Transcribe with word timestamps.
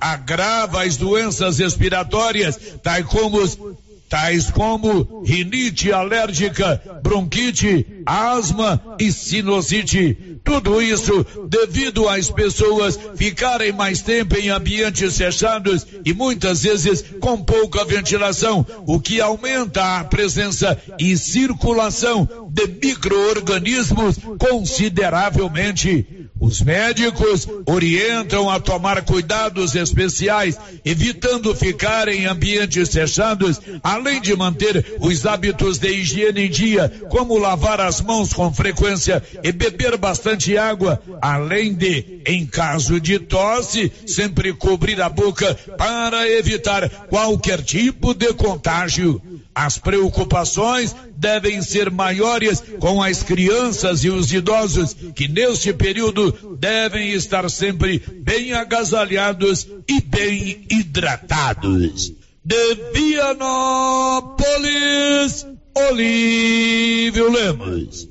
agrava 0.00 0.84
as 0.84 0.96
doenças 0.96 1.58
respiratórias, 1.58 2.58
tais 2.82 3.06
como 3.06 3.40
tais 4.12 4.50
como 4.50 5.22
rinite 5.24 5.90
alérgica, 5.90 6.78
bronquite, 7.02 7.86
asma 8.04 8.78
e 9.00 9.10
sinusite. 9.10 10.38
Tudo 10.44 10.82
isso 10.82 11.24
devido 11.48 12.06
às 12.06 12.28
pessoas 12.28 12.98
ficarem 13.16 13.72
mais 13.72 14.02
tempo 14.02 14.36
em 14.36 14.50
ambientes 14.50 15.16
fechados 15.16 15.86
e 16.04 16.12
muitas 16.12 16.62
vezes 16.62 17.02
com 17.20 17.42
pouca 17.42 17.86
ventilação, 17.86 18.66
o 18.86 19.00
que 19.00 19.18
aumenta 19.18 20.00
a 20.00 20.04
presença 20.04 20.78
e 20.98 21.16
circulação 21.16 22.28
de 22.50 22.66
microorganismos 22.66 24.18
consideravelmente. 24.38 26.21
Os 26.42 26.60
médicos 26.60 27.46
orientam 27.66 28.50
a 28.50 28.58
tomar 28.58 29.04
cuidados 29.04 29.76
especiais, 29.76 30.58
evitando 30.84 31.54
ficar 31.54 32.08
em 32.08 32.26
ambientes 32.26 32.88
fechados, 32.88 33.60
além 33.80 34.20
de 34.20 34.34
manter 34.34 34.96
os 34.98 35.24
hábitos 35.24 35.78
de 35.78 35.88
higiene 35.88 36.46
em 36.46 36.50
dia, 36.50 36.92
como 37.08 37.38
lavar 37.38 37.80
as 37.80 38.00
mãos 38.00 38.32
com 38.32 38.52
frequência 38.52 39.22
e 39.40 39.52
beber 39.52 39.96
bastante 39.96 40.58
água, 40.58 41.00
além 41.20 41.74
de, 41.74 42.20
em 42.26 42.44
caso 42.44 43.00
de 43.00 43.20
tosse, 43.20 43.92
sempre 44.04 44.52
cobrir 44.52 45.00
a 45.00 45.08
boca 45.08 45.54
para 45.78 46.28
evitar 46.28 46.88
qualquer 47.06 47.62
tipo 47.62 48.14
de 48.14 48.34
contágio. 48.34 49.22
As 49.54 49.76
preocupações 49.76 50.94
devem 51.14 51.60
ser 51.60 51.90
maiores 51.90 52.62
com 52.80 53.02
as 53.02 53.22
crianças 53.22 54.02
e 54.02 54.08
os 54.08 54.32
idosos, 54.32 54.96
que 55.14 55.28
neste 55.28 55.74
período 55.74 56.56
devem 56.58 57.10
estar 57.10 57.50
sempre 57.50 57.98
bem 57.98 58.54
agasalhados 58.54 59.68
e 59.86 60.00
bem 60.00 60.66
hidratados. 60.70 62.12
De 62.44 62.74
Vianópolis, 62.94 64.36
Olívio 65.74 67.30
Lemos. 67.30 68.08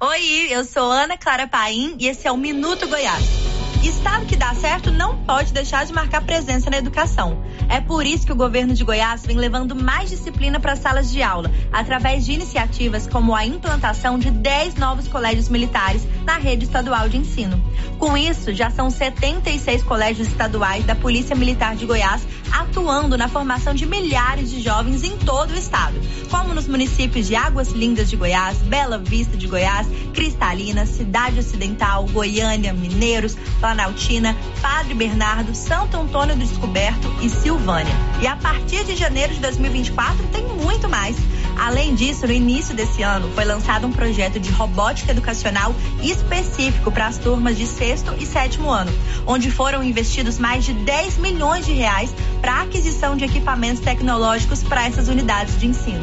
Oi, 0.00 0.48
eu 0.50 0.64
sou 0.64 0.90
Ana 0.90 1.18
Clara 1.18 1.46
Paim 1.46 1.96
e 1.98 2.08
esse 2.08 2.26
é 2.26 2.32
o 2.32 2.36
Minuto 2.36 2.88
Goiás. 2.88 3.59
Estado 3.88 4.26
que 4.26 4.36
dá 4.36 4.54
certo 4.54 4.90
não 4.90 5.16
pode 5.24 5.52
deixar 5.52 5.86
de 5.86 5.92
marcar 5.92 6.22
presença 6.22 6.68
na 6.68 6.76
educação. 6.76 7.42
É 7.68 7.80
por 7.80 8.04
isso 8.04 8.26
que 8.26 8.32
o 8.32 8.36
governo 8.36 8.74
de 8.74 8.84
Goiás 8.84 9.24
vem 9.24 9.36
levando 9.36 9.74
mais 9.74 10.10
disciplina 10.10 10.60
para 10.60 10.72
as 10.72 10.80
salas 10.80 11.10
de 11.10 11.22
aula, 11.22 11.50
através 11.72 12.26
de 12.26 12.32
iniciativas 12.32 13.06
como 13.06 13.34
a 13.34 13.46
implantação 13.46 14.18
de 14.18 14.30
10 14.30 14.74
novos 14.74 15.08
colégios 15.08 15.48
militares 15.48 16.06
na 16.24 16.36
rede 16.36 16.64
estadual 16.64 17.08
de 17.08 17.16
ensino. 17.16 17.62
Com 17.98 18.16
isso, 18.16 18.52
já 18.52 18.70
são 18.70 18.90
76 18.90 19.82
colégios 19.82 20.28
estaduais 20.28 20.84
da 20.84 20.94
Polícia 20.94 21.34
Militar 21.34 21.74
de 21.74 21.86
Goiás 21.86 22.26
atuando 22.52 23.16
na 23.16 23.28
formação 23.28 23.74
de 23.74 23.86
milhares 23.86 24.50
de 24.50 24.60
jovens 24.60 25.04
em 25.04 25.16
todo 25.18 25.52
o 25.52 25.56
estado, 25.56 25.94
como 26.30 26.52
nos 26.52 26.66
municípios 26.66 27.26
de 27.26 27.36
Águas 27.36 27.70
Lindas 27.70 28.10
de 28.10 28.16
Goiás, 28.16 28.58
Bela 28.58 28.98
Vista 28.98 29.36
de 29.36 29.46
Goiás, 29.46 29.86
Cristalina, 30.12 30.86
Cidade 30.86 31.38
Ocidental, 31.38 32.06
Goiânia, 32.06 32.72
Mineiros, 32.72 33.36
Planaltina, 33.70 34.36
Padre 34.60 34.94
Bernardo, 34.94 35.54
Santo 35.54 35.96
Antônio 35.96 36.34
do 36.34 36.40
Descoberto 36.40 37.08
e 37.22 37.28
Silvânia. 37.28 37.94
E 38.20 38.26
a 38.26 38.34
partir 38.34 38.84
de 38.84 38.96
janeiro 38.96 39.32
de 39.32 39.38
2024 39.38 40.26
tem 40.32 40.44
muito 40.44 40.88
mais. 40.88 41.16
Além 41.56 41.94
disso, 41.94 42.26
no 42.26 42.32
início 42.32 42.74
desse 42.74 43.02
ano 43.02 43.30
foi 43.32 43.44
lançado 43.44 43.86
um 43.86 43.92
projeto 43.92 44.40
de 44.40 44.50
robótica 44.50 45.12
educacional 45.12 45.72
específico 46.02 46.90
para 46.90 47.06
as 47.06 47.18
turmas 47.18 47.56
de 47.56 47.66
sexto 47.66 48.12
e 48.18 48.26
sétimo 48.26 48.70
ano, 48.70 48.92
onde 49.24 49.52
foram 49.52 49.84
investidos 49.84 50.36
mais 50.36 50.64
de 50.64 50.72
10 50.72 51.18
milhões 51.18 51.64
de 51.64 51.72
reais 51.72 52.12
para 52.40 52.54
a 52.54 52.62
aquisição 52.62 53.16
de 53.16 53.24
equipamentos 53.24 53.80
tecnológicos 53.80 54.64
para 54.64 54.84
essas 54.84 55.06
unidades 55.06 55.60
de 55.60 55.68
ensino. 55.68 56.02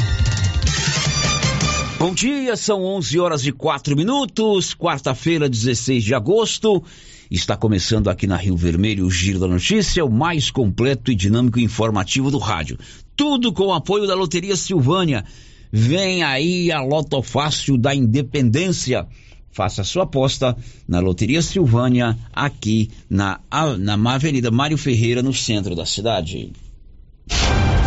Bom 2.01 2.15
dia, 2.15 2.57
são 2.57 2.83
11 2.83 3.19
horas 3.19 3.45
e 3.45 3.51
4 3.51 3.95
minutos, 3.95 4.73
quarta-feira, 4.73 5.47
16 5.47 6.03
de 6.03 6.15
agosto. 6.15 6.83
Está 7.29 7.55
começando 7.55 8.09
aqui 8.09 8.25
na 8.25 8.35
Rio 8.37 8.57
Vermelho 8.57 9.05
o 9.05 9.11
Giro 9.11 9.37
da 9.37 9.45
Notícia, 9.45 10.03
o 10.03 10.09
mais 10.09 10.49
completo 10.49 11.11
e 11.11 11.15
dinâmico 11.15 11.59
informativo 11.59 12.31
do 12.31 12.39
rádio. 12.39 12.79
Tudo 13.15 13.53
com 13.53 13.67
o 13.67 13.73
apoio 13.73 14.07
da 14.07 14.15
Loteria 14.15 14.55
Silvânia. 14.55 15.23
Vem 15.71 16.23
aí 16.23 16.71
a 16.71 16.81
Loto 16.81 17.21
Fácil 17.21 17.77
da 17.77 17.93
Independência. 17.93 19.05
Faça 19.51 19.83
sua 19.83 20.01
aposta 20.01 20.57
na 20.87 20.99
Loteria 20.99 21.43
Silvânia, 21.43 22.17
aqui 22.33 22.89
na, 23.07 23.39
na 23.77 24.15
Avenida 24.15 24.49
Mário 24.49 24.75
Ferreira, 24.75 25.21
no 25.21 25.35
centro 25.35 25.75
da 25.75 25.85
cidade. 25.85 26.51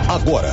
Agora. 0.09 0.53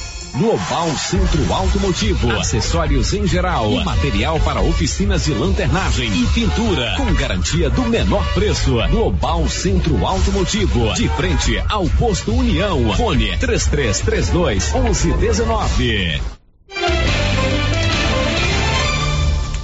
Global 0.33 0.97
Centro 0.97 1.53
Automotivo, 1.53 2.31
acessórios 2.31 3.13
em 3.13 3.27
geral, 3.27 3.69
material 3.83 4.39
para 4.39 4.61
oficinas 4.61 5.25
de 5.25 5.33
lanternagem 5.33 6.09
e 6.09 6.25
pintura, 6.27 6.95
com 6.95 7.13
garantia 7.13 7.69
do 7.69 7.83
menor 7.83 8.25
preço. 8.33 8.75
Global 8.89 9.47
Centro 9.49 10.05
Automotivo, 10.05 10.93
de 10.93 11.09
frente 11.09 11.61
ao 11.67 11.85
posto 11.89 12.33
União. 12.33 12.93
Fone 12.95 13.37
3332 13.39 14.71
1119. 14.73 16.21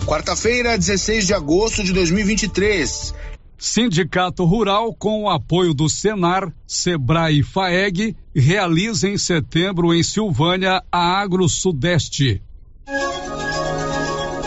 Quarta-feira, 0.06 0.78
16 0.78 1.28
de 1.28 1.34
agosto 1.34 1.84
de 1.84 1.94
2023. 1.94 3.14
Sindicato 3.58 4.46
Rural, 4.46 4.94
com 4.94 5.24
o 5.24 5.30
apoio 5.30 5.74
do 5.74 5.90
Senar, 5.90 6.54
Sebrae 6.66 7.40
e 7.40 7.44
FAEG, 7.44 8.16
realiza 8.36 9.10
em 9.10 9.18
setembro 9.18 9.94
em 9.94 10.04
Silvânia 10.04 10.84
a 10.92 11.20
Agro 11.20 11.50
Sudeste. 11.50 12.42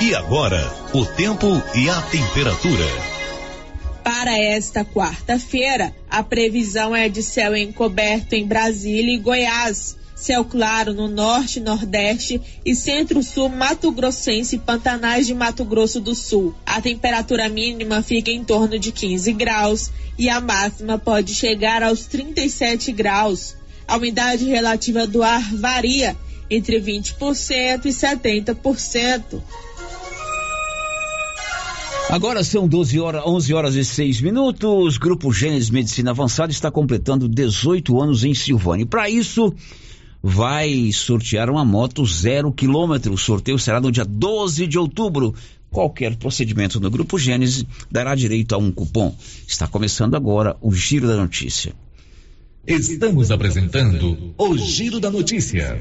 E 0.01 0.15
agora, 0.15 0.73
o 0.95 1.05
tempo 1.05 1.47
e 1.75 1.91
a 1.91 2.01
temperatura. 2.03 2.87
Para 4.05 4.39
esta 4.39 4.85
quarta-feira, 4.85 5.95
a 6.09 6.23
previsão 6.23 6.95
é 6.95 7.09
de 7.09 7.23
céu 7.23 7.57
encoberto 7.57 8.35
em 8.35 8.47
Brasília 8.47 9.15
e 9.15 9.19
Goiás 9.19 10.00
céu 10.21 10.45
claro 10.45 10.93
no 10.93 11.09
norte, 11.09 11.59
nordeste 11.61 12.41
e 12.65 12.75
centro-sul 12.75 13.49
Mato 13.49 13.91
Grossense 13.91 14.57
e 14.57 14.59
Pantanais 14.59 15.27
de 15.27 15.35
Mato 15.35 15.65
Grosso 15.65 15.99
do 15.99 16.15
Sul. 16.15 16.55
A 16.67 16.81
temperatura 16.81 17.49
mínima 17.49 18.03
fica 18.03 18.31
em 18.31 18.45
torno 18.45 18.79
de 18.79 18.93
15 18.93 19.33
graus 19.33 19.91
e 20.19 20.29
a 20.29 20.39
máxima 20.39 20.99
pode 20.99 21.35
chegar 21.35 21.83
aos 21.83 22.05
37 22.05 22.93
graus. 22.93 23.57
A 23.89 23.97
umidade 23.97 24.45
relativa 24.45 25.07
do 25.07 25.23
ar 25.23 25.43
varia 25.55 26.15
entre 26.51 26.79
20% 26.79 27.87
e 27.87 27.89
70%. 27.89 29.43
Agora 32.11 32.45
são 32.45 32.69
12 32.69 33.01
horas, 33.01 33.23
11 33.25 33.55
horas 33.55 33.75
e 33.77 33.85
6 33.85 34.21
minutos. 34.21 34.99
Grupo 34.99 35.33
Gênesis 35.33 35.71
Medicina 35.71 36.11
Avançada 36.11 36.53
está 36.53 36.71
completando 36.71 37.29
18 37.29 38.01
anos 38.01 38.25
em 38.25 38.35
Silvânia. 38.35 38.85
Para 38.85 39.09
isso, 39.09 39.55
vai 40.23 40.91
sortear 40.93 41.49
uma 41.51 41.65
moto 41.65 42.05
zero 42.07 42.53
quilômetro. 42.53 43.13
O 43.13 43.19
sorteio 43.19 43.59
será 43.59 43.81
no 43.81 43.91
dia 43.91 44.05
12 44.05 44.67
de 44.67 44.79
outubro. 44.79 45.35
Qualquer 45.71 46.17
procedimento 46.17 46.81
no 46.81 46.91
Grupo 46.91 47.19
Gênesis 47.19 47.65
dará 47.91 48.15
direito 48.15 48.55
a 48.55 48.59
um 48.59 48.73
cupom. 48.73 49.15
Está 49.47 49.67
começando 49.67 50.17
agora 50.17 50.57
o 50.61 50.73
Giro 50.73 51.07
da 51.07 51.17
Notícia. 51.17 51.73
Estamos 52.67 53.31
apresentando 53.31 54.35
o 54.37 54.59
Giro 54.59 55.01
da 55.01 55.11
Notícia. 55.11 55.81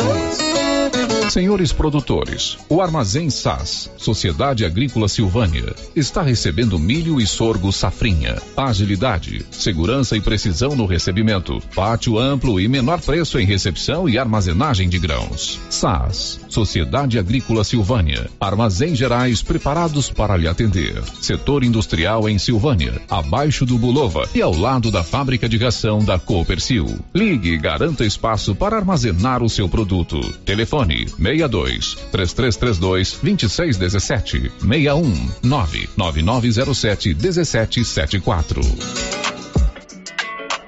Shoes. 0.00 0.49
Senhores 1.30 1.72
produtores, 1.72 2.58
o 2.68 2.82
Armazém 2.82 3.30
SAS, 3.30 3.88
Sociedade 3.96 4.64
Agrícola 4.64 5.06
Silvânia, 5.06 5.72
está 5.94 6.22
recebendo 6.22 6.76
milho 6.76 7.20
e 7.20 7.26
sorgo 7.26 7.72
safrinha. 7.72 8.36
Agilidade, 8.56 9.46
segurança 9.48 10.16
e 10.16 10.20
precisão 10.20 10.74
no 10.74 10.86
recebimento. 10.86 11.62
Pátio 11.72 12.18
amplo 12.18 12.58
e 12.58 12.66
menor 12.66 13.00
preço 13.00 13.38
em 13.38 13.46
recepção 13.46 14.08
e 14.08 14.18
armazenagem 14.18 14.88
de 14.88 14.98
grãos. 14.98 15.60
SAS, 15.70 16.40
Sociedade 16.48 17.16
Agrícola 17.16 17.62
Silvânia. 17.62 18.28
Armazém 18.40 18.96
Gerais 18.96 19.40
preparados 19.40 20.10
para 20.10 20.36
lhe 20.36 20.48
atender. 20.48 21.00
Setor 21.20 21.62
industrial 21.62 22.28
em 22.28 22.40
Silvânia, 22.40 23.00
abaixo 23.08 23.64
do 23.64 23.78
Bulova 23.78 24.28
e 24.34 24.42
ao 24.42 24.52
lado 24.52 24.90
da 24.90 25.04
fábrica 25.04 25.48
de 25.48 25.58
ração 25.58 26.04
da 26.04 26.18
Coopercil. 26.18 26.98
Ligue 27.14 27.50
e 27.50 27.56
garanta 27.56 28.04
espaço 28.04 28.52
para 28.52 28.76
armazenar 28.76 29.44
o 29.44 29.48
seu 29.48 29.68
produto. 29.68 30.18
Telefone 30.44 31.06
62 31.20 31.96
3332 32.12 33.18
2617 33.22 34.50
61 34.60 35.30
99907 35.42 37.14
1774. 37.14 39.29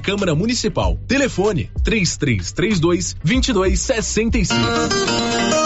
Câmara 0.00 0.34
Municipal. 0.34 0.98
Telefone 1.06 1.70
3332 1.84 3.16
2265. 3.22 5.65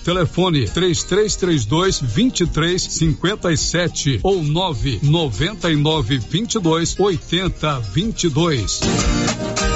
Telefone 0.00 0.66
3332 0.66 2.00
2357 2.00 4.20
ou 4.22 4.42
999 4.42 6.18
22 6.18 6.96
80 6.98 7.80
22. 7.80 9.75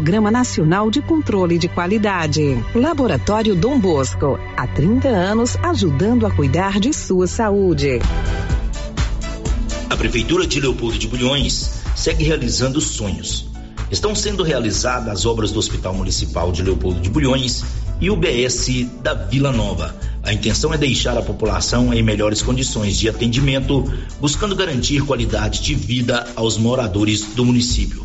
Nacional 0.00 0.90
de 0.90 1.00
Controle 1.00 1.56
de 1.56 1.68
Qualidade. 1.68 2.58
Laboratório 2.74 3.54
Dom 3.54 3.78
Bosco, 3.78 4.38
há 4.56 4.66
30 4.66 5.08
anos 5.08 5.56
ajudando 5.62 6.26
a 6.26 6.30
cuidar 6.32 6.80
de 6.80 6.92
sua 6.92 7.28
saúde. 7.28 8.00
A 9.88 9.96
Prefeitura 9.96 10.48
de 10.48 10.60
Leopoldo 10.60 10.98
de 10.98 11.06
Bulhões 11.06 11.82
segue 11.94 12.24
realizando 12.24 12.80
sonhos. 12.80 13.46
Estão 13.88 14.16
sendo 14.16 14.42
realizadas 14.42 15.08
as 15.08 15.26
obras 15.26 15.52
do 15.52 15.60
Hospital 15.60 15.94
Municipal 15.94 16.50
de 16.50 16.64
Leopoldo 16.64 17.00
de 17.00 17.08
Bulhões 17.08 17.64
e 18.00 18.10
o 18.10 18.16
BS 18.16 18.86
da 19.00 19.14
Vila 19.14 19.52
Nova. 19.52 19.94
A 20.24 20.32
intenção 20.32 20.74
é 20.74 20.76
deixar 20.76 21.16
a 21.16 21.22
população 21.22 21.94
em 21.94 22.02
melhores 22.02 22.42
condições 22.42 22.98
de 22.98 23.08
atendimento, 23.08 23.84
buscando 24.20 24.56
garantir 24.56 25.02
qualidade 25.02 25.62
de 25.62 25.74
vida 25.74 26.26
aos 26.34 26.58
moradores 26.58 27.22
do 27.36 27.44
município. 27.44 28.04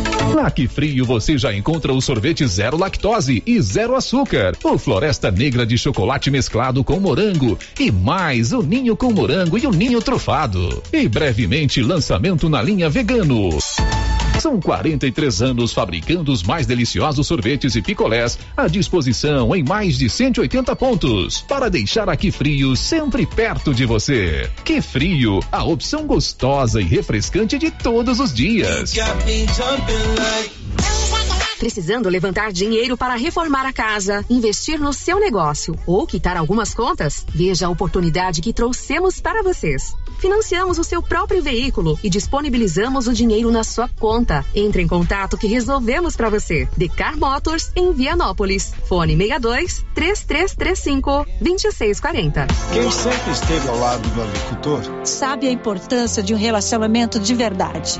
Que 0.51 0.67
Frio 0.67 1.05
você 1.05 1.37
já 1.37 1.53
encontra 1.53 1.93
o 1.93 2.01
sorvete 2.01 2.45
zero 2.45 2.77
lactose 2.77 3.41
e 3.45 3.61
zero 3.61 3.95
açúcar, 3.95 4.53
o 4.63 4.77
Floresta 4.77 5.31
Negra 5.31 5.65
de 5.65 5.77
chocolate 5.77 6.29
mesclado 6.29 6.83
com 6.83 6.99
morango 6.99 7.57
e 7.79 7.89
mais 7.89 8.51
o 8.51 8.61
ninho 8.61 8.97
com 8.97 9.13
morango 9.13 9.57
e 9.57 9.65
o 9.65 9.71
ninho 9.71 10.01
trufado. 10.01 10.83
E 10.91 11.07
brevemente 11.07 11.81
lançamento 11.81 12.49
na 12.49 12.61
linha 12.61 12.89
vegano. 12.89 13.49
São 14.41 14.59
43 14.59 15.43
anos 15.43 15.71
fabricando 15.71 16.31
os 16.31 16.41
mais 16.41 16.65
deliciosos 16.65 17.27
sorvetes 17.27 17.75
e 17.75 17.81
picolés 17.81 18.39
à 18.57 18.67
disposição 18.67 19.55
em 19.55 19.61
mais 19.63 19.99
de 19.99 20.09
180 20.09 20.75
pontos 20.75 21.41
para 21.41 21.69
deixar 21.69 22.09
aqui 22.09 22.31
frio 22.31 22.75
sempre 22.75 23.27
perto 23.27 23.71
de 23.71 23.85
você. 23.85 24.49
Que 24.65 24.81
frio, 24.81 25.41
a 25.51 25.63
opção 25.63 26.07
gostosa 26.07 26.81
e 26.81 26.85
refrescante 26.85 27.59
de 27.59 27.69
todos 27.69 28.19
os 28.19 28.33
dias. 28.33 28.95
Precisando 31.61 32.09
levantar 32.09 32.51
dinheiro 32.51 32.97
para 32.97 33.13
reformar 33.13 33.67
a 33.67 33.71
casa, 33.71 34.25
investir 34.27 34.79
no 34.79 34.91
seu 34.91 35.19
negócio 35.19 35.77
ou 35.85 36.07
quitar 36.07 36.35
algumas 36.35 36.73
contas? 36.73 37.23
Veja 37.31 37.67
a 37.67 37.69
oportunidade 37.69 38.41
que 38.41 38.51
trouxemos 38.51 39.21
para 39.21 39.43
vocês. 39.43 39.93
Financiamos 40.17 40.79
o 40.79 40.83
seu 40.83 41.03
próprio 41.03 41.39
veículo 41.39 41.99
e 42.03 42.09
disponibilizamos 42.09 43.05
o 43.05 43.13
dinheiro 43.13 43.51
na 43.51 43.63
sua 43.63 43.87
conta. 43.87 44.43
Entre 44.55 44.81
em 44.81 44.87
contato 44.87 45.37
que 45.37 45.45
resolvemos 45.45 46.15
para 46.15 46.31
você. 46.31 46.67
Decar 46.75 47.15
Motors 47.15 47.71
em 47.75 47.93
Vianópolis. 47.93 48.73
Fone 48.89 49.15
62 49.15 49.85
3335 49.93 51.27
2640. 51.41 52.47
Quem 52.73 52.89
sempre 52.89 53.31
esteve 53.33 53.67
ao 53.67 53.77
lado 53.77 54.09
do 54.09 54.23
agricultor 54.23 55.05
sabe 55.05 55.47
a 55.47 55.51
importância 55.51 56.23
de 56.23 56.33
um 56.33 56.37
relacionamento 56.37 57.19
de 57.19 57.35
verdade. 57.35 57.99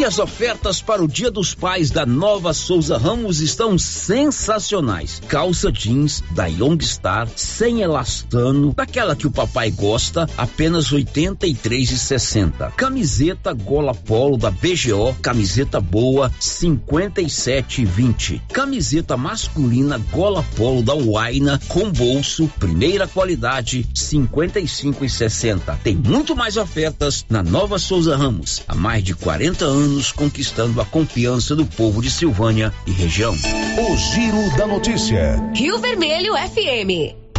E 0.00 0.04
as 0.04 0.18
ofertas 0.18 0.80
para 0.80 1.04
o 1.04 1.06
Dia 1.06 1.30
dos 1.30 1.52
Pais 1.52 1.90
da 1.90 2.06
Nova 2.06 2.54
Souza 2.54 2.96
Ramos 2.96 3.40
estão 3.40 3.76
sensacionais. 3.76 5.20
Calça 5.28 5.70
jeans 5.70 6.24
da 6.30 6.46
Youngstar 6.46 7.28
sem 7.36 7.82
elastano, 7.82 8.72
daquela 8.72 9.14
que 9.14 9.26
o 9.26 9.30
papai 9.30 9.70
gosta, 9.70 10.26
apenas 10.38 10.86
R$ 10.86 11.04
83,60. 11.04 12.72
Camiseta 12.72 13.52
gola 13.52 13.94
polo 13.94 14.38
da 14.38 14.50
BGO, 14.50 15.14
camiseta 15.20 15.82
boa, 15.82 16.28
R$ 16.28 16.34
57,20. 16.40 18.40
Camiseta 18.50 19.18
masculina 19.18 19.98
gola 20.10 20.42
polo 20.56 20.82
da 20.82 20.94
Waina 20.94 21.60
com 21.68 21.92
bolso, 21.92 22.50
primeira 22.58 23.06
qualidade, 23.06 23.82
R$ 23.82 23.88
55,60. 23.94 25.76
Tem 25.84 25.94
muito 25.94 26.34
mais 26.34 26.56
ofertas 26.56 27.26
na 27.28 27.42
Nova 27.42 27.78
Souza 27.78 28.16
Ramos. 28.16 28.62
Há 28.66 28.74
mais 28.74 29.04
de 29.04 29.14
40 29.14 29.66
anos 29.66 29.89
anos 29.90 30.12
conquistando 30.12 30.80
a 30.80 30.84
confiança 30.84 31.56
do 31.56 31.66
povo 31.66 32.00
de 32.00 32.10
Silvânia 32.10 32.72
e 32.86 32.92
região. 32.92 33.34
O 33.34 33.96
Giro 33.96 34.56
da 34.56 34.66
Notícia. 34.66 35.36
Rio 35.54 35.78
Vermelho 35.78 36.34
FM. 36.34 37.29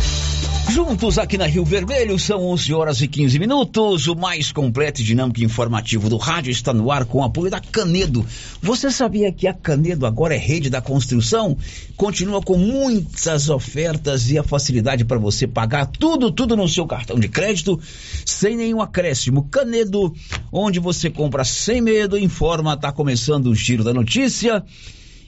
Juntos 0.72 1.18
aqui 1.18 1.38
na 1.38 1.48
Rio 1.48 1.66
Vermelho, 1.66 2.18
são 2.18 2.46
11 2.46 2.74
horas 2.74 3.02
e 3.02 3.08
15 3.08 3.38
minutos. 3.38 4.08
O 4.08 4.16
mais 4.16 4.54
completo 4.54 5.02
e 5.02 5.04
dinâmico 5.04 5.44
informativo 5.44 6.10
do 6.10 6.16
rádio 6.16 6.50
está 6.50 6.74
no 6.74 6.90
ar 6.90 7.04
com 7.04 7.18
o 7.18 7.24
apoio 7.26 7.52
da 7.52 7.60
Canedo. 7.60 8.26
Você 8.62 8.90
sabia 8.90 9.34
que 9.34 9.50
a 9.50 9.54
Canedo 9.54 10.06
agora 10.06 10.34
é 10.34 10.38
rede 10.38 10.70
da 10.70 10.80
construção? 10.80 11.58
Continua 11.98 12.42
com 12.42 12.58
muitas 12.58 13.50
ofertas 13.50 14.32
e 14.32 14.38
a 14.38 14.44
facilidade 14.44 15.04
para 15.04 15.20
você 15.20 15.46
pagar 15.46 15.88
tudo, 15.88 16.32
tudo 16.32 16.56
no 16.56 16.70
seu 16.70 16.88
cartão 16.88 17.20
de 17.20 17.28
crédito, 17.28 17.78
sem 18.26 18.56
nenhum 18.56 18.82
acréscimo. 18.82 19.50
Canedo, 19.52 20.14
onde 20.54 20.80
você 20.80 21.10
compra 21.10 21.44
sem 21.44 21.82
medo, 21.82 22.18
informa, 22.18 22.76
está 22.76 22.94
começando 22.94 23.48
o 23.48 23.56
giro 23.56 23.84
da 23.84 23.94
notícia. 23.94 24.64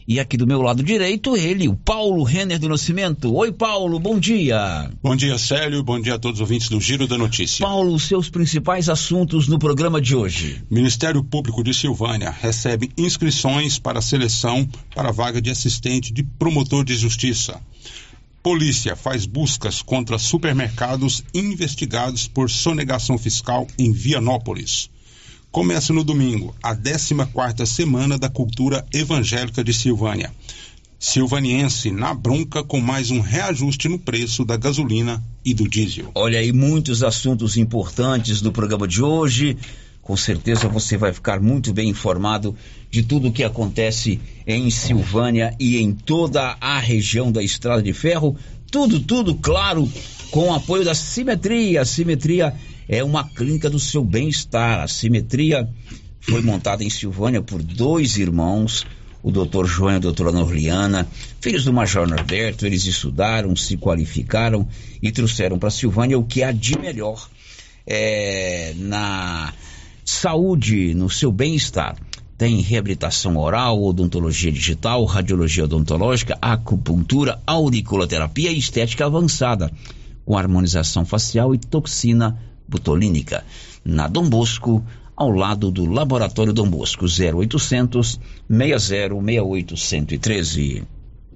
E 0.07 0.19
aqui 0.19 0.35
do 0.35 0.45
meu 0.45 0.61
lado 0.61 0.83
direito, 0.83 1.37
ele, 1.37 1.67
o 1.67 1.75
Paulo 1.75 2.23
Renner 2.23 2.59
do 2.59 2.67
Nascimento. 2.67 3.33
Oi, 3.33 3.51
Paulo, 3.51 3.99
bom 3.99 4.19
dia. 4.19 4.89
Bom 5.01 5.15
dia, 5.15 5.37
Célio. 5.37 5.81
Bom 5.81 5.99
dia 5.99 6.15
a 6.15 6.19
todos 6.19 6.39
os 6.39 6.41
ouvintes 6.41 6.67
do 6.67 6.81
Giro 6.81 7.07
da 7.07 7.17
Notícia. 7.17 7.65
Paulo, 7.65 7.97
seus 7.99 8.29
principais 8.29 8.89
assuntos 8.89 9.47
no 9.47 9.57
programa 9.57 10.01
de 10.01 10.15
hoje. 10.15 10.61
Ministério 10.69 11.23
Público 11.23 11.63
de 11.63 11.73
Silvânia 11.73 12.29
recebe 12.31 12.91
inscrições 12.97 13.79
para 13.79 14.01
seleção 14.01 14.67
para 14.93 15.09
a 15.09 15.13
vaga 15.13 15.41
de 15.41 15.49
assistente 15.49 16.11
de 16.11 16.23
promotor 16.23 16.83
de 16.83 16.95
justiça. 16.95 17.61
Polícia 18.43 18.97
faz 18.97 19.25
buscas 19.25 19.81
contra 19.81 20.19
supermercados 20.19 21.23
investigados 21.33 22.27
por 22.27 22.49
sonegação 22.49 23.17
fiscal 23.17 23.65
em 23.79 23.93
Vianópolis. 23.93 24.89
Começa 25.53 25.93
no 25.93 26.03
domingo 26.03 26.55
a 26.63 26.75
14 26.75 27.67
semana 27.67 28.17
da 28.17 28.27
cultura 28.27 28.83
evangélica 28.91 29.63
de 29.63 29.71
Silvânia. 29.71 30.33
Silvaniense 30.97 31.91
na 31.91 32.11
bronca 32.11 32.63
com 32.63 32.81
mais 32.81 33.11
um 33.11 33.19
reajuste 33.19 33.87
no 33.87 33.99
preço 33.99 34.43
da 34.43 34.57
gasolina 34.57 35.23
e 35.45 35.53
do 35.53 35.69
diesel. 35.69 36.09
Olha 36.15 36.39
aí, 36.39 36.51
muitos 36.51 37.03
assuntos 37.03 37.55
importantes 37.55 38.41
do 38.41 38.51
programa 38.51 38.87
de 38.87 39.03
hoje. 39.03 39.55
Com 40.01 40.17
certeza 40.17 40.67
você 40.67 40.97
vai 40.97 41.13
ficar 41.13 41.39
muito 41.39 41.71
bem 41.71 41.87
informado 41.87 42.55
de 42.89 43.03
tudo 43.03 43.27
o 43.27 43.31
que 43.31 43.43
acontece 43.43 44.19
em 44.47 44.71
Silvânia 44.71 45.55
e 45.59 45.77
em 45.77 45.91
toda 45.93 46.57
a 46.59 46.79
região 46.79 47.31
da 47.31 47.43
Estrada 47.43 47.83
de 47.83 47.93
Ferro. 47.93 48.35
Tudo, 48.71 48.99
tudo, 48.99 49.35
claro, 49.35 49.87
com 50.31 50.49
o 50.49 50.53
apoio 50.55 50.83
da 50.83 50.95
Simetria. 50.95 51.85
Simetria 51.85 52.55
é 52.87 53.03
uma 53.03 53.27
clínica 53.27 53.69
do 53.69 53.79
seu 53.79 54.03
bem-estar. 54.03 54.81
A 54.81 54.87
Simetria 54.87 55.67
foi 56.19 56.41
montada 56.41 56.83
em 56.83 56.89
Silvânia 56.89 57.41
por 57.41 57.61
dois 57.61 58.17
irmãos, 58.17 58.85
o 59.21 59.31
doutor 59.31 59.65
João 59.65 59.93
e 59.93 59.95
a 59.95 59.99
doutora 59.99 60.31
Norliana, 60.31 61.07
filhos 61.39 61.63
do 61.63 61.73
Major 61.73 62.07
Norberto. 62.07 62.65
Eles 62.65 62.85
estudaram, 62.85 63.55
se 63.55 63.77
qualificaram 63.77 64.67
e 65.01 65.11
trouxeram 65.11 65.57
para 65.57 65.69
Silvânia 65.69 66.17
o 66.17 66.25
que 66.25 66.43
há 66.43 66.51
de 66.51 66.77
melhor 66.77 67.29
é, 67.85 68.73
na 68.77 69.53
saúde, 70.05 70.93
no 70.93 71.09
seu 71.09 71.31
bem-estar. 71.31 71.97
Tem 72.37 72.61
reabilitação 72.61 73.37
oral, 73.37 73.81
odontologia 73.81 74.51
digital, 74.51 75.05
radiologia 75.05 75.63
odontológica, 75.63 76.37
acupuntura, 76.41 77.39
auriculoterapia 77.45 78.51
e 78.51 78.57
estética 78.57 79.05
avançada, 79.05 79.71
com 80.25 80.37
harmonização 80.37 81.05
facial 81.05 81.53
e 81.53 81.57
toxina 81.57 82.37
butolínica. 82.73 83.45
Na 83.85 84.07
Dom 84.07 84.27
Bosco, 84.27 84.83
ao 85.15 85.29
lado 85.29 85.69
do 85.69 85.85
Laboratório 85.85 86.53
Dom 86.53 86.69
Bosco, 86.69 87.05
0800 87.05 88.19
6068 88.49 89.77
113. 89.77 90.83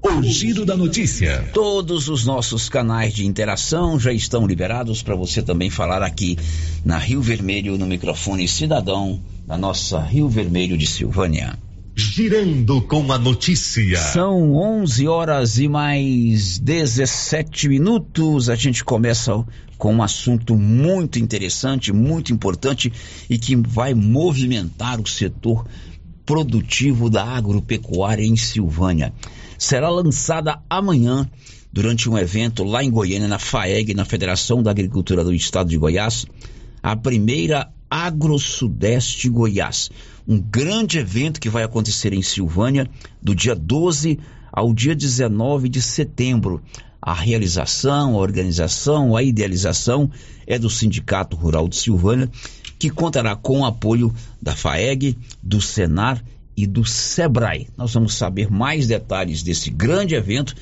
O 0.02 0.24
Giro 0.24 0.66
da 0.66 0.76
Notícia. 0.76 1.50
Todos 1.54 2.08
os 2.08 2.26
nossos 2.26 2.70
canais 2.70 3.14
de 3.14 3.26
interação 3.26 4.00
já 4.00 4.12
estão 4.12 4.48
liberados 4.48 5.02
para 5.02 5.16
você 5.16 5.42
também 5.42 5.70
falar 5.70 6.02
aqui 6.02 6.38
na 6.86 6.98
Rio 6.98 7.22
Vermelho, 7.22 7.78
no 7.78 7.86
microfone 7.86 8.48
cidadão 8.48 9.22
da 9.46 9.58
nossa 9.58 10.00
Rio 10.00 10.30
Vermelho 10.30 10.78
de 10.78 10.88
Silvânia. 10.88 11.58
Girando 11.96 12.80
com 12.84 13.12
a 13.12 13.18
notícia. 13.18 13.98
São 13.98 14.54
11 14.54 15.08
horas 15.08 15.58
e 15.58 15.68
mais 15.68 16.60
17 16.60 17.68
minutos. 17.68 18.52
A 18.52 18.56
gente 18.56 18.84
começa 18.84 19.44
com 19.78 19.94
um 19.94 20.04
assunto 20.04 20.56
muito 20.56 21.20
interessante, 21.20 21.94
muito 21.94 22.34
importante 22.34 22.92
e 23.30 23.38
que 23.38 23.56
vai 23.56 23.94
movimentar 23.94 25.00
o 25.00 25.08
setor 25.08 25.66
produtivo 26.26 27.10
da 27.10 27.24
agropecuária 27.24 28.24
em 28.24 28.36
Silvânia. 28.36 29.14
Será 29.58 29.90
lançada 29.90 30.60
amanhã, 30.70 31.30
durante 31.72 32.10
um 32.10 32.18
evento 32.18 32.64
lá 32.64 32.84
em 32.84 32.92
Goiânia, 32.92 33.28
na 33.28 33.40
FAEG, 33.40 33.94
na 33.94 34.04
Federação 34.04 34.62
da 34.62 34.72
Agricultura 34.72 35.24
do 35.24 35.34
Estado 35.34 35.70
de 35.70 35.78
Goiás, 35.78 36.26
a 36.84 36.96
primeira 36.96 37.72
AgroSudeste 37.90 39.30
Goiás. 39.30 39.90
Um 40.28 40.40
grande 40.40 41.00
evento 41.00 41.40
que 41.40 41.50
vai 41.50 41.64
acontecer 41.64 42.14
em 42.14 42.22
Silvânia, 42.22 42.90
do 43.22 43.34
dia 43.34 43.56
12 43.56 44.20
ao 44.52 44.74
dia 44.74 44.96
19 44.96 45.70
de 45.70 45.82
setembro. 45.82 46.62
A 47.02 47.14
realização, 47.14 48.16
a 48.16 48.18
organização, 48.18 49.16
a 49.16 49.24
idealização 49.24 50.10
é 50.46 50.58
do 50.58 50.70
Sindicato 50.70 51.36
Rural 51.36 51.68
de 51.68 51.76
Silvânia, 51.76 52.30
que 52.80 52.90
contará 52.90 53.36
com 53.36 53.62
o 53.62 53.66
apoio 53.66 54.14
da 54.42 54.56
FAEG, 54.56 55.18
do 55.42 55.62
Senar 55.62 56.24
e 56.56 56.66
do 56.66 56.84
Sebrae. 56.84 57.68
Nós 57.78 57.94
vamos 57.94 58.16
saber 58.16 58.50
mais 58.50 58.88
detalhes 58.88 59.44
desse 59.44 59.70
grande 59.70 60.16
evento 60.16 60.56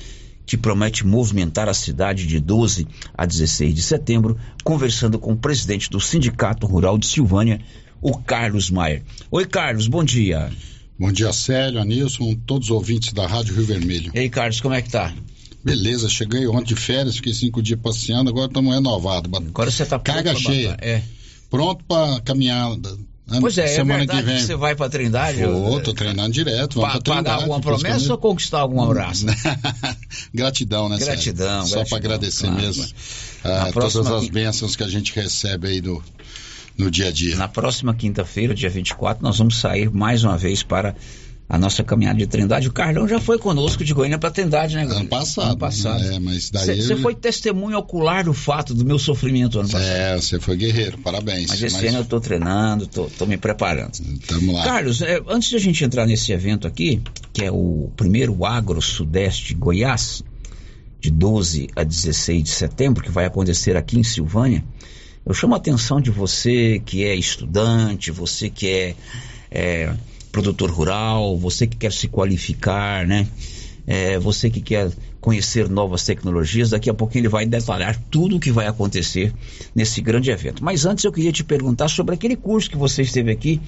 que 0.46 0.56
promete 0.56 1.04
movimentar 1.04 1.68
a 1.68 1.74
cidade 1.74 2.26
de 2.26 2.38
12 2.38 2.86
a 3.16 3.26
16 3.26 3.74
de 3.74 3.82
setembro, 3.82 4.38
conversando 4.62 5.18
com 5.18 5.32
o 5.32 5.36
presidente 5.36 5.90
do 5.90 6.00
Sindicato 6.00 6.66
Rural 6.66 6.96
de 6.96 7.06
Silvânia, 7.06 7.60
o 8.00 8.16
Carlos 8.16 8.70
Maier. 8.70 9.02
Oi, 9.30 9.44
Carlos, 9.44 9.88
bom 9.88 10.04
dia. 10.04 10.50
Bom 10.98 11.10
dia, 11.10 11.32
Célio, 11.32 11.80
Anilson, 11.80 12.34
todos 12.46 12.68
os 12.68 12.70
ouvintes 12.70 13.12
da 13.12 13.26
Rádio 13.26 13.54
Rio 13.54 13.66
Vermelho. 13.66 14.12
E 14.14 14.18
aí, 14.20 14.30
Carlos, 14.30 14.60
como 14.60 14.74
é 14.74 14.80
que 14.80 14.90
tá? 14.90 15.12
Beleza, 15.66 16.08
cheguei 16.08 16.46
ontem 16.46 16.74
de 16.74 16.76
férias, 16.76 17.16
fiquei 17.16 17.34
cinco 17.34 17.60
dias 17.60 17.80
passeando, 17.82 18.30
agora 18.30 18.46
estamos 18.46 18.72
renovados. 18.72 19.28
Agora 19.34 19.68
você 19.68 19.84
tá 19.84 19.98
Carga 19.98 20.32
cheia. 20.36 20.76
É. 20.80 21.02
Pronto 21.50 21.84
para 21.84 22.20
caminhar. 22.20 22.70
Pois 23.40 23.58
é, 23.58 23.66
semana 23.66 24.04
é 24.04 24.06
que 24.06 24.22
vem. 24.22 24.38
você 24.38 24.54
vai 24.54 24.76
para 24.76 24.88
Trindade? 24.88 25.44
Vou, 25.44 25.80
tô 25.80 25.92
treinando 25.92 26.30
direto. 26.30 26.80
Pa 26.80 27.00
pagar 27.00 27.34
alguma 27.34 27.60
promessa 27.60 28.12
ou 28.12 28.16
conquistar 28.16 28.60
algum 28.60 28.80
abraço? 28.80 29.26
Gratidão, 30.32 30.88
né, 30.88 30.98
Gratidão, 30.98 31.66
Sérgio? 31.66 31.78
Só 31.78 31.84
para 31.84 31.98
agradecer 31.98 32.46
claro, 32.46 32.62
mesmo 32.62 32.86
claro. 33.42 33.70
uh, 33.70 33.72
todas 33.72 33.96
as 33.96 34.28
bênçãos 34.28 34.76
que 34.76 34.84
a 34.84 34.88
gente 34.88 35.12
recebe 35.12 35.66
aí 35.66 35.80
do, 35.80 36.00
no 36.78 36.88
dia 36.88 37.08
a 37.08 37.10
dia. 37.10 37.34
Na 37.34 37.48
próxima 37.48 37.92
quinta-feira, 37.92 38.54
dia 38.54 38.70
24, 38.70 39.20
nós 39.20 39.38
vamos 39.38 39.58
sair 39.58 39.90
mais 39.90 40.22
uma 40.22 40.38
vez 40.38 40.62
para 40.62 40.94
a 41.48 41.56
nossa 41.56 41.84
caminhada 41.84 42.18
de 42.18 42.26
Trindade. 42.26 42.66
O 42.66 42.72
Carlão 42.72 43.06
já 43.06 43.20
foi 43.20 43.38
conosco 43.38 43.84
de 43.84 43.94
Goiânia 43.94 44.18
para 44.18 44.30
Trindade, 44.30 44.74
né? 44.74 44.82
Ano 44.82 45.06
passado. 45.06 45.46
Ano 45.50 45.56
passado. 45.56 46.04
É, 46.04 46.18
mas 46.18 46.50
daí. 46.50 46.82
Você 46.82 46.96
foi 46.96 47.14
testemunho 47.14 47.78
ocular 47.78 48.24
do 48.24 48.32
fato 48.32 48.74
do 48.74 48.84
meu 48.84 48.98
sofrimento 48.98 49.60
ano 49.60 49.68
passado. 49.68 49.88
É, 49.88 50.16
você 50.16 50.40
foi 50.40 50.56
guerreiro, 50.56 50.98
parabéns. 50.98 51.48
Mas 51.48 51.62
esse 51.62 51.76
mas... 51.76 51.84
ano 51.88 51.98
eu 51.98 52.02
estou 52.02 52.20
treinando, 52.20 52.84
estou 52.84 53.26
me 53.26 53.36
preparando. 53.36 53.92
Tamo 54.26 54.52
lá. 54.52 54.64
Carlos, 54.64 55.02
é, 55.02 55.22
antes 55.28 55.50
de 55.50 55.56
a 55.56 55.60
gente 55.60 55.84
entrar 55.84 56.04
nesse 56.04 56.32
evento 56.32 56.66
aqui, 56.66 57.00
que 57.32 57.44
é 57.44 57.50
o 57.50 57.92
primeiro 57.96 58.44
Agro 58.44 58.82
Sudeste 58.82 59.54
Goiás, 59.54 60.24
de 61.00 61.10
12 61.10 61.68
a 61.76 61.84
16 61.84 62.42
de 62.42 62.50
setembro, 62.50 63.04
que 63.04 63.10
vai 63.10 63.24
acontecer 63.24 63.76
aqui 63.76 63.96
em 63.96 64.02
Silvânia, 64.02 64.64
eu 65.24 65.32
chamo 65.32 65.54
a 65.54 65.58
atenção 65.58 66.00
de 66.00 66.10
você 66.10 66.82
que 66.84 67.04
é 67.04 67.14
estudante, 67.14 68.10
você 68.10 68.50
que 68.50 68.68
é, 68.68 68.96
é 69.50 69.94
produtor 70.36 70.70
rural, 70.70 71.38
você 71.38 71.66
que 71.66 71.78
quer 71.78 71.90
se 71.90 72.08
qualificar, 72.08 73.06
né? 73.06 73.26
É, 73.86 74.18
você 74.18 74.50
que 74.50 74.60
quer 74.60 74.92
conhecer 75.18 75.66
novas 75.66 76.04
tecnologias, 76.04 76.70
daqui 76.70 76.90
a 76.90 76.94
pouquinho 76.94 77.22
ele 77.22 77.28
vai 77.28 77.46
detalhar 77.46 77.98
tudo 78.10 78.36
o 78.36 78.40
que 78.40 78.52
vai 78.52 78.66
acontecer 78.66 79.32
nesse 79.74 80.02
grande 80.02 80.30
evento. 80.30 80.62
Mas 80.62 80.84
antes 80.84 81.04
eu 81.04 81.12
queria 81.12 81.32
te 81.32 81.42
perguntar 81.42 81.88
sobre 81.88 82.14
aquele 82.14 82.36
curso 82.36 82.68
que 82.68 82.76
você 82.76 83.00
esteve 83.00 83.30
aqui 83.30 83.62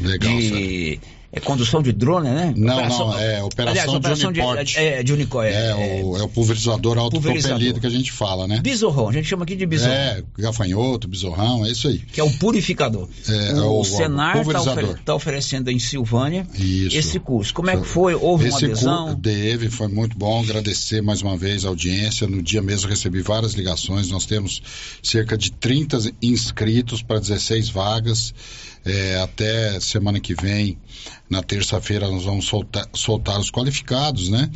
Legal, 0.00 0.32
de 0.32 0.98
é 1.34 1.40
condução 1.40 1.82
de 1.82 1.92
drone, 1.92 2.30
né? 2.30 2.54
Não, 2.56 2.74
operação, 2.74 3.08
não, 3.08 3.18
é 3.18 3.42
operação, 3.42 3.70
aliás, 3.72 3.90
de 3.90 3.96
operação. 3.96 4.32
De, 4.32 4.40
é, 4.40 5.02
de. 5.02 5.12
É, 5.42 5.98
é, 5.98 6.02
o, 6.04 6.16
é 6.16 6.22
o 6.22 6.28
pulverizador 6.28 6.96
autopropelido 6.96 7.80
que 7.80 7.86
a 7.86 7.90
gente 7.90 8.12
fala, 8.12 8.46
né? 8.46 8.60
Besorrão, 8.62 9.08
a 9.08 9.12
gente 9.12 9.26
chama 9.26 9.42
aqui 9.42 9.56
de 9.56 9.66
besorrão. 9.66 9.94
É, 9.94 10.22
gafanhoto, 10.38 11.08
besorrão, 11.08 11.66
é 11.66 11.70
isso 11.70 11.88
aí. 11.88 11.98
Que 11.98 12.20
é 12.20 12.24
o 12.24 12.30
purificador. 12.30 13.08
É, 13.28 13.54
o, 13.54 13.56
é 13.56 13.60
o, 13.62 13.80
o 13.80 13.84
Senar 13.84 14.36
está 14.36 14.60
ofer 14.60 14.98
tá 15.04 15.14
oferecendo 15.14 15.70
em 15.70 15.78
Silvânia 15.80 16.46
isso. 16.56 16.96
esse 16.96 17.18
curso. 17.18 17.52
Como 17.52 17.68
é 17.68 17.76
que 17.76 17.84
foi? 17.84 18.14
Houve 18.14 18.48
esse 18.48 18.64
uma 18.64 18.72
adesão? 18.72 19.16
Teve, 19.16 19.70
foi 19.70 19.88
muito 19.88 20.16
bom. 20.16 20.40
Agradecer 20.40 21.02
mais 21.02 21.20
uma 21.20 21.36
vez 21.36 21.64
a 21.64 21.68
audiência. 21.68 22.28
No 22.28 22.40
dia 22.40 22.62
mesmo 22.62 22.88
recebi 22.88 23.22
várias 23.22 23.54
ligações. 23.54 24.08
Nós 24.08 24.24
temos 24.24 24.62
cerca 25.02 25.36
de 25.36 25.50
30 25.50 26.12
inscritos 26.22 27.02
para 27.02 27.18
16 27.18 27.70
vagas. 27.70 28.32
É, 28.84 29.16
até 29.20 29.80
semana 29.80 30.20
que 30.20 30.34
vem, 30.34 30.78
na 31.28 31.42
terça-feira, 31.42 32.08
nós 32.08 32.24
vamos 32.24 32.46
soltar, 32.46 32.86
soltar 32.92 33.40
os 33.40 33.50
qualificados, 33.50 34.28
né? 34.28 34.50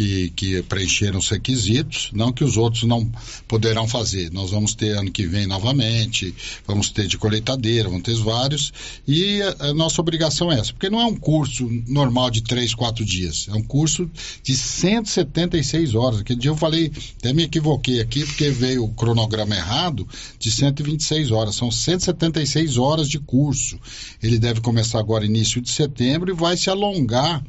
Que, 0.00 0.30
que, 0.30 0.62
preencheram 0.62 1.18
os 1.18 1.28
requisitos, 1.28 2.08
não 2.14 2.32
que 2.32 2.42
os 2.42 2.56
outros 2.56 2.84
não 2.84 3.04
poderão 3.46 3.86
fazer. 3.86 4.32
Nós 4.32 4.50
vamos 4.50 4.74
ter 4.74 4.96
ano 4.96 5.10
que 5.10 5.26
vem 5.26 5.46
novamente, 5.46 6.34
vamos 6.66 6.88
ter 6.88 7.06
de 7.06 7.18
colheitadeira, 7.18 7.86
vamos 7.86 8.04
ter 8.04 8.14
vários, 8.14 8.72
e 9.06 9.42
a, 9.42 9.66
a 9.66 9.74
nossa 9.74 10.00
obrigação 10.00 10.50
é 10.50 10.58
essa, 10.58 10.72
porque 10.72 10.88
não 10.88 11.02
é 11.02 11.04
um 11.04 11.14
curso 11.14 11.68
normal 11.86 12.30
de 12.30 12.40
três, 12.40 12.72
quatro 12.72 13.04
dias, 13.04 13.46
é 13.50 13.54
um 13.54 13.62
curso 13.62 14.10
de 14.42 14.56
176 14.56 15.94
horas. 15.94 16.20
Aquele 16.20 16.40
dia 16.40 16.50
eu 16.50 16.56
falei, 16.56 16.90
até 17.18 17.34
me 17.34 17.42
equivoquei 17.42 18.00
aqui, 18.00 18.24
porque 18.24 18.48
veio 18.48 18.84
o 18.84 18.94
cronograma 18.94 19.54
errado, 19.54 20.08
de 20.38 20.50
126 20.50 21.30
horas, 21.30 21.56
são 21.56 21.70
176 21.70 22.78
horas 22.78 23.06
de 23.06 23.18
curso. 23.18 23.78
Ele 24.22 24.38
deve 24.38 24.62
começar 24.62 24.98
agora 24.98 25.26
início 25.26 25.60
de 25.60 25.68
setembro 25.68 26.30
e 26.30 26.34
vai 26.34 26.56
se 26.56 26.70
alongar 26.70 27.44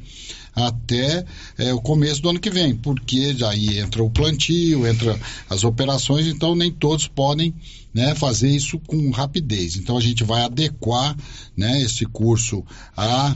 até 0.54 1.24
é, 1.58 1.72
o 1.72 1.80
começo 1.80 2.20
do 2.20 2.28
ano 2.28 2.40
que 2.40 2.50
vem, 2.50 2.74
porque 2.74 3.36
aí 3.46 3.78
entra 3.78 4.02
o 4.02 4.10
plantio, 4.10 4.86
entra 4.86 5.18
as 5.48 5.64
operações, 5.64 6.26
então 6.26 6.54
nem 6.54 6.70
todos 6.70 7.08
podem 7.08 7.54
né, 7.92 8.14
fazer 8.14 8.48
isso 8.48 8.78
com 8.78 9.10
rapidez. 9.10 9.76
Então 9.76 9.96
a 9.96 10.00
gente 10.00 10.24
vai 10.24 10.42
adequar 10.42 11.16
né, 11.56 11.82
esse 11.82 12.04
curso 12.06 12.64
a 12.96 13.34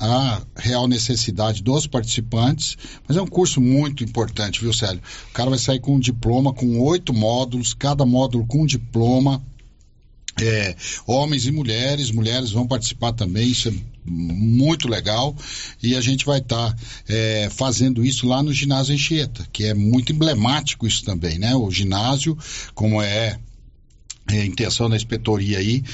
a 0.00 0.42
real 0.56 0.88
necessidade 0.88 1.62
dos 1.62 1.86
participantes, 1.86 2.76
mas 3.06 3.16
é 3.16 3.22
um 3.22 3.26
curso 3.26 3.60
muito 3.60 4.02
importante, 4.02 4.60
viu, 4.60 4.72
Célio? 4.72 5.00
O 5.30 5.32
cara 5.32 5.50
vai 5.50 5.58
sair 5.58 5.78
com 5.78 5.94
um 5.94 6.00
diploma, 6.00 6.52
com 6.52 6.80
oito 6.80 7.14
módulos, 7.14 7.72
cada 7.72 8.04
módulo 8.04 8.44
com 8.44 8.62
um 8.62 8.66
diploma. 8.66 9.40
É, 10.40 10.74
homens 11.06 11.46
e 11.46 11.52
mulheres, 11.52 12.10
mulheres 12.10 12.50
vão 12.50 12.66
participar 12.66 13.12
também, 13.12 13.50
isso 13.50 13.68
é 13.68 13.72
muito 14.04 14.88
legal 14.88 15.36
e 15.82 15.94
a 15.94 16.00
gente 16.00 16.24
vai 16.24 16.38
estar 16.38 16.72
tá, 16.72 16.76
é, 17.08 17.48
fazendo 17.50 18.04
isso 18.04 18.26
lá 18.26 18.42
no 18.42 18.52
ginásio 18.52 18.94
Anchieta, 18.94 19.46
que 19.52 19.64
é 19.64 19.74
muito 19.74 20.12
emblemático 20.12 20.86
isso 20.86 21.04
também, 21.04 21.38
né? 21.38 21.54
O 21.54 21.70
ginásio, 21.70 22.36
como 22.74 23.00
é, 23.00 23.38
é 24.28 24.40
a 24.40 24.44
intenção 24.44 24.88
da 24.90 24.96
inspetoria 24.96 25.58
aí, 25.58 25.84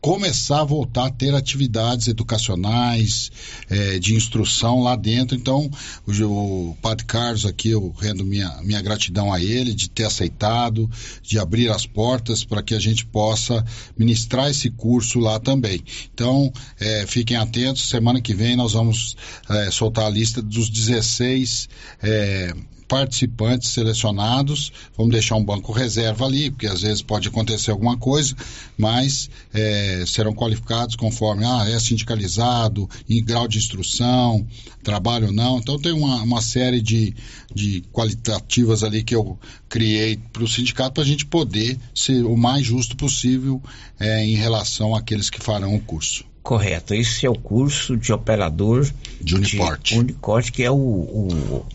começar 0.00 0.60
a 0.60 0.64
voltar 0.64 1.06
a 1.06 1.10
ter 1.10 1.34
atividades 1.34 2.08
educacionais, 2.08 3.30
é, 3.68 3.98
de 3.98 4.14
instrução 4.14 4.80
lá 4.82 4.94
dentro. 4.94 5.36
Então, 5.36 5.70
o, 6.06 6.70
o 6.70 6.76
Padre 6.80 7.04
Carlos 7.04 7.44
aqui, 7.44 7.70
eu 7.70 7.94
rendo 7.98 8.24
minha, 8.24 8.60
minha 8.62 8.80
gratidão 8.80 9.32
a 9.32 9.42
ele 9.42 9.74
de 9.74 9.88
ter 9.88 10.04
aceitado, 10.04 10.88
de 11.22 11.38
abrir 11.38 11.70
as 11.70 11.86
portas 11.86 12.44
para 12.44 12.62
que 12.62 12.74
a 12.74 12.80
gente 12.80 13.04
possa 13.06 13.64
ministrar 13.96 14.48
esse 14.48 14.70
curso 14.70 15.18
lá 15.18 15.38
também. 15.40 15.82
Então, 16.12 16.52
é, 16.78 17.04
fiquem 17.06 17.36
atentos, 17.36 17.88
semana 17.88 18.20
que 18.20 18.34
vem 18.34 18.56
nós 18.56 18.72
vamos 18.72 19.16
é, 19.48 19.70
soltar 19.70 20.06
a 20.06 20.10
lista 20.10 20.40
dos 20.40 20.70
16 20.70 21.68
é, 22.02 22.54
participantes 22.88 23.70
selecionados. 23.70 24.72
Vamos 24.96 25.12
deixar 25.12 25.36
um 25.36 25.44
banco 25.44 25.70
reserva 25.70 26.24
ali, 26.24 26.50
porque 26.50 26.66
às 26.66 26.80
vezes 26.80 27.02
pode 27.02 27.28
acontecer 27.28 27.70
alguma 27.70 27.96
coisa, 27.96 28.34
mas 28.76 29.30
é, 29.52 30.02
serão 30.06 30.34
qualificados 30.34 30.96
conforme 30.96 31.44
ah, 31.44 31.68
é 31.68 31.78
sindicalizado, 31.78 32.88
em 33.08 33.22
grau 33.22 33.46
de 33.46 33.58
instrução, 33.58 34.46
trabalho 34.82 35.26
ou 35.26 35.32
não. 35.32 35.58
Então 35.58 35.78
tem 35.78 35.92
uma, 35.92 36.22
uma 36.22 36.40
série 36.40 36.80
de, 36.80 37.14
de 37.54 37.82
qualitativas 37.92 38.82
ali 38.82 39.04
que 39.04 39.14
eu 39.14 39.38
criei 39.68 40.16
para 40.32 40.42
o 40.42 40.48
sindicato 40.48 40.94
para 40.94 41.02
a 41.02 41.06
gente 41.06 41.26
poder 41.26 41.78
ser 41.94 42.24
o 42.24 42.36
mais 42.36 42.64
justo 42.64 42.96
possível 42.96 43.62
é, 44.00 44.24
em 44.24 44.34
relação 44.34 44.94
àqueles 44.94 45.28
que 45.28 45.40
farão 45.40 45.74
o 45.74 45.80
curso. 45.80 46.24
Correto. 46.42 46.94
Esse 46.94 47.26
é 47.26 47.30
o 47.30 47.34
curso 47.34 47.94
de 47.94 48.10
operador 48.10 48.90
de 49.20 49.34
Uniporte. 49.34 49.92
De 49.92 50.00
Unicorte, 50.00 50.50
que 50.50 50.62
é 50.62 50.70
o, 50.70 50.74
o 50.74 51.66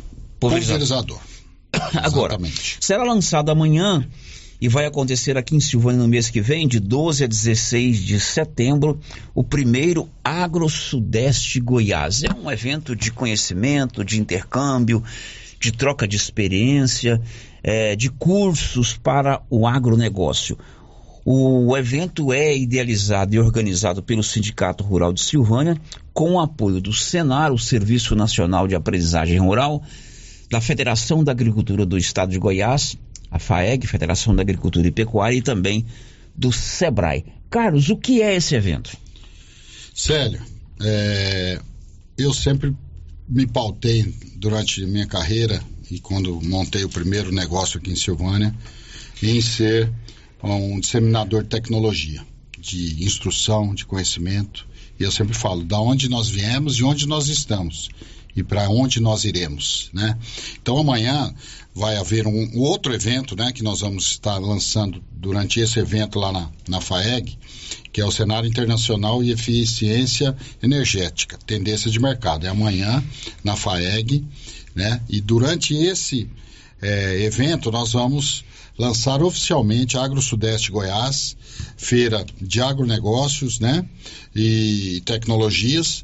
pulverizador. 0.49 1.19
Agora, 2.03 2.38
será 2.79 3.03
lançado 3.03 3.49
amanhã 3.49 4.08
e 4.60 4.67
vai 4.67 4.86
acontecer 4.86 5.38
aqui 5.38 5.56
em 5.56 5.60
Silvânia 5.60 6.01
no 6.01 6.08
mês 6.08 6.29
que 6.29 6.39
vem, 6.39 6.67
de 6.67 6.79
12 6.79 7.25
a 7.25 7.27
16 7.27 7.99
de 7.99 8.19
setembro, 8.19 8.99
o 9.36 9.43
primeiro 9.43 10.10
Agro 10.23 10.69
Sudeste 10.69 11.60
Goiás. 11.60 12.23
É 12.23 12.34
um 12.34 12.49
evento 12.49 12.95
de 12.95 13.12
conhecimento, 13.12 14.06
de 14.06 14.19
intercâmbio, 14.19 15.03
de 15.60 15.71
troca 15.71 16.08
de 16.08 16.15
experiência, 16.15 17.21
é, 17.62 17.95
de 17.95 18.10
cursos 18.10 18.95
para 18.95 19.41
o 19.49 19.67
agronegócio. 19.67 20.58
O 21.25 21.75
evento 21.77 22.34
é 22.34 22.56
idealizado 22.56 23.34
e 23.34 23.39
organizado 23.39 24.03
pelo 24.03 24.21
Sindicato 24.21 24.84
Rural 24.84 25.13
de 25.13 25.21
Silvânia, 25.21 25.77
com 26.13 26.34
o 26.34 26.39
apoio 26.39 26.82
do 26.82 26.91
Senar, 26.91 27.51
o 27.53 27.58
Serviço 27.58 28.13
Nacional 28.13 28.67
de 28.67 28.75
Aprendizagem 28.75 29.39
Rural, 29.39 29.82
da 30.49 30.62
Federação 30.62 31.23
da 31.23 31.32
Agricultura 31.32 31.86
do 31.86 31.97
Estado 31.97 32.32
de 32.32 32.39
Goiás, 32.39 32.97
a 33.29 33.39
FAEG, 33.39 33.88
Federação 33.88 34.36
da 34.36 34.41
Agricultura 34.41 34.88
e 34.88 34.91
Pecuária, 34.91 35.36
e 35.36 35.41
também 35.41 35.86
do 36.36 36.51
SEBRAE. 36.51 37.25
Carlos, 37.49 37.89
o 37.89 37.97
que 37.97 38.21
é 38.21 38.36
esse 38.36 38.56
evento? 38.56 38.95
Célio, 39.93 40.41
é, 40.82 41.60
eu 42.17 42.34
sempre 42.34 42.75
me 43.27 43.47
pautei 43.47 44.13
durante 44.36 44.86
minha 44.86 45.08
carreira 45.08 45.63
e 45.89 45.99
quando 45.99 46.41
montei 46.41 46.84
o 46.84 46.89
primeiro 46.89 47.32
negócio 47.32 47.79
aqui 47.79 47.91
em 47.91 47.95
Silvânia, 47.95 48.56
em 49.21 49.39
ser 49.41 49.91
um 50.43 50.79
disseminador 50.79 51.43
de 51.43 51.49
tecnologia, 51.49 52.21
de 52.60 53.03
instrução, 53.03 53.73
de 53.73 53.86
conhecimento. 53.86 54.67
E 54.99 55.03
eu 55.03 55.12
sempre 55.12 55.34
falo, 55.34 55.63
da 55.63 55.79
onde 55.79 56.10
nós 56.10 56.27
viemos 56.29 56.77
e 56.77 56.84
onde 56.84 57.08
nós 57.08 57.27
estamos 57.27 57.89
e 58.36 58.43
para 58.43 58.69
onde 58.69 59.00
nós 59.00 59.26
iremos, 59.26 59.89
né? 59.93 60.17
Então 60.62 60.78
amanhã 60.78 61.34
vai 61.74 61.98
haver 61.98 62.28
um, 62.28 62.60
outro 62.60 62.93
evento, 62.93 63.36
né, 63.36 63.52
que 63.52 63.63
nós 63.63 63.82
vamos 63.82 64.12
estar 64.12 64.38
lançando 64.38 65.04
durante 65.12 65.60
esse 65.60 65.80
evento 65.80 66.19
lá 66.19 66.32
na, 66.32 66.50
na 66.67 66.80
FAEG, 66.80 67.38
que 67.91 68.00
é 68.00 68.06
o 68.06 68.12
Cenário 68.12 68.48
Internacional 68.48 69.24
e 69.24 69.32
Eficiência 69.32 70.36
Energética, 70.62 71.38
tendência 71.46 71.89
de 71.89 72.00
mercado. 72.00 72.46
É 72.46 72.50
amanhã 72.50 73.04
na 73.43 73.56
FAEG, 73.56 74.24
né? 74.76 75.02
E 75.10 75.19
durante 75.19 75.74
esse 75.76 76.30
é, 76.82 77.24
evento 77.24 77.72
nós 77.72 77.93
vamos 77.93 78.43
lançar 78.78 79.22
oficialmente 79.22 79.98
a 79.98 80.04
Agro 80.04 80.22
Sudeste 80.22 80.72
Goiás, 80.72 81.36
feira 81.78 82.26
de 82.41 82.62
agronegócios, 82.62 83.60
né? 83.60 83.86
E 84.36 85.02
tecnologias 85.06 86.04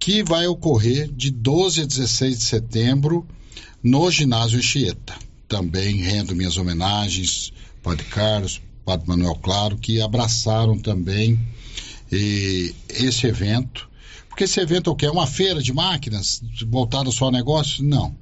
que 0.00 0.24
vai 0.24 0.46
ocorrer 0.46 1.12
de 1.12 1.30
12 1.30 1.82
a 1.82 1.84
16 1.84 2.38
de 2.38 2.44
setembro 2.44 3.28
no 3.82 4.10
ginásio 4.10 4.58
Anchieta. 4.58 5.14
Também 5.46 5.96
rendo 5.96 6.34
minhas 6.34 6.56
homenagens, 6.56 7.52
Padre 7.82 8.06
Carlos, 8.06 8.62
Padre 8.82 9.06
Manuel 9.06 9.34
Claro, 9.34 9.76
que 9.76 10.00
abraçaram 10.00 10.78
também 10.78 11.38
esse 12.10 13.26
evento. 13.26 13.90
Porque 14.28 14.44
esse 14.44 14.58
evento 14.58 14.88
é 14.88 14.92
o 14.92 14.96
que? 14.96 15.04
É 15.04 15.10
uma 15.10 15.26
feira 15.26 15.62
de 15.62 15.72
máquinas 15.72 16.42
voltada 16.66 17.10
só 17.10 17.26
ao 17.26 17.32
negócio? 17.32 17.84
Não. 17.84 18.16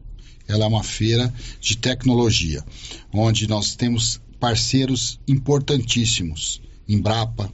Ela 0.48 0.64
é 0.64 0.68
uma 0.68 0.82
feira 0.82 1.32
de 1.60 1.76
tecnologia, 1.76 2.64
onde 3.12 3.46
nós 3.46 3.76
temos 3.76 4.20
parceiros 4.40 5.20
importantíssimos. 5.28 6.60
Embrapa, 6.88 7.52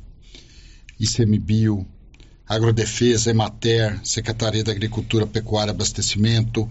ICMBio, 0.99 1.87
Agrodefesa, 2.47 3.31
Emater, 3.31 3.99
Secretaria 4.05 4.63
da 4.63 4.73
Agricultura, 4.73 5.27
Pecuária 5.27 5.71
e 5.71 5.75
Abastecimento, 5.75 6.69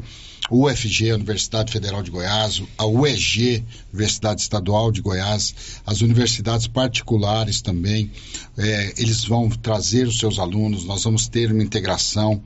UFG, 0.51 1.13
Universidade 1.13 1.71
Federal 1.71 2.03
de 2.03 2.11
Goiás, 2.11 2.61
a 2.77 2.85
UEG, 2.85 3.63
Universidade 3.91 4.41
Estadual 4.41 4.91
de 4.91 5.01
Goiás, 5.01 5.55
as 5.85 6.01
universidades 6.01 6.67
particulares 6.67 7.61
também, 7.61 8.11
é, 8.57 8.93
eles 8.97 9.23
vão 9.23 9.49
trazer 9.49 10.07
os 10.07 10.19
seus 10.19 10.39
alunos, 10.39 10.85
nós 10.85 11.03
vamos 11.03 11.27
ter 11.27 11.51
uma 11.51 11.63
integração, 11.63 12.43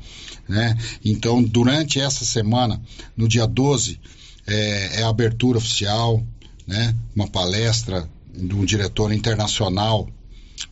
né? 0.48 0.78
Então, 1.04 1.44
durante 1.44 2.00
essa 2.00 2.24
semana, 2.24 2.82
no 3.16 3.28
dia 3.28 3.48
12, 3.48 4.00
é, 4.46 5.02
é 5.02 5.04
a 5.04 5.10
abertura 5.10 5.58
oficial, 5.58 6.24
né? 6.66 6.96
Uma 7.16 7.28
palestra 7.28 8.08
de 8.34 8.54
um 8.54 8.64
diretor 8.64 9.12
internacional 9.12 10.08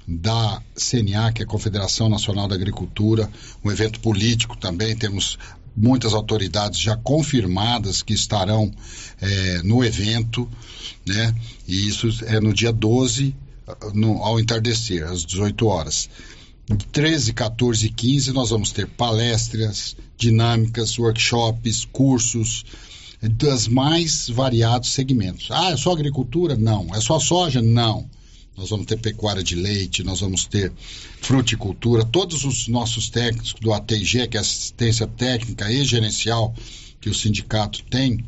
da 0.07 0.61
CNA, 0.75 1.31
que 1.31 1.41
é 1.41 1.45
a 1.45 1.47
Confederação 1.47 2.09
Nacional 2.09 2.47
da 2.47 2.55
Agricultura, 2.55 3.29
um 3.63 3.71
evento 3.71 3.99
político 3.99 4.57
também, 4.57 4.95
temos 4.95 5.37
muitas 5.75 6.13
autoridades 6.13 6.79
já 6.79 6.95
confirmadas 6.95 8.01
que 8.01 8.13
estarão 8.13 8.71
é, 9.21 9.61
no 9.63 9.83
evento, 9.83 10.49
né? 11.05 11.35
E 11.67 11.87
isso 11.87 12.07
é 12.25 12.39
no 12.39 12.53
dia 12.53 12.71
12, 12.71 13.35
no, 13.93 14.23
ao 14.23 14.39
entardecer, 14.39 15.03
às 15.03 15.25
18 15.25 15.67
horas. 15.67 16.09
13, 16.91 17.33
14 17.33 17.85
e 17.85 17.89
15 17.89 18.31
nós 18.31 18.49
vamos 18.49 18.71
ter 18.71 18.87
palestras, 18.87 19.95
dinâmicas, 20.17 20.97
workshops, 20.97 21.85
cursos 21.85 22.65
das 23.21 23.67
mais 23.67 24.29
variados 24.29 24.91
segmentos. 24.91 25.49
Ah, 25.51 25.71
é 25.71 25.77
só 25.77 25.91
agricultura? 25.91 26.55
Não. 26.55 26.87
É 26.93 27.01
só 27.01 27.19
soja? 27.19 27.61
Não 27.61 28.09
nós 28.57 28.69
vamos 28.69 28.85
ter 28.85 28.97
pecuária 28.97 29.43
de 29.43 29.55
leite, 29.55 30.03
nós 30.03 30.21
vamos 30.21 30.45
ter 30.45 30.71
fruticultura, 31.21 32.05
todos 32.05 32.45
os 32.45 32.67
nossos 32.67 33.09
técnicos 33.09 33.53
do 33.59 33.73
ATG, 33.73 34.27
que 34.27 34.37
é 34.37 34.39
assistência 34.39 35.05
técnica 35.05 35.71
e 35.71 35.83
gerencial 35.83 36.53
que 37.01 37.09
o 37.09 37.13
sindicato 37.13 37.83
tem 37.83 38.23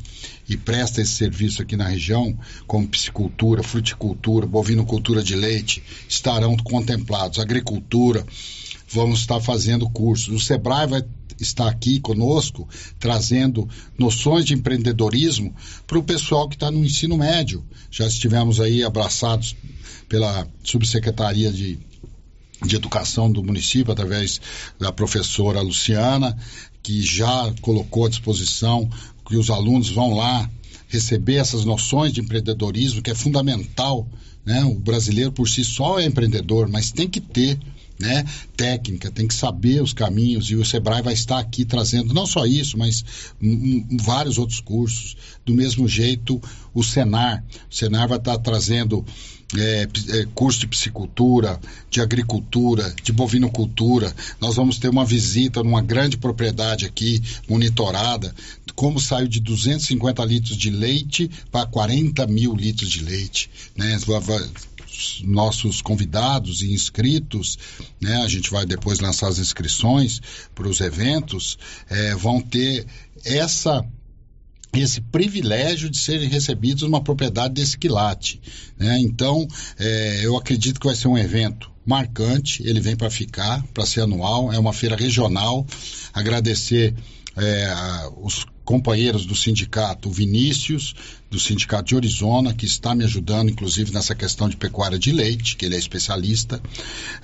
e 0.48 0.56
presta 0.56 1.00
esse 1.00 1.12
serviço 1.12 1.60
aqui 1.62 1.76
na 1.76 1.88
região, 1.88 2.38
como 2.66 2.86
piscicultura, 2.86 3.62
fruticultura, 3.62 4.46
bovinocultura 4.46 5.22
de 5.22 5.34
leite, 5.34 5.82
estarão 6.08 6.56
contemplados. 6.56 7.38
Agricultura, 7.38 8.24
vamos 8.90 9.20
estar 9.20 9.40
fazendo 9.40 9.88
cursos. 9.90 10.34
O 10.34 10.44
Sebrae 10.44 10.86
vai 10.86 11.04
estar 11.40 11.68
aqui 11.68 12.00
conosco, 12.00 12.68
trazendo 12.98 13.68
noções 13.98 14.44
de 14.44 14.54
empreendedorismo 14.54 15.54
para 15.86 15.98
o 15.98 16.02
pessoal 16.02 16.48
que 16.48 16.56
está 16.56 16.70
no 16.70 16.84
ensino 16.84 17.16
médio. 17.16 17.64
Já 17.90 18.06
estivemos 18.06 18.60
aí 18.60 18.82
abraçados 18.82 19.56
pela 20.08 20.46
Subsecretaria 20.64 21.52
de, 21.52 21.78
de 22.64 22.76
Educação 22.76 23.30
do 23.30 23.42
município, 23.42 23.92
através 23.92 24.40
da 24.78 24.90
professora 24.90 25.60
Luciana, 25.60 26.36
que 26.82 27.02
já 27.02 27.52
colocou 27.60 28.06
à 28.06 28.08
disposição 28.08 28.88
que 29.26 29.36
os 29.36 29.50
alunos 29.50 29.90
vão 29.90 30.14
lá 30.14 30.50
receber 30.88 31.34
essas 31.34 31.64
noções 31.64 32.12
de 32.12 32.20
empreendedorismo, 32.20 33.02
que 33.02 33.10
é 33.10 33.14
fundamental. 33.14 34.08
Né? 34.44 34.64
O 34.64 34.74
brasileiro 34.74 35.30
por 35.30 35.46
si 35.46 35.62
só 35.62 36.00
é 36.00 36.06
empreendedor, 36.06 36.66
mas 36.68 36.90
tem 36.90 37.06
que 37.06 37.20
ter 37.20 37.58
né, 37.98 38.24
técnica, 38.56 39.10
tem 39.10 39.26
que 39.26 39.34
saber 39.34 39.82
os 39.82 39.92
caminhos 39.92 40.50
e 40.50 40.54
o 40.54 40.64
Sebrae 40.64 41.02
vai 41.02 41.14
estar 41.14 41.38
aqui 41.38 41.64
trazendo 41.64 42.14
não 42.14 42.26
só 42.26 42.46
isso, 42.46 42.78
mas 42.78 43.04
vários 44.00 44.38
outros 44.38 44.60
cursos. 44.60 45.16
Do 45.44 45.54
mesmo 45.54 45.88
jeito, 45.88 46.40
o 46.74 46.82
Senar, 46.82 47.44
o 47.70 47.74
Senar 47.74 48.08
vai 48.08 48.18
estar 48.18 48.38
trazendo 48.38 49.04
é, 49.56 49.88
é, 50.10 50.26
curso 50.34 50.60
de 50.60 50.66
piscicultura, 50.66 51.58
de 51.90 52.00
agricultura, 52.00 52.94
de 53.02 53.12
bovinocultura. 53.12 54.14
Nós 54.40 54.56
vamos 54.56 54.78
ter 54.78 54.88
uma 54.88 55.04
visita 55.04 55.62
numa 55.62 55.80
grande 55.80 56.18
propriedade 56.18 56.84
aqui, 56.84 57.22
monitorada, 57.48 58.34
como 58.74 59.00
saiu 59.00 59.26
de 59.26 59.40
250 59.40 60.24
litros 60.24 60.56
de 60.56 60.70
leite 60.70 61.30
para 61.50 61.66
40 61.66 62.26
mil 62.26 62.54
litros 62.54 62.90
de 62.90 63.02
leite. 63.02 63.50
Né? 63.74 63.98
Nossos 65.24 65.80
convidados 65.80 66.62
e 66.62 66.72
inscritos, 66.72 67.58
né, 68.00 68.16
a 68.22 68.28
gente 68.28 68.50
vai 68.50 68.66
depois 68.66 69.00
lançar 69.00 69.28
as 69.28 69.38
inscrições 69.38 70.20
para 70.54 70.68
os 70.68 70.80
eventos, 70.80 71.58
é, 71.88 72.14
vão 72.14 72.40
ter 72.40 72.86
essa 73.24 73.84
esse 74.72 75.00
privilégio 75.00 75.88
de 75.88 75.96
serem 75.96 76.28
recebidos 76.28 76.82
numa 76.82 77.02
propriedade 77.02 77.54
desse 77.54 77.76
quilate. 77.78 78.40
Né? 78.78 78.98
Então, 79.00 79.48
é, 79.78 80.20
eu 80.22 80.36
acredito 80.36 80.78
que 80.78 80.86
vai 80.86 80.94
ser 80.94 81.08
um 81.08 81.16
evento 81.16 81.70
marcante, 81.86 82.62
ele 82.62 82.80
vem 82.80 82.94
para 82.94 83.10
ficar, 83.10 83.64
para 83.72 83.86
ser 83.86 84.02
anual, 84.02 84.52
é 84.52 84.58
uma 84.58 84.74
feira 84.74 84.94
regional. 84.94 85.66
Agradecer 86.12 86.94
é, 87.34 87.72
os 88.20 88.44
companheiros 88.68 89.24
do 89.24 89.34
sindicato, 89.34 90.10
o 90.10 90.12
Vinícius, 90.12 90.94
do 91.30 91.40
sindicato 91.40 91.88
de 91.88 91.96
Arizona, 91.96 92.52
que 92.52 92.66
está 92.66 92.94
me 92.94 93.02
ajudando, 93.02 93.48
inclusive, 93.48 93.94
nessa 93.94 94.14
questão 94.14 94.46
de 94.46 94.58
pecuária 94.58 94.98
de 94.98 95.10
leite, 95.10 95.56
que 95.56 95.64
ele 95.64 95.74
é 95.74 95.78
especialista, 95.78 96.60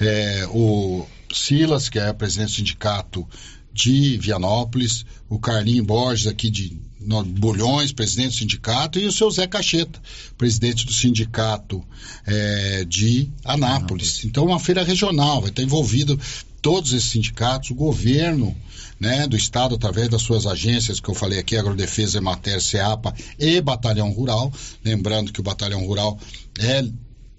é, 0.01 0.49
o 0.49 1.05
Silas, 1.31 1.91
que 1.91 1.99
é 1.99 2.11
presidente 2.15 2.49
do 2.49 2.55
sindicato 2.55 3.29
de 3.71 4.17
Vianópolis, 4.17 5.05
o 5.29 5.39
Carlinho 5.39 5.85
Borges 5.85 6.29
aqui 6.29 6.49
de 6.49 6.79
Bulhões, 7.27 7.93
presidente 7.93 8.29
do 8.29 8.37
sindicato, 8.37 8.99
e 8.99 9.05
o 9.05 9.13
seu 9.13 9.31
Zé 9.31 9.47
Cacheta, 9.47 10.01
presidente 10.39 10.87
do 10.87 10.95
sindicato 10.95 11.85
é, 12.27 12.87
de 12.87 13.31
Anápolis. 13.45 13.75
Anápolis. 13.75 14.25
Então, 14.25 14.47
uma 14.47 14.59
feira 14.59 14.83
regional, 14.83 15.43
vai 15.43 15.51
estar 15.51 15.63
envolvido 15.63 16.19
todos 16.63 16.95
esses 16.95 17.11
sindicatos, 17.11 17.71
o 17.71 17.75
governo 17.75 18.57
né, 18.99 19.27
do 19.27 19.37
Estado, 19.37 19.75
através 19.75 20.09
das 20.09 20.23
suas 20.23 20.47
agências, 20.47 21.01
que 21.01 21.09
eu 21.09 21.15
falei 21.15 21.39
aqui, 21.39 21.57
Agrodefesa, 21.57 22.19
Emater, 22.19 22.61
CEAPA 22.61 23.15
e 23.39 23.61
Batalhão 23.61 24.11
Rural. 24.11 24.53
Lembrando 24.85 25.33
que 25.33 25.41
o 25.41 25.45
Batalhão 25.45 25.85
Rural 25.87 26.19
é 26.59 26.85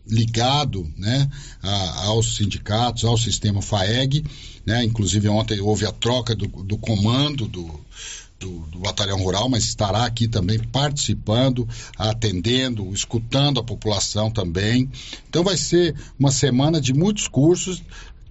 ligado 0.07 0.87
né, 0.97 1.29
a, 1.61 2.05
aos 2.05 2.35
sindicatos, 2.35 3.03
ao 3.03 3.17
sistema 3.17 3.61
FAEG. 3.61 4.23
Né? 4.65 4.83
Inclusive, 4.83 5.27
ontem 5.29 5.59
houve 5.59 5.85
a 5.85 5.91
troca 5.91 6.35
do, 6.35 6.47
do 6.47 6.77
comando 6.77 7.47
do, 7.47 7.79
do, 8.39 8.59
do, 8.71 8.79
Batalhão 8.79 9.17
Rural, 9.17 9.49
mas 9.49 9.65
estará 9.65 10.05
aqui 10.05 10.27
também 10.27 10.59
participando, 10.59 11.67
atendendo, 11.97 12.93
escutando 12.93 13.59
a 13.59 13.63
população 13.63 14.29
também. 14.29 14.89
Então, 15.29 15.43
vai 15.43 15.57
ser 15.57 15.95
uma 16.19 16.31
semana 16.31 16.79
de 16.79 16.93
muitos 16.93 17.27
cursos. 17.27 17.81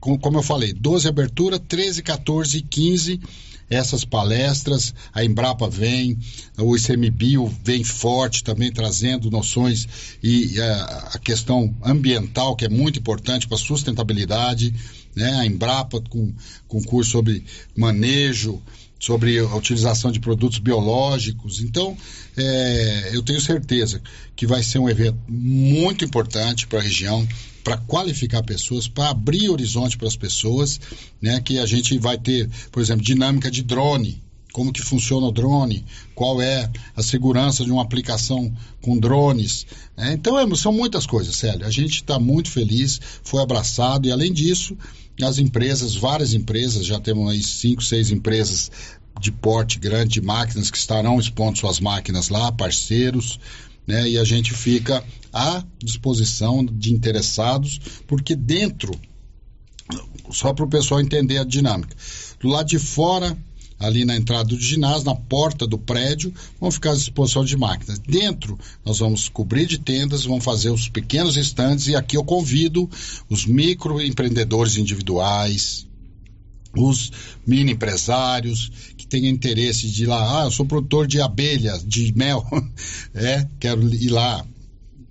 Com, 0.05 0.19
como 0.19 0.37
eu 0.37 0.43
falei, 0.43 0.75
12 0.75 1.09
abertura, 1.09 1.59
13, 1.59 2.03
14 2.03 2.59
e 2.59 2.61
15 2.61 3.21
essas 3.71 4.05
palestras. 4.05 4.93
A 5.15 5.25
Embrapa 5.25 5.67
vem, 5.67 6.19
o 6.59 6.77
ICMBio 6.77 7.51
vem 7.65 7.83
forte 7.83 8.45
também 8.45 8.71
trazendo 8.71 9.31
noções 9.31 9.89
e, 10.23 10.61
a, 10.61 11.11
a, 11.15 11.19
questão 11.19 11.75
ambiental, 11.83 12.55
que 12.55 12.67
é 12.67 12.69
muito 12.69 12.99
importante 12.99 13.49
para 13.49 13.57
a 13.57 13.59
sustentabilidade. 13.59 14.75
Né? 15.17 15.37
A 15.37 15.47
Embrapa 15.47 16.03
com, 16.03 16.35
com 16.69 16.85
curso 16.85 17.13
sobre 17.13 17.43
manejo, 17.75 18.61
sobre 19.01 19.39
a 19.39 19.57
utilização 19.57 20.13
de 20.13 20.21
produtos 20.21 20.59
biológicos. 20.59 21.63
Então, 21.63 21.97
é, 22.37 23.09
eu 23.15 23.23
tenho 23.23 23.41
certeza 23.41 24.03
que 24.37 24.47
vai 24.47 24.63
ser 24.63 24.81
um 24.81 24.91
evento 24.91 25.19
muito 25.27 26.05
importante 26.05 26.67
para 26.67 26.81
a 26.81 26.83
região, 26.83 27.27
para 27.65 27.79
qualificar 27.79 28.43
pessoas, 28.43 28.87
para 28.87 29.09
abrir 29.09 29.49
horizonte 29.49 29.97
para 29.97 30.07
as 30.07 30.17
pessoas, 30.17 30.79
né? 31.21 31.41
Que 31.41 31.59
a 31.59 31.67
gente 31.67 31.99
vai 31.99 32.19
ter, 32.19 32.49
por 32.71 32.83
exemplo, 32.83 33.03
dinâmica 33.03 33.51
de 33.51 33.63
drone, 33.63 34.23
como 34.53 34.73
que 34.73 34.83
funciona 34.83 35.27
o 35.27 35.33
drone, 35.33 35.85
qual 36.15 36.41
é 36.41 36.71
a 36.95 37.03
segurança 37.03 37.65
de 37.65 37.73
uma 37.73 37.83
aplicação 37.83 38.53
com 38.81 38.97
drones. 38.97 39.67
Né? 39.97 40.13
Então, 40.13 40.39
é, 40.39 40.55
são 40.55 40.73
muitas 40.73 41.07
coisas, 41.07 41.35
Célio. 41.35 41.67
A 41.67 41.71
gente 41.71 41.97
está 41.97 42.21
muito 42.21 42.51
feliz, 42.51 43.01
foi 43.25 43.43
abraçado 43.43 44.07
e, 44.07 44.13
além 44.13 44.33
disso, 44.33 44.77
as 45.21 45.39
empresas, 45.39 45.97
várias 45.97 46.35
empresas, 46.35 46.87
já 46.87 47.01
temos 47.01 47.33
aí 47.33 47.43
cinco, 47.43 47.83
seis 47.83 48.13
empresas 48.13 48.71
de 49.21 49.33
porte 49.33 49.79
grande 49.79 50.15
de 50.15 50.21
máquinas 50.21 50.71
que 50.71 50.79
estarão 50.79 51.19
expondo 51.19 51.59
suas 51.59 51.81
máquinas 51.81 52.29
lá, 52.29 52.53
parceiros, 52.53 53.41
né? 53.87 54.09
E 54.09 54.19
a 54.19 54.25
gente 54.25 54.53
fica 54.53 55.05
à 55.33 55.65
disposição 55.79 56.65
de 56.65 56.93
interessados, 56.93 57.81
porque 58.07 58.35
dentro, 58.35 58.93
só 60.31 60.53
para 60.53 60.65
o 60.65 60.69
pessoal 60.69 61.01
entender 61.01 61.39
a 61.39 61.45
dinâmica, 61.45 61.97
do 62.41 62.49
lado 62.49 62.69
de 62.69 62.79
fora 62.79 63.37
ali 63.79 64.05
na 64.05 64.17
entrada 64.17 64.45
do 64.45 64.61
ginásio, 64.61 65.05
na 65.05 65.15
porta 65.15 65.67
do 65.67 65.77
prédio, 65.77 66.33
vão 66.61 66.71
ficar 66.71 66.93
à 66.93 66.95
disposição 66.95 67.45
de 67.45 67.57
máquinas. 67.57 67.99
Dentro, 67.99 68.59
nós 68.85 68.99
vamos 68.99 69.29
cobrir 69.29 69.67
de 69.67 69.79
tendas, 69.79 70.25
vamos 70.25 70.45
fazer 70.45 70.71
os 70.71 70.89
pequenos 70.89 71.37
estandes 71.37 71.89
e 71.89 71.97
aqui 71.97 72.17
eu 72.17 72.25
convido 72.25 72.89
os 73.29 73.45
microempreendedores 73.47 74.77
individuais, 74.77 75.87
os 76.77 77.13
mini 77.47 77.73
empresários 77.73 78.94
que 79.05 79.11
têm 79.11 79.29
interesse 79.29 79.89
de 79.89 80.05
ir 80.05 80.07
lá, 80.07 80.41
ah, 80.41 80.45
eu 80.47 80.51
sou 80.51 80.65
produtor 80.65 81.07
de 81.07 81.21
abelhas, 81.21 81.85
de 81.87 82.13
mel, 82.17 82.45
é, 83.15 83.47
quero 83.61 83.87
ir 83.95 84.09
lá, 84.09 84.45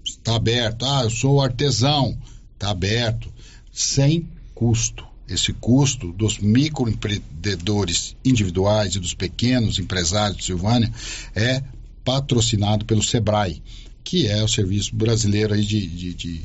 está 0.04 0.36
aberto. 0.36 0.84
Ah, 0.86 1.04
eu 1.04 1.10
sou 1.10 1.42
artesão, 1.42 2.18
está 2.54 2.72
aberto, 2.72 3.32
sem 3.72 4.28
custo. 4.56 5.06
Esse 5.30 5.54
custo 5.54 6.12
dos 6.12 6.40
microempreendedores 6.40 8.16
individuais 8.26 8.96
e 8.96 9.00
dos 9.00 9.14
pequenos 9.14 9.80
empresários 9.80 10.38
de 10.38 10.46
Silvânia 10.46 10.92
é 11.34 11.64
patrocinado 12.04 12.84
pelo 12.86 13.02
SEBRAE, 13.02 13.62
que 14.04 14.28
é 14.28 14.44
o 14.44 14.48
Serviço 14.48 14.94
Brasileiro 14.96 15.54
aí 15.54 15.64
de, 15.64 15.88
de, 15.88 16.14
de, 16.14 16.42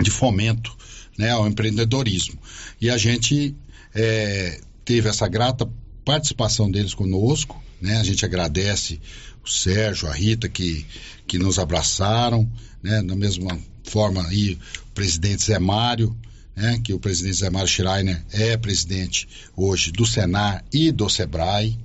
de 0.00 0.10
fomento 0.10 0.76
né, 1.18 1.30
ao 1.30 1.46
empreendedorismo. 1.46 2.38
E 2.80 2.88
a 2.88 2.96
gente 2.96 3.54
é, 3.94 4.60
teve 4.84 5.08
essa 5.08 5.26
grata 5.26 5.68
participação 6.06 6.70
deles 6.70 6.94
conosco, 6.94 7.60
né, 7.82 7.96
a 7.96 8.04
gente 8.04 8.24
agradece 8.24 9.00
o 9.44 9.50
Sérgio, 9.50 10.08
a 10.08 10.12
Rita, 10.12 10.48
que, 10.48 10.86
que 11.26 11.36
nos 11.36 11.58
abraçaram, 11.58 12.48
né, 12.80 13.02
da 13.02 13.16
mesma 13.16 13.58
forma 13.82 14.24
aí 14.28 14.56
o 14.88 14.94
presidente 14.94 15.42
Zé 15.42 15.58
Mário, 15.58 16.16
né, 16.54 16.80
que 16.82 16.92
o 16.94 17.00
presidente 17.00 17.38
Zé 17.38 17.50
Mário 17.50 17.68
Schreiner 17.68 18.24
é 18.30 18.56
presidente 18.56 19.28
hoje 19.56 19.90
do 19.90 20.06
Senar 20.06 20.64
e 20.72 20.92
do 20.92 21.10
Sebrae, 21.10 21.76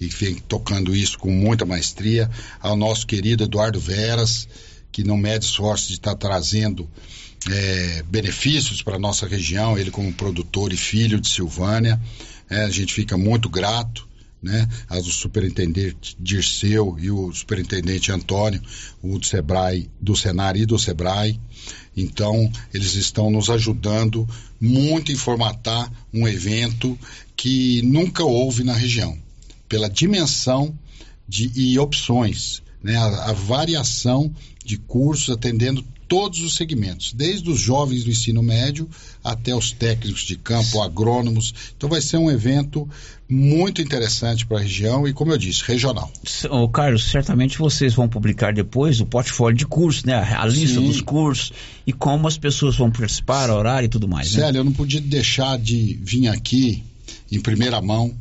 e 0.00 0.06
vem 0.08 0.36
tocando 0.36 0.96
isso 0.96 1.18
com 1.18 1.30
muita 1.30 1.66
maestria, 1.66 2.30
ao 2.58 2.76
nosso 2.76 3.06
querido 3.06 3.44
Eduardo 3.44 3.78
Veras, 3.78 4.48
que 4.90 5.04
não 5.04 5.18
mede 5.18 5.44
esforço 5.44 5.88
de 5.88 5.94
estar 5.94 6.14
trazendo 6.14 6.88
é, 7.50 8.02
benefícios 8.08 8.80
para 8.80 8.96
a 8.96 8.98
nossa 8.98 9.26
região, 9.26 9.78
ele 9.78 9.90
como 9.90 10.10
produtor 10.14 10.72
e 10.72 10.76
filho 10.78 11.20
de 11.20 11.28
Silvânia, 11.28 12.00
é, 12.50 12.64
a 12.64 12.70
gente 12.70 12.92
fica 12.92 13.16
muito 13.16 13.48
grato, 13.48 14.06
né, 14.42 14.68
ao 14.88 15.02
superintendente 15.02 16.16
Dirceu 16.20 16.96
e 17.00 17.10
o 17.10 17.32
superintendente 17.32 18.12
Antônio, 18.12 18.62
o 19.02 19.18
do 19.18 19.26
Sebrae, 19.26 19.90
do 20.00 20.14
Senar 20.14 20.56
e 20.56 20.66
do 20.66 20.78
Sebrae, 20.78 21.40
então, 21.96 22.52
eles 22.74 22.94
estão 22.94 23.30
nos 23.30 23.48
ajudando 23.48 24.28
muito 24.60 25.10
em 25.10 25.16
formatar 25.16 25.90
um 26.12 26.28
evento 26.28 26.98
que 27.34 27.80
nunca 27.82 28.22
houve 28.22 28.62
na 28.62 28.74
região, 28.74 29.16
pela 29.66 29.88
dimensão 29.88 30.78
de, 31.26 31.50
e 31.54 31.78
opções, 31.78 32.62
né? 32.82 32.96
a, 32.96 33.30
a 33.30 33.32
variação 33.32 34.32
de 34.62 34.76
cursos 34.76 35.30
atendendo 35.30 35.82
todos 36.08 36.40
os 36.40 36.54
segmentos, 36.54 37.12
desde 37.12 37.50
os 37.50 37.58
jovens 37.58 38.04
do 38.04 38.10
ensino 38.10 38.42
médio 38.42 38.88
até 39.22 39.54
os 39.54 39.72
técnicos 39.72 40.22
de 40.22 40.36
campo, 40.36 40.82
agrônomos. 40.82 41.54
Então 41.76 41.88
vai 41.88 42.00
ser 42.00 42.16
um 42.16 42.30
evento 42.30 42.88
muito 43.28 43.82
interessante 43.82 44.46
para 44.46 44.58
a 44.58 44.60
região 44.60 45.06
e, 45.06 45.12
como 45.12 45.32
eu 45.32 45.38
disse, 45.38 45.62
regional. 45.64 46.10
Ô, 46.48 46.68
Carlos, 46.68 47.10
certamente 47.10 47.58
vocês 47.58 47.94
vão 47.94 48.08
publicar 48.08 48.54
depois 48.54 49.00
o 49.00 49.06
portfólio 49.06 49.56
de 49.56 49.66
cursos, 49.66 50.04
né? 50.04 50.14
A 50.14 50.46
lista 50.46 50.80
Sim. 50.80 50.86
dos 50.86 51.00
cursos 51.00 51.52
e 51.86 51.92
como 51.92 52.28
as 52.28 52.38
pessoas 52.38 52.76
vão 52.76 52.90
participar, 52.90 53.50
horário 53.50 53.86
e 53.86 53.88
tudo 53.88 54.06
mais. 54.06 54.32
Né? 54.32 54.42
Célio, 54.42 54.60
eu 54.60 54.64
não 54.64 54.72
podia 54.72 55.00
deixar 55.00 55.58
de 55.58 55.98
vir 56.02 56.28
aqui 56.28 56.84
em 57.30 57.40
primeira 57.40 57.80
mão 57.80 58.14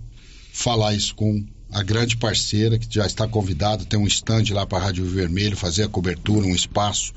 falar 0.52 0.96
isso 0.96 1.14
com 1.14 1.44
a 1.72 1.84
grande 1.84 2.16
parceira 2.16 2.80
que 2.80 2.88
já 2.90 3.06
está 3.06 3.28
convidada, 3.28 3.84
tem 3.84 4.00
um 4.00 4.08
stand 4.08 4.46
lá 4.52 4.66
para 4.66 4.78
a 4.78 4.82
Rádio 4.82 5.04
Vermelho, 5.06 5.58
fazer 5.58 5.84
a 5.84 5.90
cobertura, 5.90 6.48
um 6.48 6.56
espaço 6.56 7.14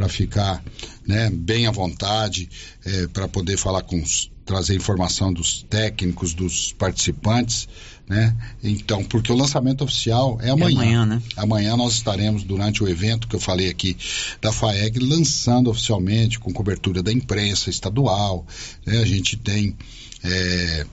para 0.00 0.08
ficar 0.08 0.64
né, 1.06 1.28
bem 1.30 1.66
à 1.66 1.70
vontade, 1.70 2.48
é, 2.86 3.06
para 3.08 3.28
poder 3.28 3.58
falar 3.58 3.82
com 3.82 4.00
os 4.00 4.30
trazer 4.46 4.74
informação 4.74 5.32
dos 5.32 5.62
técnicos, 5.68 6.34
dos 6.34 6.72
participantes, 6.72 7.68
né? 8.08 8.34
Então, 8.64 9.04
porque 9.04 9.30
o 9.30 9.36
lançamento 9.36 9.84
oficial 9.84 10.40
é 10.42 10.50
amanhã. 10.50 10.80
É 10.80 10.82
amanhã, 10.82 11.06
né? 11.06 11.22
Amanhã 11.36 11.76
nós 11.76 11.92
estaremos, 11.92 12.42
durante 12.42 12.82
o 12.82 12.88
evento 12.88 13.28
que 13.28 13.36
eu 13.36 13.38
falei 13.38 13.68
aqui 13.68 13.96
da 14.40 14.50
FAEG, 14.50 14.98
lançando 14.98 15.70
oficialmente, 15.70 16.40
com 16.40 16.52
cobertura 16.52 17.00
da 17.00 17.12
imprensa 17.12 17.70
estadual. 17.70 18.44
Né? 18.84 18.98
A 18.98 19.04
gente 19.04 19.36
tem. 19.36 19.76
É, 20.24 20.86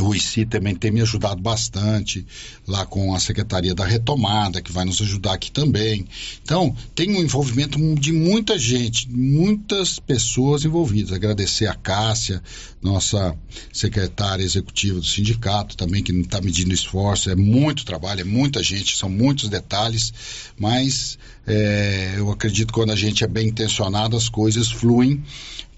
o 0.00 0.14
ICI 0.14 0.46
também 0.46 0.74
tem 0.74 0.90
me 0.90 1.02
ajudado 1.02 1.42
bastante 1.42 2.26
lá 2.66 2.86
com 2.86 3.14
a 3.14 3.20
Secretaria 3.20 3.74
da 3.74 3.84
Retomada, 3.84 4.62
que 4.62 4.72
vai 4.72 4.84
nos 4.84 5.00
ajudar 5.02 5.34
aqui 5.34 5.50
também. 5.50 6.06
Então, 6.42 6.74
tem 6.94 7.14
um 7.14 7.20
envolvimento 7.20 7.78
de 7.96 8.12
muita 8.12 8.58
gente, 8.58 9.10
muitas 9.10 9.98
pessoas 9.98 10.64
envolvidas. 10.64 11.12
Agradecer 11.12 11.66
a 11.66 11.74
Cássia, 11.74 12.42
nossa 12.80 13.36
secretária 13.72 14.42
executiva 14.42 14.98
do 14.98 15.06
sindicato, 15.06 15.76
também, 15.76 16.02
que 16.02 16.12
está 16.12 16.40
medindo 16.40 16.72
esforço. 16.72 17.30
É 17.30 17.36
muito 17.36 17.84
trabalho, 17.84 18.22
é 18.22 18.24
muita 18.24 18.62
gente, 18.62 18.96
são 18.96 19.10
muitos 19.10 19.50
detalhes, 19.50 20.12
mas 20.58 21.18
é, 21.46 22.14
eu 22.16 22.30
acredito 22.30 22.68
que 22.68 22.74
quando 22.74 22.92
a 22.92 22.96
gente 22.96 23.24
é 23.24 23.26
bem 23.26 23.48
intencionado, 23.48 24.16
as 24.16 24.28
coisas 24.28 24.70
fluem 24.70 25.22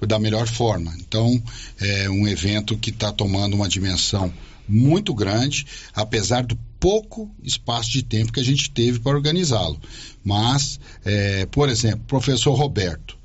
da 0.07 0.19
melhor 0.19 0.47
forma. 0.47 0.95
Então, 0.99 1.43
é 1.81 2.09
um 2.09 2.27
evento 2.27 2.77
que 2.77 2.91
está 2.91 3.13
tomando 3.13 3.55
uma 3.55 3.69
dimensão 3.69 4.33
muito 4.69 5.15
grande, 5.15 5.67
apesar 5.95 6.45
do 6.45 6.57
pouco 6.81 7.31
espaço 7.43 7.91
de 7.91 8.03
tempo 8.03 8.33
que 8.33 8.41
a 8.41 8.45
gente 8.45 8.71
teve 8.71 8.99
para 9.01 9.17
organizá-lo. 9.17 9.81
Mas, 10.23 10.81
é, 11.05 11.47
por 11.47 11.69
exemplo, 11.69 12.01
professor 12.07 12.55
Roberto, 12.55 13.17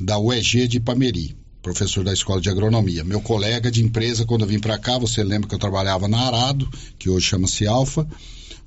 da 0.00 0.18
UEG 0.18 0.68
de 0.68 0.78
Ipameri, 0.78 1.36
professor 1.62 2.04
da 2.04 2.12
Escola 2.12 2.40
de 2.40 2.50
Agronomia, 2.50 3.04
meu 3.04 3.20
colega 3.20 3.70
de 3.70 3.82
empresa, 3.84 4.24
quando 4.24 4.42
eu 4.42 4.48
vim 4.48 4.58
para 4.58 4.78
cá, 4.78 4.98
você 4.98 5.22
lembra 5.22 5.48
que 5.48 5.54
eu 5.54 5.58
trabalhava 5.58 6.08
na 6.08 6.18
Arado, 6.18 6.68
que 6.98 7.08
hoje 7.08 7.26
chama-se 7.26 7.66
Alfa, 7.66 8.06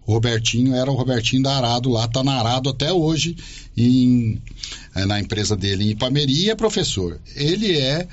o 0.06 0.14
Robertinho 0.14 0.76
era 0.76 0.92
o 0.92 0.96
Robertinho 0.96 1.44
da 1.44 1.56
Arado 1.56 1.90
lá, 1.90 2.08
tá 2.08 2.24
na 2.24 2.34
Arado 2.34 2.70
até 2.70 2.94
hoje, 2.94 3.36
em, 3.76 4.42
é, 4.94 5.06
na 5.06 5.20
empresa 5.20 5.56
dele 5.56 5.86
em 5.86 5.90
Ipameri, 5.92 6.34
e 6.34 6.50
é 6.50 6.56
professor. 6.56 7.20
Ele 7.36 7.78
é 7.78 8.08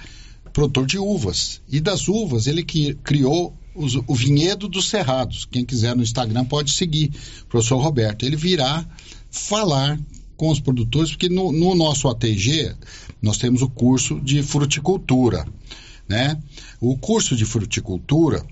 produtor 0.53 0.87
de 0.87 0.99
uvas. 0.99 1.61
E 1.69 1.81
das 1.81 2.09
uvas, 2.09 2.47
ele 2.47 2.63
que 2.63 2.95
criou 3.03 3.55
os, 3.75 3.95
o 4.07 4.15
vinhedo 4.15 4.69
dos 4.69 4.89
cerrados. 4.89 5.47
Quem 5.51 5.65
quiser 5.65 5.97
no 5.97 6.03
Instagram 6.03 6.45
pode 6.45 6.73
seguir, 6.73 7.11
professor 7.49 7.79
Roberto. 7.79 8.25
Ele 8.25 8.37
virá 8.37 8.87
falar 9.31 9.99
com 10.37 10.51
os 10.51 10.61
produtores, 10.61 11.11
porque 11.11 11.29
no, 11.29 11.53
no 11.53 11.75
nosso 11.75 12.09
ATG 12.09 12.75
nós 13.21 13.39
temos 13.39 13.63
o 13.63 13.69
curso 13.69 14.21
de 14.21 14.43
fruticultura, 14.43 15.47
né? 16.09 16.37
O 16.81 16.99
curso 16.99 17.37
de 17.37 17.45
fruticultura, 17.45 18.45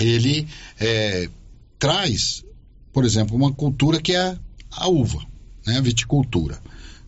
ele 0.00 0.46
é, 0.78 1.28
traz, 1.78 2.44
por 2.92 3.04
exemplo, 3.04 3.36
uma 3.36 3.52
cultura 3.52 4.00
que 4.00 4.14
é 4.14 4.36
a 4.70 4.88
uva, 4.88 5.20
né, 5.66 5.78
a 5.78 5.80
viticultura. 5.80 6.58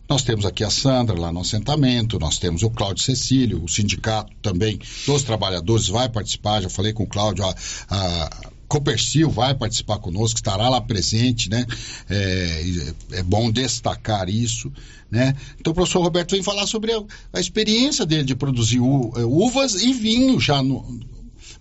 Nós 0.09 0.23
temos 0.23 0.45
aqui 0.45 0.63
a 0.63 0.69
Sandra 0.69 1.17
lá 1.17 1.31
no 1.31 1.39
assentamento, 1.39 2.19
nós 2.19 2.37
temos 2.37 2.63
o 2.63 2.69
Cláudio 2.69 3.03
Cecílio, 3.03 3.63
o 3.63 3.69
sindicato 3.69 4.31
também 4.41 4.77
dos 5.05 5.23
trabalhadores 5.23 5.87
vai 5.87 6.09
participar, 6.09 6.61
já 6.61 6.69
falei 6.69 6.91
com 6.91 7.03
o 7.03 7.07
Cláudio, 7.07 7.45
a, 7.45 7.55
a 7.89 8.51
Copercil 8.67 9.29
vai 9.29 9.53
participar 9.53 9.99
conosco, 9.99 10.37
estará 10.37 10.69
lá 10.69 10.79
presente, 10.79 11.49
né? 11.49 11.65
É, 12.09 12.93
é, 13.11 13.23
bom 13.23 13.51
destacar 13.51 14.29
isso, 14.29 14.71
né? 15.09 15.35
Então 15.59 15.71
o 15.71 15.73
professor 15.73 16.01
Roberto 16.01 16.31
vem 16.31 16.43
falar 16.43 16.65
sobre 16.67 16.93
a, 16.93 17.03
a 17.33 17.39
experiência 17.39 18.05
dele 18.05 18.23
de 18.23 18.35
produzir 18.35 18.79
é, 18.79 19.25
uvas 19.25 19.75
e 19.75 19.91
vinho 19.91 20.39
já 20.39 20.63
no, 20.63 20.99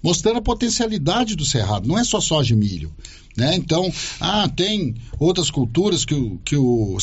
mostrando 0.02 0.38
a 0.38 0.42
potencialidade 0.42 1.36
do 1.36 1.44
cerrado, 1.44 1.88
não 1.88 1.98
é 1.98 2.04
só 2.04 2.20
soja 2.20 2.54
e 2.54 2.56
milho. 2.56 2.92
Né? 3.36 3.54
Então, 3.56 3.92
ah, 4.20 4.48
tem 4.48 4.94
outras 5.18 5.50
culturas 5.50 6.04
que 6.04 6.14
o, 6.14 6.38
que 6.44 6.56
o 6.56 6.98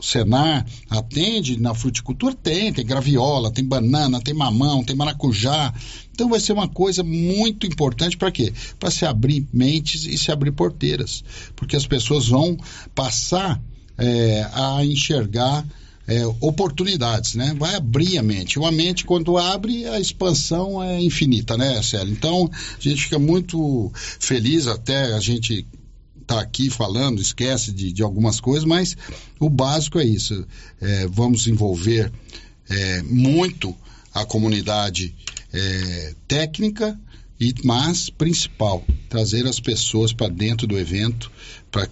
Senar 0.00 0.66
atende 0.90 1.60
na 1.60 1.74
fruticultura? 1.74 2.34
Tem, 2.34 2.72
tem 2.72 2.84
graviola, 2.84 3.52
tem 3.52 3.64
banana, 3.64 4.20
tem 4.20 4.34
mamão, 4.34 4.82
tem 4.82 4.96
maracujá. 4.96 5.72
Então 6.12 6.28
vai 6.28 6.40
ser 6.40 6.52
uma 6.52 6.68
coisa 6.68 7.04
muito 7.04 7.66
importante 7.66 8.16
para 8.16 8.32
quê? 8.32 8.52
Para 8.80 8.90
se 8.90 9.06
abrir 9.06 9.46
mentes 9.52 10.04
e 10.04 10.18
se 10.18 10.32
abrir 10.32 10.50
porteiras. 10.50 11.22
Porque 11.54 11.76
as 11.76 11.86
pessoas 11.86 12.26
vão 12.26 12.56
passar 12.94 13.62
é, 13.96 14.48
a 14.52 14.84
enxergar 14.84 15.64
é, 16.06 16.26
oportunidades, 16.40 17.34
né? 17.34 17.54
Vai 17.56 17.74
abrir 17.74 18.18
a 18.18 18.22
mente. 18.22 18.58
Uma 18.58 18.72
mente, 18.72 19.04
quando 19.04 19.38
abre, 19.38 19.86
a 19.86 20.00
expansão 20.00 20.82
é 20.82 21.00
infinita, 21.00 21.56
né, 21.56 21.80
Célio? 21.82 22.12
Então, 22.12 22.50
a 22.52 22.80
gente 22.80 23.02
fica 23.04 23.18
muito 23.18 23.90
feliz 23.94 24.66
até 24.66 25.14
a 25.14 25.20
gente 25.20 25.66
tá 26.26 26.40
aqui 26.40 26.70
falando, 26.70 27.20
esquece 27.20 27.72
de, 27.72 27.92
de 27.92 28.02
algumas 28.02 28.40
coisas, 28.40 28.64
mas 28.64 28.96
o 29.38 29.50
básico 29.50 29.98
é 29.98 30.04
isso. 30.04 30.46
É, 30.80 31.06
vamos 31.08 31.46
envolver 31.46 32.12
é, 32.68 33.02
muito 33.02 33.74
a 34.14 34.24
comunidade 34.24 35.14
é, 35.52 36.14
técnica, 36.26 36.98
e 37.40 37.52
mas 37.64 38.08
principal, 38.08 38.84
trazer 39.08 39.46
as 39.46 39.58
pessoas 39.58 40.12
para 40.12 40.28
dentro 40.28 40.66
do 40.66 40.78
evento, 40.78 41.30
para 41.70 41.88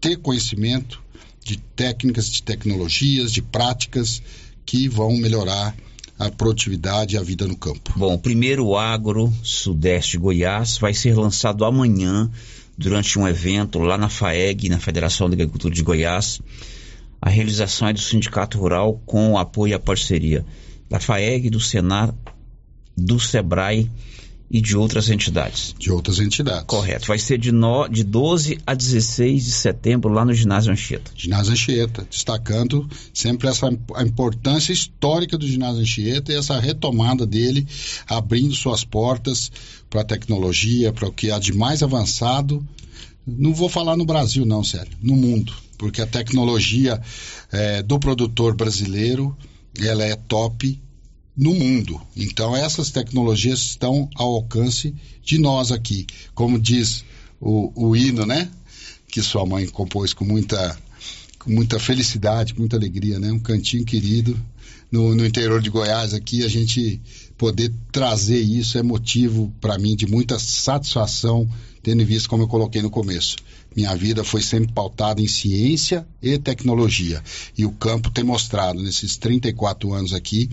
ter 0.00 0.16
conhecimento 0.16 1.02
de 1.44 1.56
técnicas, 1.56 2.28
de 2.28 2.42
tecnologias, 2.42 3.32
de 3.32 3.42
práticas 3.42 4.22
que 4.64 4.88
vão 4.88 5.16
melhorar 5.16 5.74
a 6.18 6.30
produtividade 6.30 7.14
e 7.14 7.18
a 7.18 7.22
vida 7.22 7.46
no 7.46 7.56
campo. 7.56 7.92
Bom, 7.96 8.14
o 8.14 8.18
primeiro 8.18 8.76
Agro 8.76 9.32
Sudeste 9.42 10.16
Goiás 10.16 10.78
vai 10.78 10.94
ser 10.94 11.16
lançado 11.16 11.64
amanhã 11.64 12.30
durante 12.78 13.18
um 13.18 13.26
evento 13.26 13.78
lá 13.78 13.98
na 13.98 14.08
FAEG, 14.08 14.68
na 14.68 14.78
Federação 14.78 15.28
de 15.28 15.34
Agricultura 15.34 15.74
de 15.74 15.82
Goiás. 15.82 16.40
A 17.20 17.28
realização 17.28 17.88
é 17.88 17.92
do 17.92 18.00
Sindicato 18.00 18.58
Rural 18.58 19.00
com 19.04 19.32
o 19.32 19.38
apoio 19.38 19.72
e 19.72 19.74
a 19.74 19.78
parceria 19.78 20.44
da 20.88 21.00
FAEG, 21.00 21.50
do 21.50 21.60
Senar, 21.60 22.14
do 22.96 23.18
SEBRAE 23.18 23.90
e 24.52 24.60
de 24.60 24.76
outras 24.76 25.08
entidades. 25.08 25.74
De 25.78 25.90
outras 25.90 26.18
entidades. 26.18 26.64
Correto. 26.66 27.06
Vai 27.06 27.18
ser 27.18 27.38
de, 27.38 27.50
no, 27.50 27.88
de 27.88 28.04
12 28.04 28.58
a 28.66 28.74
16 28.74 29.46
de 29.46 29.50
setembro 29.50 30.12
lá 30.12 30.26
no 30.26 30.34
Ginásio 30.34 30.70
Anchieta. 30.70 31.10
Ginásio 31.16 31.52
Anchieta, 31.52 32.06
destacando 32.08 32.86
sempre 33.14 33.48
essa 33.48 33.66
a 33.94 34.02
importância 34.02 34.70
histórica 34.70 35.38
do 35.38 35.48
Ginásio 35.48 35.80
Anchieta 35.80 36.30
e 36.30 36.36
essa 36.36 36.60
retomada 36.60 37.26
dele, 37.26 37.66
abrindo 38.06 38.54
suas 38.54 38.84
portas 38.84 39.50
para 39.88 40.02
a 40.02 40.04
tecnologia, 40.04 40.92
para 40.92 41.08
o 41.08 41.12
que 41.12 41.30
há 41.30 41.38
de 41.38 41.54
mais 41.54 41.82
avançado. 41.82 42.62
Não 43.26 43.54
vou 43.54 43.70
falar 43.70 43.96
no 43.96 44.04
Brasil, 44.04 44.44
não, 44.44 44.62
sério, 44.62 44.92
no 45.00 45.16
mundo, 45.16 45.54
porque 45.78 46.02
a 46.02 46.06
tecnologia 46.06 47.00
é, 47.50 47.82
do 47.82 47.98
produtor 47.98 48.54
brasileiro 48.54 49.34
ela 49.80 50.04
é 50.04 50.14
top 50.14 50.78
no 51.36 51.54
mundo. 51.54 52.00
Então, 52.16 52.54
essas 52.54 52.90
tecnologias 52.90 53.60
estão 53.60 54.08
ao 54.14 54.34
alcance 54.34 54.94
de 55.22 55.38
nós 55.38 55.72
aqui. 55.72 56.06
Como 56.34 56.58
diz 56.58 57.04
o, 57.40 57.72
o 57.74 57.96
hino, 57.96 58.26
né? 58.26 58.50
Que 59.08 59.22
sua 59.22 59.44
mãe 59.44 59.66
compôs 59.66 60.12
com 60.12 60.24
muita, 60.24 60.78
com 61.38 61.50
muita 61.50 61.78
felicidade, 61.78 62.54
com 62.54 62.60
muita 62.60 62.76
alegria, 62.76 63.18
né? 63.18 63.32
Um 63.32 63.38
cantinho 63.38 63.84
querido 63.84 64.38
no, 64.92 65.14
no 65.14 65.24
interior 65.24 65.60
de 65.62 65.70
Goiás 65.70 66.12
aqui, 66.12 66.44
a 66.44 66.48
gente 66.48 67.00
poder 67.38 67.72
trazer 67.90 68.38
isso 68.38 68.76
é 68.76 68.82
motivo 68.82 69.50
para 69.58 69.78
mim 69.78 69.96
de 69.96 70.06
muita 70.06 70.38
satisfação, 70.38 71.48
tendo 71.82 72.04
visto 72.04 72.28
como 72.28 72.42
eu 72.42 72.48
coloquei 72.48 72.82
no 72.82 72.90
começo. 72.90 73.36
Minha 73.74 73.94
vida 73.94 74.22
foi 74.22 74.42
sempre 74.42 74.72
pautada 74.72 75.20
em 75.20 75.28
ciência 75.28 76.06
e 76.20 76.38
tecnologia. 76.38 77.22
E 77.56 77.64
o 77.64 77.72
campo 77.72 78.10
tem 78.10 78.24
mostrado 78.24 78.82
nesses 78.82 79.16
34 79.16 79.92
anos 79.92 80.12
aqui 80.12 80.50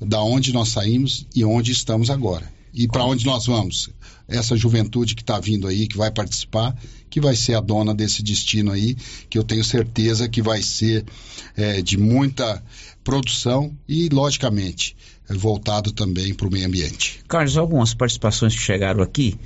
da 0.00 0.22
onde 0.22 0.52
nós 0.52 0.68
saímos 0.68 1.26
e 1.34 1.44
onde 1.44 1.72
estamos 1.72 2.10
agora. 2.10 2.50
E 2.72 2.86
para 2.86 3.04
onde 3.04 3.24
nós 3.24 3.46
vamos? 3.46 3.90
Essa 4.28 4.56
juventude 4.56 5.14
que 5.14 5.22
está 5.22 5.40
vindo 5.40 5.66
aí, 5.66 5.88
que 5.88 5.96
vai 5.96 6.10
participar, 6.10 6.76
que 7.08 7.20
vai 7.20 7.34
ser 7.34 7.54
a 7.54 7.60
dona 7.60 7.94
desse 7.94 8.22
destino 8.22 8.70
aí, 8.70 8.94
que 9.28 9.38
eu 9.38 9.44
tenho 9.44 9.64
certeza 9.64 10.28
que 10.28 10.42
vai 10.42 10.62
ser 10.62 11.04
é, 11.56 11.80
de 11.80 11.96
muita 11.96 12.62
produção 13.02 13.74
e, 13.88 14.08
logicamente, 14.10 14.94
é 15.28 15.34
voltado 15.34 15.92
também 15.92 16.34
para 16.34 16.46
o 16.46 16.50
meio 16.50 16.66
ambiente. 16.66 17.20
Carlos, 17.26 17.56
algumas 17.56 17.94
participações 17.94 18.54
que 18.54 18.60
chegaram 18.60 19.02
aqui. 19.02 19.38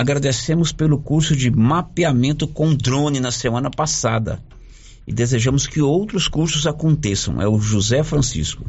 Agradecemos 0.00 0.72
pelo 0.72 0.98
curso 0.98 1.36
de 1.36 1.50
mapeamento 1.50 2.48
com 2.48 2.74
drone 2.74 3.20
na 3.20 3.30
semana 3.30 3.70
passada 3.70 4.42
e 5.06 5.12
desejamos 5.12 5.66
que 5.66 5.82
outros 5.82 6.26
cursos 6.26 6.66
aconteçam. 6.66 7.38
É 7.38 7.46
o 7.46 7.60
José 7.60 8.02
Francisco. 8.02 8.64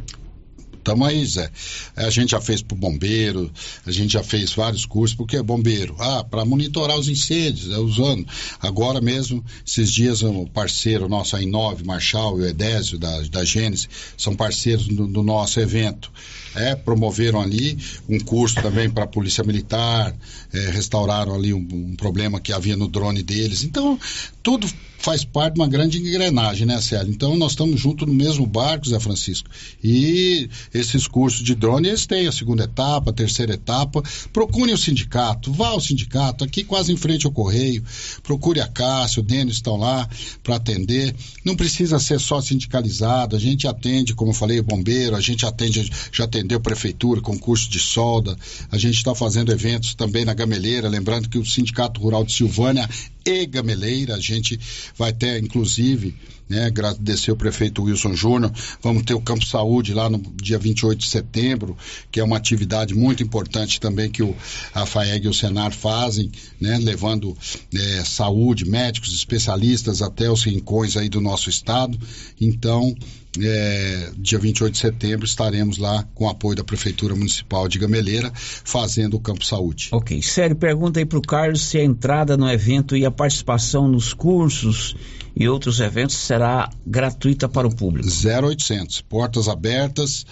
Tamo 0.84 1.06
aí, 1.06 1.26
Zé. 1.26 1.50
A 1.96 2.10
gente 2.10 2.32
já 2.32 2.42
fez 2.42 2.62
para 2.62 2.76
bombeiro, 2.76 3.50
a 3.86 3.92
gente 3.92 4.12
já 4.12 4.22
fez 4.22 4.52
vários 4.52 4.86
cursos, 4.86 5.16
porque 5.16 5.38
é 5.38 5.42
bombeiro. 5.42 5.96
Ah, 6.00 6.22
para 6.22 6.44
monitorar 6.44 7.00
os 7.00 7.08
incêndios, 7.08 7.72
é 7.72 7.78
usando. 7.78 8.28
Agora 8.60 9.00
mesmo, 9.00 9.42
esses 9.66 9.90
dias, 9.90 10.24
um 10.24 10.46
parceiro 10.46 11.08
nosso, 11.08 11.38
a 11.38 11.42
Inove, 11.42 11.86
Marchal 11.86 12.40
e 12.40 12.42
o 12.42 12.46
Edésio, 12.46 13.00
da, 13.00 13.22
da 13.22 13.46
Gênesis, 13.46 13.88
são 14.18 14.36
parceiros 14.36 14.86
do, 14.86 15.08
do 15.08 15.24
nosso 15.24 15.62
evento. 15.62 16.12
É, 16.56 16.76
promoveram 16.76 17.42
ali 17.42 17.78
um 18.10 18.20
curso 18.20 18.62
também 18.62 18.90
para 18.90 19.04
a 19.04 19.08
Polícia 19.08 19.44
Militar, 19.44 20.16
é, 20.54 20.70
restauraram 20.72 21.34
ali 21.34 21.54
um, 21.54 21.68
um 21.72 21.96
problema 21.96 22.40
que 22.40 22.54
havia 22.54 22.76
no 22.76 22.88
drone 22.88 23.24
deles. 23.24 23.64
Então, 23.64 24.00
tudo 24.44 24.68
faz 25.02 25.26
parte 25.26 25.56
de 25.56 25.60
uma 25.60 25.68
grande 25.68 25.98
engrenagem, 25.98 26.66
né, 26.66 26.80
Célio? 26.80 27.12
Então, 27.12 27.36
nós 27.36 27.54
estamos 27.54 27.80
juntos 27.80 28.08
no 28.08 28.14
mesmo 28.14 28.46
barco, 28.46 28.88
Zé 28.88 29.00
Francisco. 29.00 29.50
E 29.84 30.48
esses 30.74 31.08
cursos 31.08 31.44
de 31.44 31.56
drone, 31.56 31.88
eles 31.88 32.06
têm 32.06 32.28
a 32.28 32.32
segunda 32.32 32.64
etapa, 32.66 33.10
a 33.10 33.14
terceira 33.14 33.54
etapa. 33.54 34.04
Procure 34.32 34.72
o 34.72 34.78
sindicato, 34.78 35.52
vá 35.52 35.70
ao 35.70 35.82
sindicato, 35.82 36.44
aqui 36.44 36.64
quase 36.64 36.92
em 36.94 36.98
frente 36.98 37.26
ao 37.26 37.32
Correio. 37.32 37.84
Procure 38.22 38.62
a 38.62 38.68
Cássio, 38.68 39.22
o 39.22 39.26
Denis 39.26 39.56
estão 39.56 39.76
lá 39.76 40.08
para 40.44 40.56
atender. 40.56 41.16
Não 41.44 41.56
precisa 41.56 42.00
ser 42.00 42.20
só 42.20 42.40
sindicalizado, 42.40 43.36
a 43.36 43.40
gente 43.40 43.68
atende, 43.68 44.14
como 44.14 44.32
eu 44.32 44.36
falei, 44.36 44.60
o 44.60 44.64
bombeiro, 44.64 45.16
a 45.16 45.22
gente 45.22 45.46
atende, 45.46 45.90
já 46.12 46.28
atendeu 46.42 46.60
prefeitura, 46.60 47.22
concurso 47.22 47.70
de 47.70 47.80
solda, 47.80 48.36
a 48.72 48.78
gente 48.78 48.96
está 48.96 49.14
fazendo 49.14 49.52
eventos 49.52 49.94
também 49.94 50.26
na 50.26 50.34
Gameleira, 50.34 50.90
lembrando 50.90 51.30
que 51.30 51.38
o 51.38 51.46
Sindicato 51.46 52.02
Rural 52.02 52.26
de 52.26 52.34
Silvânia 52.34 52.90
e 53.24 53.46
Gameleira. 53.46 54.16
A 54.16 54.20
gente 54.20 54.60
vai 54.98 55.14
ter, 55.14 55.42
inclusive, 55.42 56.16
né, 56.52 56.66
agradecer 56.66 57.32
o 57.32 57.36
prefeito 57.38 57.84
Wilson 57.84 58.14
Júnior, 58.14 58.52
vamos 58.82 59.04
ter 59.04 59.14
o 59.14 59.22
Campo 59.22 59.46
Saúde 59.46 59.94
lá 59.94 60.10
no 60.10 60.18
dia 60.36 60.60
28 60.60 61.00
de 61.00 61.08
setembro, 61.08 61.78
que 62.12 62.20
é 62.20 62.24
uma 62.24 62.36
atividade 62.36 62.94
muito 62.94 63.24
importante 63.24 63.80
também 63.80 64.12
que 64.12 64.22
o, 64.22 64.36
a 64.74 64.86
FAEG 64.86 65.26
e 65.26 65.30
o 65.30 65.34
Senar 65.34 65.72
fazem, 65.72 66.30
né, 66.60 66.78
levando 66.78 67.38
é, 67.74 68.04
saúde, 68.04 68.70
médicos, 68.70 69.16
especialistas 69.16 70.02
até 70.02 70.30
os 70.30 70.44
rincões 70.44 70.98
aí 70.98 71.08
do 71.08 71.22
nosso 71.22 71.50
estado. 71.50 71.98
Então, 72.40 72.94
é, 73.40 74.12
dia 74.18 74.38
28 74.38 74.74
de 74.74 74.80
setembro 74.80 75.26
estaremos 75.26 75.78
lá 75.78 76.06
com 76.14 76.26
o 76.26 76.30
apoio 76.30 76.58
da 76.58 76.66
Prefeitura 76.66 77.16
Municipal 77.16 77.66
de 77.70 77.80
Gameleira 77.80 78.30
fazendo 78.36 79.16
o 79.16 79.22
Campo 79.22 79.46
Saúde. 79.46 79.88
Ok, 79.94 80.22
sério, 80.22 80.58
pergunta 80.58 81.00
aí 81.00 81.06
para 81.06 81.18
o 81.18 81.22
Carlos 81.22 81.62
se 81.62 81.78
a 81.78 81.84
entrada 81.84 82.36
no 82.36 82.50
evento 82.50 82.98
e 82.98 83.06
a 83.06 83.12
participação 83.12 83.88
nos 83.88 84.14
cursos 84.14 84.98
e 85.36 85.48
outros 85.48 85.80
eventos 85.80 86.16
será 86.16 86.70
gratuita 86.86 87.48
para 87.48 87.68
o 87.68 87.76
público. 87.76 88.08
0800, 88.08 89.02
portas 89.02 89.48
abertas, 89.48 90.26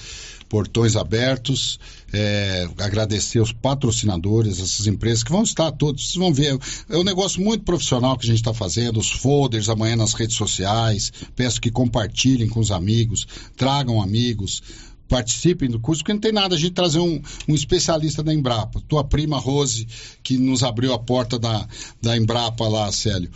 portões 0.49 0.95
abertos, 0.95 1.79
é, 2.11 2.67
agradecer 2.79 3.39
os 3.39 3.53
patrocinadores, 3.53 4.59
essas 4.59 4.87
empresas 4.87 5.23
que 5.23 5.31
vão 5.31 5.43
estar 5.43 5.71
todos, 5.71 6.03
vocês 6.03 6.15
vão 6.15 6.33
ver, 6.33 6.57
é 6.89 6.97
um 6.97 7.03
negócio 7.03 7.41
muito 7.41 7.63
profissional 7.63 8.17
que 8.17 8.25
a 8.25 8.29
gente 8.29 8.39
está 8.39 8.53
fazendo, 8.53 8.99
os 8.99 9.11
folders 9.11 9.69
amanhã 9.69 9.95
nas 9.95 10.13
redes 10.13 10.35
sociais, 10.35 11.13
peço 11.35 11.61
que 11.61 11.69
compartilhem 11.69 12.49
com 12.49 12.59
os 12.59 12.71
amigos, 12.71 13.27
tragam 13.55 14.01
amigos, 14.01 14.63
participem 15.07 15.69
do 15.69 15.79
curso, 15.79 16.01
porque 16.01 16.13
não 16.13 16.19
tem 16.19 16.31
nada 16.31 16.55
a 16.55 16.57
gente 16.57 16.71
trazer 16.71 16.99
um, 16.99 17.21
um 17.47 17.55
especialista 17.55 18.23
da 18.23 18.33
Embrapa. 18.33 18.81
Tua 18.87 19.03
prima 19.03 19.39
Rose, 19.39 19.87
que 20.21 20.37
nos 20.37 20.63
abriu 20.63 20.93
a 20.93 20.99
porta 20.99 21.39
da, 21.39 21.67
da 22.01 22.15
Embrapa 22.15 22.67
lá, 22.67 22.91
Célio. 22.91 23.31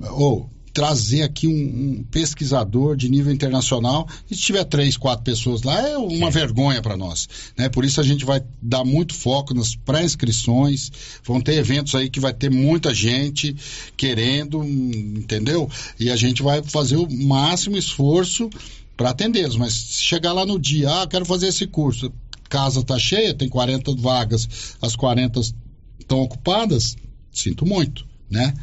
Ou, 0.00 0.50
oh, 0.50 0.61
trazer 0.72 1.22
aqui 1.22 1.46
um, 1.46 1.50
um, 2.00 2.04
pesquisador 2.10 2.96
de 2.96 3.08
nível 3.08 3.32
internacional 3.32 4.08
e 4.30 4.34
se 4.34 4.42
tiver 4.42 4.64
três, 4.64 4.96
quatro 4.96 5.24
pessoas 5.24 5.62
lá 5.62 5.86
é 5.86 5.96
uma 5.98 6.28
é. 6.28 6.30
vergonha 6.30 6.80
para 6.80 6.96
nós, 6.96 7.28
né? 7.56 7.68
Por 7.68 7.84
isso 7.84 8.00
a 8.00 8.04
gente 8.04 8.24
vai 8.24 8.42
dar 8.60 8.84
muito 8.84 9.14
foco 9.14 9.52
nas 9.52 9.76
pré-inscrições, 9.76 10.90
vão 11.24 11.40
ter 11.40 11.54
eventos 11.54 11.94
aí 11.94 12.08
que 12.08 12.20
vai 12.20 12.32
ter 12.32 12.50
muita 12.50 12.94
gente 12.94 13.54
querendo, 13.96 14.64
entendeu? 14.64 15.68
E 16.00 16.10
a 16.10 16.16
gente 16.16 16.42
vai 16.42 16.62
fazer 16.62 16.96
o 16.96 17.10
máximo 17.10 17.76
esforço 17.76 18.48
para 18.96 19.10
atendê-los, 19.10 19.56
mas 19.56 19.72
se 19.72 20.02
chegar 20.02 20.32
lá 20.32 20.46
no 20.46 20.58
dia, 20.58 21.02
ah, 21.02 21.06
quero 21.06 21.24
fazer 21.24 21.48
esse 21.48 21.66
curso, 21.66 22.12
casa 22.48 22.80
está 22.80 22.98
cheia, 22.98 23.34
tem 23.34 23.48
40 23.48 23.94
vagas, 23.96 24.76
as 24.80 24.96
40 24.96 25.40
estão 25.98 26.20
ocupadas, 26.20 26.96
sinto 27.30 27.66
muito 27.66 28.11
né? 28.32 28.54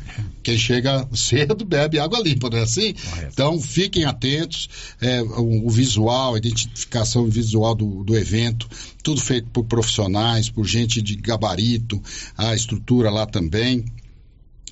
Quem 0.44 0.58
chega 0.58 1.08
cedo 1.14 1.64
bebe 1.64 2.00
água 2.00 2.20
limpa, 2.20 2.50
não 2.50 2.58
é 2.58 2.64
assim? 2.64 2.94
Correto. 2.94 3.32
Então 3.32 3.62
fiquem 3.62 4.04
atentos, 4.04 4.68
é, 5.00 5.22
o, 5.22 5.70
visual, 5.70 6.34
a 6.34 6.38
identificação 6.40 7.26
visual 7.28 7.76
do, 7.76 8.04
do 8.04 8.18
evento, 8.18 8.68
tudo 9.04 9.22
feito 9.22 9.48
por 9.52 9.64
profissionais, 9.64 10.50
por 10.50 10.66
gente 10.66 11.02
de 11.02 11.16
gabarito, 11.16 12.02
a 12.36 12.56
estrutura 12.56 13.10
lá 13.10 13.26
também. 13.26 13.86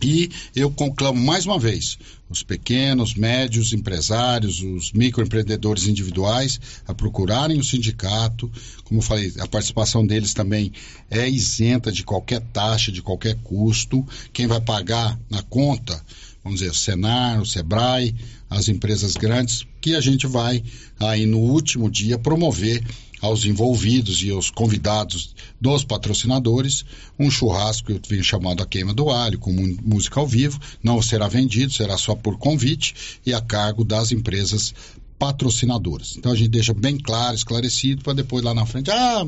E 0.01 0.29
eu 0.55 0.69
conclamo 0.71 1.19
mais 1.19 1.45
uma 1.45 1.59
vez 1.59 1.97
os 2.29 2.43
pequenos, 2.43 3.13
médios 3.15 3.71
empresários, 3.73 4.61
os 4.61 4.91
microempreendedores 4.91 5.87
individuais 5.87 6.59
a 6.85 6.93
procurarem 6.93 7.59
o 7.59 7.63
sindicato. 7.63 8.51
Como 8.83 8.99
eu 8.99 9.03
falei, 9.03 9.33
a 9.39 9.47
participação 9.47 10.05
deles 10.05 10.33
também 10.33 10.71
é 11.09 11.29
isenta 11.29 11.91
de 11.91 12.03
qualquer 12.03 12.41
taxa, 12.41 12.91
de 12.91 13.01
qualquer 13.01 13.35
custo. 13.43 14.05
Quem 14.33 14.45
vai 14.45 14.59
pagar 14.59 15.17
na 15.29 15.41
conta, 15.41 16.03
vamos 16.43 16.59
dizer, 16.59 16.71
o 16.71 16.75
Senar, 16.75 17.41
o 17.41 17.45
Sebrae, 17.45 18.13
as 18.49 18.67
empresas 18.67 19.13
grandes, 19.13 19.65
que 19.79 19.95
a 19.95 20.01
gente 20.01 20.27
vai 20.27 20.63
aí 20.99 21.25
no 21.25 21.39
último 21.39 21.89
dia 21.89 22.17
promover 22.17 22.83
aos 23.22 23.45
envolvidos 23.45 24.22
e 24.22 24.30
aos 24.30 24.49
convidados 24.49 25.36
dos 25.59 25.84
patrocinadores 25.84 26.86
um 27.18 27.30
churrasco 27.32 27.88
que 27.88 27.93
eu 27.93 28.01
venho 28.07 28.24
chamado 28.24 28.61
a 28.61 28.65
queima 28.65 28.93
do 28.93 29.09
alho 29.09 29.39
com 29.39 29.51
música 29.84 30.20
ao 30.20 30.28
vivo 30.28 30.59
não 30.84 31.01
será 31.01 31.28
vendido 31.28 31.72
será 31.72 31.97
só 31.97 32.15
por 32.15 32.38
convite 32.38 33.20
e 33.26 33.34
a 33.34 33.41
cargo 33.41 33.84
das 33.84 34.11
empresas 34.11 34.74
patrocinadoras. 35.18 36.15
Então 36.15 36.32
a 36.32 36.36
gente 36.36 36.49
deixa 36.49 36.74
bem 36.74 36.97
claro 36.97 37.36
esclarecido 37.36 38.03
para 38.03 38.13
depois 38.13 38.43
lá 38.43 38.53
na 38.53 38.65
frente 38.65 38.91
ah 38.91 39.26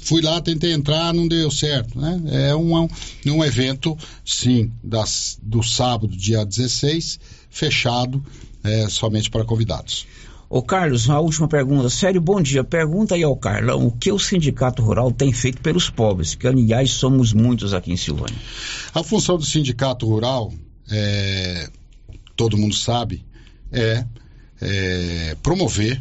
fui 0.00 0.22
lá 0.22 0.40
tentei 0.40 0.72
entrar 0.72 1.12
não 1.12 1.26
deu 1.26 1.50
certo 1.50 1.98
né? 1.98 2.22
É 2.48 2.54
um, 2.54 2.88
um 3.26 3.44
evento 3.44 3.98
sim 4.24 4.70
das, 4.82 5.38
do 5.42 5.60
sábado 5.62 6.16
dia 6.16 6.44
16 6.44 7.18
fechado 7.50 8.24
é, 8.62 8.88
somente 8.88 9.28
para 9.28 9.44
convidados 9.44 10.06
Ô 10.48 10.62
Carlos, 10.62 11.06
uma 11.06 11.18
última 11.18 11.48
pergunta. 11.48 11.90
Sério, 11.90 12.20
bom 12.20 12.40
dia. 12.40 12.62
Pergunta 12.62 13.16
aí 13.16 13.22
ao 13.24 13.36
Carlão 13.36 13.86
o 13.86 13.90
que 13.90 14.12
o 14.12 14.18
Sindicato 14.18 14.80
Rural 14.80 15.10
tem 15.10 15.32
feito 15.32 15.60
pelos 15.60 15.90
pobres, 15.90 16.36
que 16.36 16.46
aliás 16.46 16.92
somos 16.92 17.32
muitos 17.32 17.74
aqui 17.74 17.92
em 17.92 17.96
Silvânia. 17.96 18.36
A 18.94 19.02
função 19.02 19.36
do 19.36 19.44
Sindicato 19.44 20.06
Rural, 20.06 20.52
é, 20.90 21.68
todo 22.36 22.56
mundo 22.56 22.76
sabe, 22.76 23.24
é, 23.72 24.04
é 24.60 25.36
promover 25.42 26.00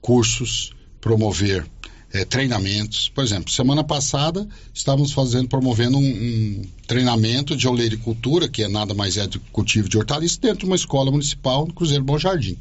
cursos, 0.00 0.72
promover 0.98 1.66
é, 2.14 2.24
treinamentos. 2.24 3.08
Por 3.08 3.24
exemplo, 3.24 3.50
semana 3.50 3.82
passada 3.82 4.48
estávamos 4.72 5.10
fazendo, 5.10 5.48
promovendo 5.48 5.98
um, 5.98 6.00
um, 6.00 6.62
treinamento 6.86 7.56
de 7.56 7.66
oleiricultura, 7.66 8.48
que 8.48 8.62
é 8.62 8.68
nada 8.68 8.94
mais 8.94 9.16
é 9.16 9.26
do 9.26 9.40
que 9.40 9.50
cultivo 9.50 9.88
de 9.88 9.98
hortaliças, 9.98 10.38
dentro 10.38 10.60
de 10.60 10.66
uma 10.66 10.76
escola 10.76 11.10
municipal 11.10 11.66
no 11.66 11.74
Cruzeiro 11.74 12.04
Bom 12.04 12.16
Jardim, 12.16 12.56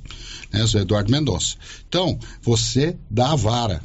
né, 0.51 0.65
o 0.65 0.77
Eduardo 0.77 1.11
Mendonça. 1.11 1.55
Então, 1.87 2.17
você 2.41 2.97
dá 3.11 3.33
a 3.33 3.35
vara 3.35 3.83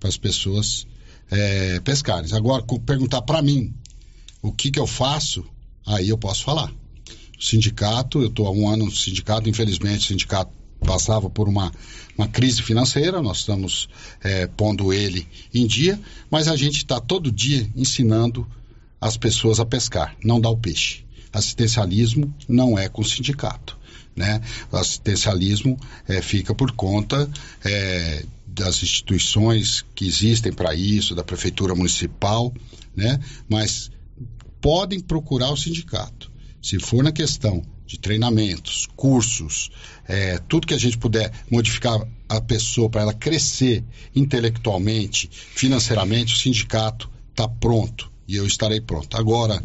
para 0.00 0.08
as 0.08 0.16
pessoas 0.16 0.88
é, 1.30 1.78
pescarem. 1.80 2.32
Agora, 2.32 2.64
perguntar 2.84 3.22
para 3.22 3.40
mim 3.40 3.72
o 4.42 4.50
que, 4.50 4.72
que 4.72 4.80
eu 4.80 4.88
faço, 4.88 5.44
aí 5.86 6.08
eu 6.08 6.18
posso 6.18 6.42
falar. 6.42 6.72
Sindicato, 7.38 8.20
eu 8.20 8.26
estou 8.26 8.48
há 8.48 8.50
um 8.50 8.68
ano 8.68 8.86
no 8.86 8.90
sindicato, 8.90 9.48
infelizmente 9.48 10.00
o 10.00 10.08
sindicato 10.08 10.52
passava 10.80 11.28
por 11.28 11.48
uma, 11.48 11.72
uma 12.16 12.28
crise 12.28 12.62
financeira, 12.62 13.22
nós 13.22 13.38
estamos 13.38 13.88
é, 14.22 14.46
pondo 14.46 14.92
ele 14.92 15.26
em 15.52 15.66
dia, 15.66 16.00
mas 16.30 16.48
a 16.48 16.56
gente 16.56 16.78
está 16.78 17.00
todo 17.00 17.30
dia 17.30 17.70
ensinando 17.76 18.46
as 19.00 19.16
pessoas 19.16 19.60
a 19.60 19.66
pescar, 19.66 20.16
não 20.22 20.40
dar 20.40 20.50
o 20.50 20.56
peixe. 20.56 21.04
Assistencialismo 21.32 22.34
não 22.48 22.78
é 22.78 22.88
com 22.88 23.02
sindicato. 23.02 23.78
Né? 24.16 24.40
O 24.70 24.76
assistencialismo 24.76 25.78
é, 26.06 26.20
fica 26.20 26.54
por 26.54 26.72
conta 26.72 27.30
é, 27.64 28.24
das 28.46 28.82
instituições 28.82 29.84
que 29.94 30.06
existem 30.06 30.52
para 30.52 30.74
isso, 30.74 31.14
da 31.14 31.24
prefeitura 31.24 31.74
municipal, 31.74 32.52
né? 32.94 33.20
mas 33.48 33.90
podem 34.60 35.00
procurar 35.00 35.50
o 35.50 35.56
sindicato. 35.56 36.30
Se 36.60 36.78
for 36.78 37.02
na 37.02 37.12
questão 37.12 37.62
de 37.90 37.98
treinamentos, 37.98 38.88
cursos, 38.94 39.68
é, 40.06 40.38
tudo 40.48 40.64
que 40.64 40.74
a 40.74 40.78
gente 40.78 40.96
puder 40.96 41.32
modificar 41.50 42.00
a 42.28 42.40
pessoa 42.40 42.88
para 42.88 43.02
ela 43.02 43.12
crescer 43.12 43.82
intelectualmente, 44.14 45.28
financeiramente, 45.32 46.34
o 46.34 46.38
sindicato 46.38 47.10
está 47.30 47.48
pronto 47.48 48.08
e 48.28 48.36
eu 48.36 48.46
estarei 48.46 48.80
pronto. 48.80 49.16
Agora, 49.16 49.60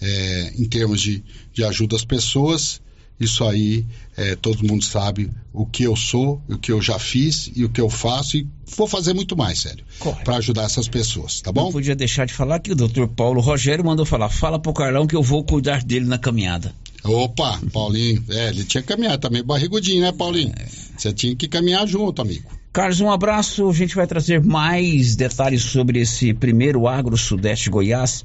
é, 0.00 0.54
em 0.56 0.64
termos 0.64 1.02
de, 1.02 1.22
de 1.52 1.64
ajuda 1.64 1.96
às 1.96 2.04
pessoas, 2.04 2.80
isso 3.20 3.44
aí 3.44 3.84
é, 4.16 4.34
todo 4.36 4.66
mundo 4.66 4.82
sabe 4.82 5.30
o 5.52 5.66
que 5.66 5.82
eu 5.82 5.94
sou, 5.94 6.40
o 6.48 6.56
que 6.56 6.72
eu 6.72 6.80
já 6.80 6.98
fiz 6.98 7.50
e 7.54 7.62
o 7.62 7.68
que 7.68 7.80
eu 7.80 7.90
faço 7.90 8.38
e 8.38 8.46
vou 8.74 8.86
fazer 8.86 9.12
muito 9.12 9.36
mais, 9.36 9.60
sério, 9.60 9.84
para 10.24 10.36
ajudar 10.36 10.64
essas 10.64 10.88
pessoas, 10.88 11.42
tá 11.42 11.52
bom? 11.52 11.64
Não 11.64 11.72
podia 11.72 11.94
deixar 11.94 12.24
de 12.24 12.32
falar 12.32 12.58
que 12.60 12.72
o 12.72 12.74
doutor 12.74 13.06
Paulo 13.08 13.42
Rogério 13.42 13.84
mandou 13.84 14.06
falar, 14.06 14.30
fala 14.30 14.58
pro 14.58 14.72
Carlão 14.72 15.06
que 15.06 15.14
eu 15.14 15.22
vou 15.22 15.44
cuidar 15.44 15.84
dele 15.84 16.06
na 16.06 16.18
caminhada. 16.18 16.74
Opa, 17.06 17.60
Paulinho, 17.72 18.24
é, 18.28 18.48
ele 18.48 18.64
tinha 18.64 18.82
que 18.82 18.88
caminhar, 18.88 19.18
tá 19.18 19.30
meio 19.30 19.44
barrigudinho, 19.44 20.02
né, 20.02 20.12
Paulinho? 20.12 20.52
Você 20.96 21.12
tinha 21.12 21.34
que 21.36 21.46
caminhar 21.48 21.86
junto, 21.86 22.22
amigo. 22.22 22.48
Carlos, 22.72 23.00
um 23.00 23.10
abraço. 23.10 23.68
A 23.68 23.72
gente 23.72 23.96
vai 23.96 24.06
trazer 24.06 24.42
mais 24.42 25.16
detalhes 25.16 25.62
sobre 25.62 26.00
esse 26.00 26.34
primeiro 26.34 26.86
Agro 26.86 27.16
Sudeste 27.16 27.70
Goiás. 27.70 28.22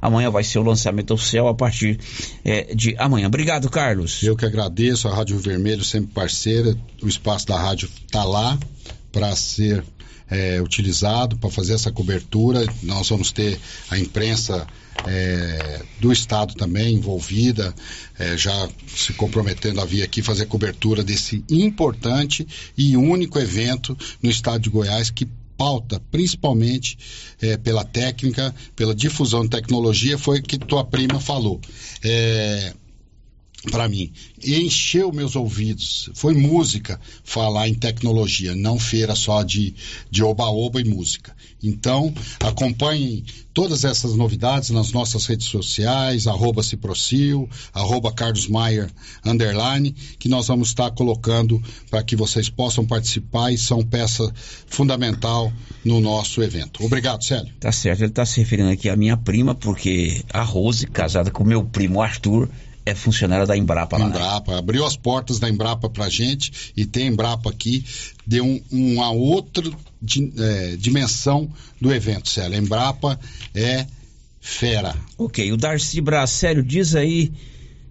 Amanhã 0.00 0.30
vai 0.30 0.44
ser 0.44 0.58
o 0.58 0.62
lançamento 0.62 1.14
oficial 1.14 1.48
a 1.48 1.54
partir 1.54 1.98
é, 2.44 2.74
de 2.74 2.94
amanhã. 2.98 3.26
Obrigado, 3.26 3.70
Carlos. 3.70 4.22
Eu 4.22 4.36
que 4.36 4.44
agradeço, 4.44 5.08
a 5.08 5.14
Rádio 5.14 5.38
Vermelho 5.38 5.82
sempre 5.82 6.12
parceira. 6.12 6.76
O 7.02 7.08
espaço 7.08 7.46
da 7.46 7.58
rádio 7.58 7.88
está 8.06 8.22
lá 8.24 8.58
para 9.10 9.34
ser 9.34 9.82
é, 10.30 10.60
utilizado 10.60 11.38
para 11.38 11.48
fazer 11.48 11.72
essa 11.72 11.90
cobertura. 11.90 12.66
Nós 12.82 13.08
vamos 13.08 13.32
ter 13.32 13.58
a 13.88 13.98
imprensa 13.98 14.66
é, 15.06 15.82
do 16.00 16.12
Estado 16.12 16.54
também 16.54 16.94
envolvida, 16.94 17.74
é, 18.18 18.36
já 18.36 18.68
se 18.94 19.12
comprometendo 19.14 19.80
a 19.80 19.84
vir 19.84 20.02
aqui 20.02 20.22
fazer 20.22 20.46
cobertura 20.46 21.02
desse 21.02 21.44
importante 21.50 22.46
e 22.76 22.96
único 22.96 23.38
evento 23.38 23.96
no 24.22 24.30
Estado 24.30 24.62
de 24.62 24.70
Goiás 24.70 25.10
que 25.10 25.28
pauta 25.56 26.00
principalmente 26.10 26.98
é, 27.40 27.56
pela 27.56 27.84
técnica, 27.84 28.54
pela 28.74 28.94
difusão 28.94 29.42
de 29.42 29.50
tecnologia, 29.50 30.18
foi 30.18 30.40
o 30.40 30.42
que 30.42 30.58
tua 30.58 30.84
prima 30.84 31.20
falou. 31.20 31.60
É, 32.02 32.74
para 33.70 33.88
mim. 33.88 34.12
Encheu 34.44 35.10
meus 35.12 35.36
ouvidos. 35.36 36.10
Foi 36.14 36.34
música 36.34 37.00
falar 37.22 37.68
em 37.68 37.74
tecnologia, 37.74 38.54
não 38.54 38.78
feira 38.78 39.14
só 39.14 39.42
de 39.42 39.74
oba-oba 40.22 40.80
e 40.80 40.84
música. 40.84 41.33
Então, 41.68 42.12
acompanhem 42.40 43.24
todas 43.54 43.84
essas 43.84 44.16
novidades 44.16 44.70
nas 44.70 44.90
nossas 44.90 45.26
redes 45.26 45.46
sociais, 45.46 46.26
arroba 46.26 46.62
Ciprocil, 46.62 47.48
arroba 47.72 48.12
Carlos 48.12 48.48
Maier, 48.48 48.90
underline, 49.24 49.92
que 50.18 50.28
nós 50.28 50.48
vamos 50.48 50.68
estar 50.68 50.90
colocando 50.90 51.62
para 51.88 52.02
que 52.02 52.16
vocês 52.16 52.48
possam 52.50 52.84
participar 52.84 53.52
e 53.52 53.58
são 53.58 53.82
peça 53.82 54.30
fundamental 54.66 55.52
no 55.84 56.00
nosso 56.00 56.42
evento. 56.42 56.84
Obrigado, 56.84 57.22
Célio. 57.22 57.52
Tá 57.60 57.70
certo, 57.70 58.00
ele 58.00 58.08
está 58.08 58.26
se 58.26 58.40
referindo 58.40 58.70
aqui 58.70 58.88
à 58.88 58.96
minha 58.96 59.16
prima, 59.16 59.54
porque 59.54 60.24
a 60.32 60.42
Rose, 60.42 60.86
casada 60.88 61.30
com 61.30 61.44
meu 61.44 61.64
primo 61.64 62.02
Arthur, 62.02 62.48
é 62.86 62.94
funcionária 62.94 63.46
da 63.46 63.56
Embrapa 63.56 63.96
lá. 63.96 64.04
Né? 64.04 64.10
Embrapa, 64.10 64.52
né? 64.52 64.58
abriu 64.58 64.84
as 64.84 64.96
portas 64.96 65.38
da 65.38 65.48
Embrapa 65.48 65.88
pra 65.88 66.08
gente 66.08 66.72
e 66.76 66.84
tem 66.84 67.08
Embrapa 67.08 67.50
aqui, 67.50 67.84
deu 68.26 68.44
um, 68.44 68.60
uma 68.70 69.10
outra 69.10 69.70
di, 70.00 70.32
é, 70.38 70.76
dimensão 70.76 71.50
do 71.80 71.92
evento, 71.92 72.28
Célio. 72.28 72.58
Embrapa 72.58 73.18
é 73.54 73.86
fera. 74.40 74.94
Ok, 75.16 75.50
o 75.52 75.56
Darcy 75.56 76.00
Bracélio 76.00 76.62
diz 76.62 76.94
aí, 76.94 77.32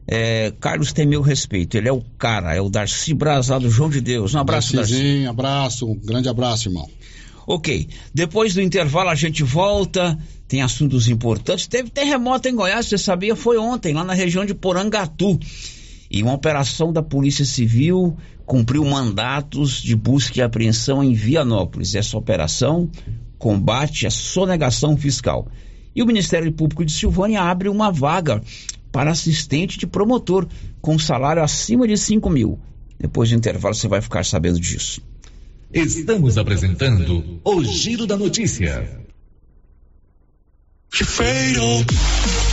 é, 0.07 0.53
Carlos 0.59 0.93
tem 0.93 1.05
meu 1.05 1.21
respeito, 1.21 1.75
ele 1.75 1.89
é 1.89 1.91
o 1.91 2.01
cara, 2.17 2.53
é 2.53 2.61
o 2.61 2.69
Darcy 2.69 3.13
Braz 3.13 3.47
lá 3.47 3.57
do 3.57 3.69
João 3.69 3.89
de 3.89 4.01
Deus. 4.01 4.35
Um 4.35 4.39
abraço, 4.39 4.75
Darcy. 4.75 5.25
abraço, 5.25 5.89
um 5.89 5.95
grande 5.95 6.29
abraço, 6.29 6.69
irmão. 6.69 6.87
Ok, 7.47 7.89
depois 8.13 8.53
do 8.53 8.61
intervalo 8.61 9.09
a 9.09 9.15
gente 9.15 9.43
volta 9.43 10.17
tem 10.53 10.61
assuntos 10.61 11.07
importantes. 11.07 11.65
Teve 11.65 11.89
terremoto 11.89 12.47
em 12.47 12.53
Goiás, 12.53 12.85
você 12.85 12.95
sabia? 12.95 13.35
Foi 13.35 13.57
ontem, 13.57 13.91
lá 13.91 14.03
na 14.03 14.13
região 14.13 14.45
de 14.45 14.53
Porangatu. 14.53 15.39
E 16.11 16.21
uma 16.21 16.33
operação 16.33 16.93
da 16.93 17.01
Polícia 17.01 17.43
Civil 17.43 18.15
cumpriu 18.45 18.85
mandatos 18.85 19.81
de 19.81 19.95
busca 19.95 20.37
e 20.37 20.43
apreensão 20.43 21.03
em 21.03 21.11
Vianópolis. 21.11 21.95
Essa 21.95 22.19
operação 22.19 22.87
combate 23.39 24.05
a 24.05 24.11
sonegação 24.11 24.95
fiscal. 24.95 25.47
E 25.95 26.03
o 26.03 26.05
Ministério 26.05 26.51
Público 26.51 26.85
de 26.85 26.91
Silvânia 26.91 27.41
abre 27.41 27.67
uma 27.67 27.91
vaga 27.91 28.39
para 28.91 29.09
assistente 29.09 29.79
de 29.79 29.87
promotor 29.87 30.47
com 30.79 30.99
salário 30.99 31.41
acima 31.41 31.87
de 31.87 31.97
5 31.97 32.29
mil. 32.29 32.59
Depois 32.99 33.31
do 33.31 33.35
intervalo 33.35 33.73
você 33.73 33.87
vai 33.87 34.01
ficar 34.03 34.23
sabendo 34.23 34.59
disso. 34.59 35.01
Estamos 35.73 36.37
apresentando 36.37 37.41
o 37.43 37.63
Giro 37.63 38.05
da 38.05 38.15
Notícia. 38.15 39.02
You're 40.95 41.07
fatal. 41.07 42.52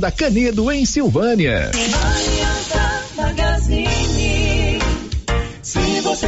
da 0.01 0.11
Canedo, 0.11 0.71
em 0.71 0.83
Silvânia. 0.83 1.69
Aliança 1.69 3.03
Magazine. 3.15 4.79
Se 5.61 6.01
você 6.01 6.27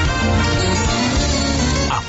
A 0.23 0.70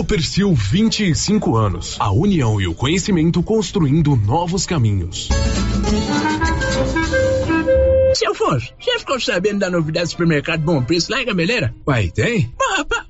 Copercil 0.00 0.54
25 0.54 1.56
anos. 1.56 1.96
A 2.00 2.10
união 2.10 2.58
e 2.58 2.66
o 2.66 2.74
conhecimento 2.74 3.42
construindo 3.42 4.16
novos 4.16 4.64
caminhos. 4.64 5.28
Seu 8.14 8.32
Afonso, 8.32 8.72
já 8.78 8.98
ficou 8.98 9.20
sabendo 9.20 9.58
da 9.58 9.68
novidade 9.68 10.06
do 10.06 10.10
supermercado 10.12 10.62
Bom 10.62 10.82
Preço 10.82 11.12
lá 11.12 11.20
em 11.20 11.26
Gameleira? 11.26 11.74
Uai, 11.86 12.08
tem? 12.08 12.50
Rapaz, 12.78 13.09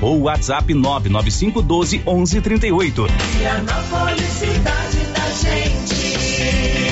ou 0.00 0.22
WhatsApp 0.22 0.72
99512 0.72 2.02
1138. 2.06 3.06
Vianópolis, 3.38 4.22
cidade 4.22 4.98
da 5.12 5.30
gente. 5.30 6.91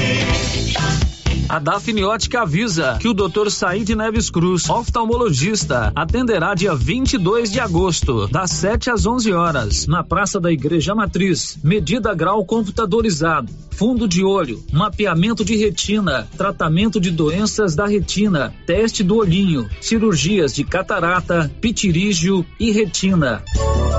A 1.50 1.58
Dafniótica 1.58 2.42
avisa 2.42 2.96
que 3.00 3.08
o 3.08 3.12
Dr. 3.12 3.50
Said 3.50 3.88
Neves 3.96 4.30
Cruz, 4.30 4.70
oftalmologista, 4.70 5.90
atenderá 5.96 6.54
dia 6.54 6.76
22 6.76 7.50
de 7.50 7.58
agosto, 7.58 8.28
das 8.28 8.52
7 8.52 8.88
às 8.88 9.04
11 9.04 9.32
horas, 9.32 9.88
na 9.88 10.04
Praça 10.04 10.38
da 10.38 10.52
Igreja 10.52 10.94
Matriz. 10.94 11.58
Medida 11.60 12.14
grau 12.14 12.44
computadorizado, 12.44 13.52
fundo 13.72 14.06
de 14.06 14.22
olho, 14.22 14.62
mapeamento 14.72 15.44
de 15.44 15.56
retina, 15.56 16.28
tratamento 16.36 17.00
de 17.00 17.10
doenças 17.10 17.74
da 17.74 17.84
retina, 17.84 18.54
teste 18.64 19.02
do 19.02 19.16
olhinho, 19.16 19.68
cirurgias 19.80 20.54
de 20.54 20.62
catarata, 20.62 21.50
pitirígio 21.60 22.46
e 22.60 22.70
retina. 22.70 23.42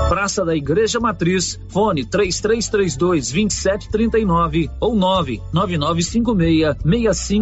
Praça 0.08 0.44
da 0.44 0.54
Igreja 0.54 1.00
Matriz, 1.00 1.58
fone 1.68 2.04
3332 2.04 3.30
2739 3.30 4.70
ou 4.80 4.94
99956 4.94 6.76
65 7.12 7.41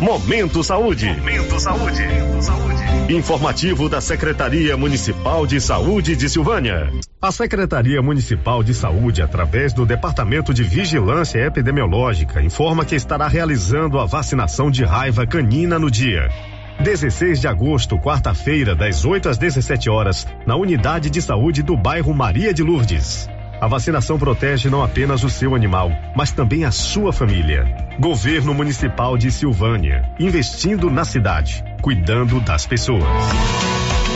Momento 0.00 0.62
Saúde. 0.62 1.06
Momento 1.06 1.58
Saúde. 1.58 2.02
Informativo 3.08 3.88
da 3.88 4.00
Secretaria 4.00 4.76
Municipal 4.76 5.46
de 5.46 5.60
Saúde 5.60 6.14
de 6.14 6.28
Silvânia. 6.28 6.90
A 7.20 7.32
Secretaria 7.32 8.02
Municipal 8.02 8.62
de 8.62 8.74
Saúde, 8.74 9.22
através 9.22 9.72
do 9.72 9.86
Departamento 9.86 10.52
de 10.52 10.62
Vigilância 10.62 11.38
Epidemiológica, 11.38 12.42
informa 12.42 12.84
que 12.84 12.94
estará 12.94 13.26
realizando 13.26 13.98
a 13.98 14.04
vacinação 14.04 14.70
de 14.70 14.84
raiva 14.84 15.26
canina 15.26 15.78
no 15.78 15.90
dia 15.90 16.28
16 16.80 17.40
de 17.40 17.48
agosto, 17.48 17.98
quarta-feira, 17.98 18.74
das 18.74 19.04
8 19.04 19.30
às 19.30 19.38
17 19.38 19.88
horas, 19.88 20.26
na 20.46 20.56
Unidade 20.56 21.08
de 21.08 21.22
Saúde 21.22 21.62
do 21.62 21.74
bairro 21.74 22.12
Maria 22.12 22.52
de 22.52 22.62
Lourdes. 22.62 23.28
A 23.58 23.66
vacinação 23.66 24.18
protege 24.18 24.68
não 24.68 24.82
apenas 24.82 25.24
o 25.24 25.30
seu 25.30 25.54
animal, 25.54 25.90
mas 26.14 26.30
também 26.30 26.64
a 26.64 26.70
sua 26.70 27.10
família. 27.12 27.64
Governo 27.98 28.52
Municipal 28.52 29.16
de 29.16 29.30
Silvânia, 29.30 30.04
investindo 30.20 30.90
na 30.90 31.06
cidade, 31.06 31.64
cuidando 31.80 32.38
das 32.40 32.66
pessoas. 32.66 33.02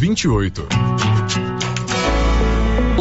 28. 0.00 1.13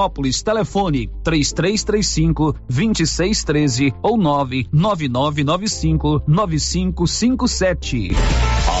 Vianópolis. 0.00 0.42
Telefone 0.42 1.10
3335 1.22 2.56
2613 2.68 3.94
ou 4.02 4.16
99995 4.16 6.22
9557. 6.26 8.08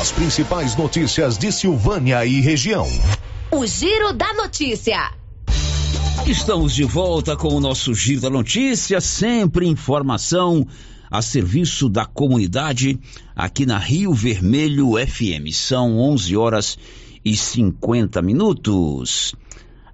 As 0.00 0.10
principais 0.12 0.74
notícias 0.76 1.36
de 1.36 1.52
Silvânia 1.52 2.24
e 2.24 2.40
região. 2.40 2.88
O 3.50 3.66
Giro 3.66 4.14
da 4.14 4.32
Notícia. 4.32 5.12
Estamos 6.26 6.74
de 6.74 6.84
volta 6.84 7.36
com 7.36 7.54
o 7.54 7.60
nosso 7.60 7.94
Giro 7.94 8.22
da 8.22 8.30
Notícia, 8.30 8.98
sempre 9.00 9.66
informação 9.66 10.66
a 11.10 11.20
serviço 11.20 11.88
da 11.88 12.06
comunidade 12.06 12.96
aqui 13.34 13.66
na 13.66 13.78
Rio 13.78 14.14
Vermelho 14.14 14.92
FM. 14.94 15.52
São 15.52 15.98
11 15.98 16.36
horas 16.36 16.78
e 17.24 17.36
50 17.36 18.22
minutos. 18.22 19.34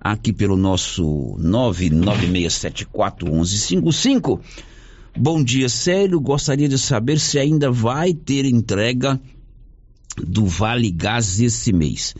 Aqui 0.07 0.33
pelo 0.33 0.57
nosso 0.57 1.37
996741155. 1.41 4.39
Bom 5.19 5.43
dia, 5.43 5.69
Célio. 5.69 6.21
Gostaria 6.21 6.69
de 6.69 6.79
saber 6.79 7.19
se 7.19 7.41
ainda 7.41 7.73
vai 7.73 8.15
ter 8.15 8.45
entrega 8.45 9.21
do 10.17 10.47
Vale 10.47 10.93
Gás 10.93 11.41
esse 11.41 11.73
mês. 11.73 12.15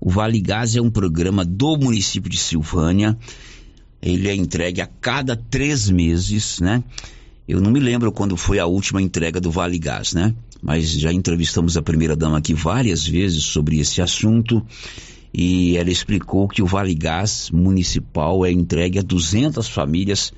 O 0.00 0.08
Vale 0.08 0.40
Gás 0.40 0.76
é 0.76 0.80
um 0.80 0.88
programa 0.88 1.44
do 1.44 1.76
município 1.76 2.30
de 2.30 2.38
Silvânia. 2.38 3.18
Ele 4.00 4.28
é 4.28 4.36
entregue 4.36 4.80
a 4.80 4.86
cada 4.86 5.34
três 5.34 5.90
meses, 5.90 6.60
né? 6.60 6.84
Eu 7.48 7.60
não 7.60 7.72
me 7.72 7.80
lembro 7.80 8.12
quando 8.12 8.36
foi 8.36 8.60
a 8.60 8.66
última 8.66 9.02
entrega 9.02 9.40
do 9.40 9.50
Vale 9.50 9.80
Gás, 9.80 10.12
né? 10.12 10.32
Mas 10.62 10.92
já 10.92 11.12
entrevistamos 11.12 11.76
a 11.76 11.82
primeira 11.82 12.14
dama 12.14 12.38
aqui 12.38 12.54
várias 12.54 13.04
vezes 13.04 13.42
sobre 13.42 13.80
esse 13.80 14.00
assunto 14.00 14.64
e 15.32 15.76
ela 15.76 15.90
explicou 15.90 16.46
que 16.46 16.62
o 16.62 16.66
Vale 16.66 16.94
Gás 16.94 17.50
municipal 17.50 18.44
é 18.44 18.52
entregue 18.52 18.98
a 18.98 19.02
200 19.02 19.66
famílias 19.68 20.32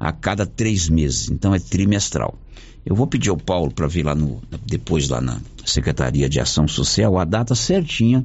a 0.00 0.12
cada 0.12 0.46
três 0.46 0.88
meses, 0.88 1.30
então 1.30 1.54
é 1.54 1.58
trimestral. 1.58 2.38
Eu 2.84 2.94
vou 2.94 3.06
pedir 3.06 3.30
ao 3.30 3.36
Paulo 3.36 3.70
para 3.70 3.86
ver 3.86 4.04
lá 4.04 4.14
no 4.14 4.42
depois 4.66 5.08
lá 5.08 5.20
na 5.20 5.40
Secretaria 5.64 6.28
de 6.28 6.40
Ação 6.40 6.68
Social 6.68 7.18
a 7.18 7.24
data 7.24 7.54
certinha 7.54 8.24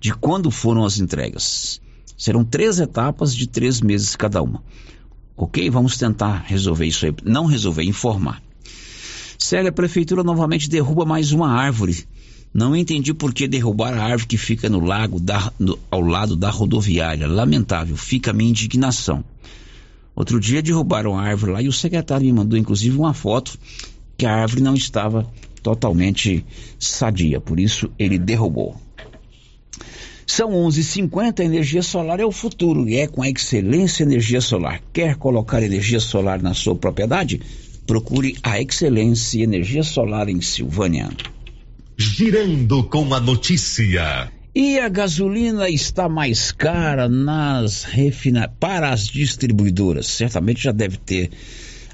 de 0.00 0.12
quando 0.12 0.50
foram 0.50 0.84
as 0.84 0.98
entregas. 0.98 1.80
Serão 2.16 2.44
três 2.44 2.80
etapas 2.80 3.34
de 3.34 3.46
três 3.46 3.80
meses 3.80 4.16
cada 4.16 4.42
uma. 4.42 4.62
Ok? 5.36 5.68
Vamos 5.70 5.96
tentar 5.96 6.44
resolver 6.46 6.86
isso 6.86 7.04
aí. 7.06 7.14
Não 7.24 7.46
resolver, 7.46 7.82
informar. 7.84 8.42
Célia, 9.38 9.68
a 9.68 9.72
prefeitura 9.72 10.24
novamente 10.24 10.68
derruba 10.68 11.04
mais 11.04 11.32
uma 11.32 11.48
árvore. 11.48 12.06
Não 12.56 12.74
entendi 12.74 13.12
por 13.12 13.34
que 13.34 13.46
derrubar 13.46 13.92
a 13.92 14.02
árvore 14.02 14.28
que 14.28 14.38
fica 14.38 14.66
no 14.66 14.80
lago 14.80 15.20
da, 15.20 15.52
no, 15.58 15.78
ao 15.90 16.00
lado 16.00 16.34
da 16.34 16.48
rodoviária. 16.48 17.26
Lamentável, 17.26 17.94
fica 17.98 18.30
a 18.30 18.32
minha 18.32 18.48
indignação. 18.48 19.22
Outro 20.14 20.40
dia 20.40 20.62
derrubaram 20.62 21.18
a 21.18 21.22
árvore 21.22 21.52
lá 21.52 21.60
e 21.60 21.68
o 21.68 21.72
secretário 21.72 22.24
me 22.24 22.32
mandou 22.32 22.58
inclusive 22.58 22.96
uma 22.96 23.12
foto 23.12 23.58
que 24.16 24.24
a 24.24 24.34
árvore 24.34 24.62
não 24.62 24.72
estava 24.72 25.30
totalmente 25.62 26.46
sadia, 26.78 27.42
por 27.42 27.60
isso 27.60 27.90
ele 27.98 28.18
derrubou. 28.18 28.80
São 30.26 30.52
11:50. 30.52 31.40
Energia 31.40 31.82
solar 31.82 32.20
é 32.20 32.24
o 32.24 32.32
futuro 32.32 32.88
e 32.88 32.96
é 32.96 33.06
com 33.06 33.20
a 33.22 33.28
Excelência 33.28 34.02
Energia 34.02 34.40
Solar. 34.40 34.80
Quer 34.94 35.16
colocar 35.16 35.62
energia 35.62 36.00
solar 36.00 36.40
na 36.40 36.54
sua 36.54 36.74
propriedade? 36.74 37.38
Procure 37.86 38.34
a 38.42 38.58
Excelência 38.58 39.42
Energia 39.42 39.82
Solar 39.82 40.30
em 40.30 40.40
Silvânia. 40.40 41.10
Girando 41.98 42.84
com 42.84 43.12
a 43.14 43.20
notícia. 43.20 44.30
E 44.54 44.78
a 44.78 44.88
gasolina 44.88 45.68
está 45.68 46.08
mais 46.08 46.52
cara 46.52 47.08
nas 47.08 47.84
refina... 47.84 48.48
para 48.48 48.90
as 48.90 49.06
distribuidoras. 49.06 50.06
Certamente 50.06 50.64
já 50.64 50.72
deve 50.72 50.96
ter 50.96 51.30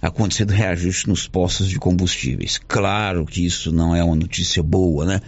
acontecido 0.00 0.50
reajuste 0.50 1.08
nos 1.08 1.26
postos 1.26 1.68
de 1.68 1.78
combustíveis. 1.78 2.58
Claro 2.68 3.24
que 3.24 3.44
isso 3.44 3.72
não 3.72 3.94
é 3.94 4.02
uma 4.02 4.16
notícia 4.16 4.62
boa, 4.62 5.04
né? 5.04 5.20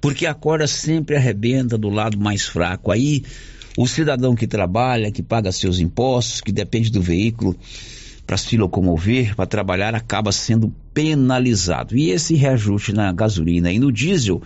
porque 0.00 0.26
a 0.26 0.34
corda 0.34 0.66
sempre 0.66 1.16
arrebenta 1.16 1.76
do 1.76 1.90
lado 1.90 2.18
mais 2.18 2.46
fraco. 2.46 2.90
Aí 2.90 3.22
o 3.76 3.86
cidadão 3.86 4.34
que 4.34 4.46
trabalha, 4.46 5.12
que 5.12 5.22
paga 5.22 5.52
seus 5.52 5.78
impostos, 5.78 6.40
que 6.40 6.50
depende 6.50 6.90
do 6.90 7.02
veículo 7.02 7.56
para 8.26 8.36
se 8.36 8.56
locomover, 8.56 9.34
para 9.34 9.46
trabalhar, 9.46 9.94
acaba 9.94 10.32
sendo 10.32 10.72
penalizado. 10.92 11.96
E 11.96 12.10
esse 12.10 12.34
reajuste 12.34 12.92
na 12.92 13.12
gasolina 13.12 13.72
e 13.72 13.78
no 13.78 13.92
diesel 13.92 14.42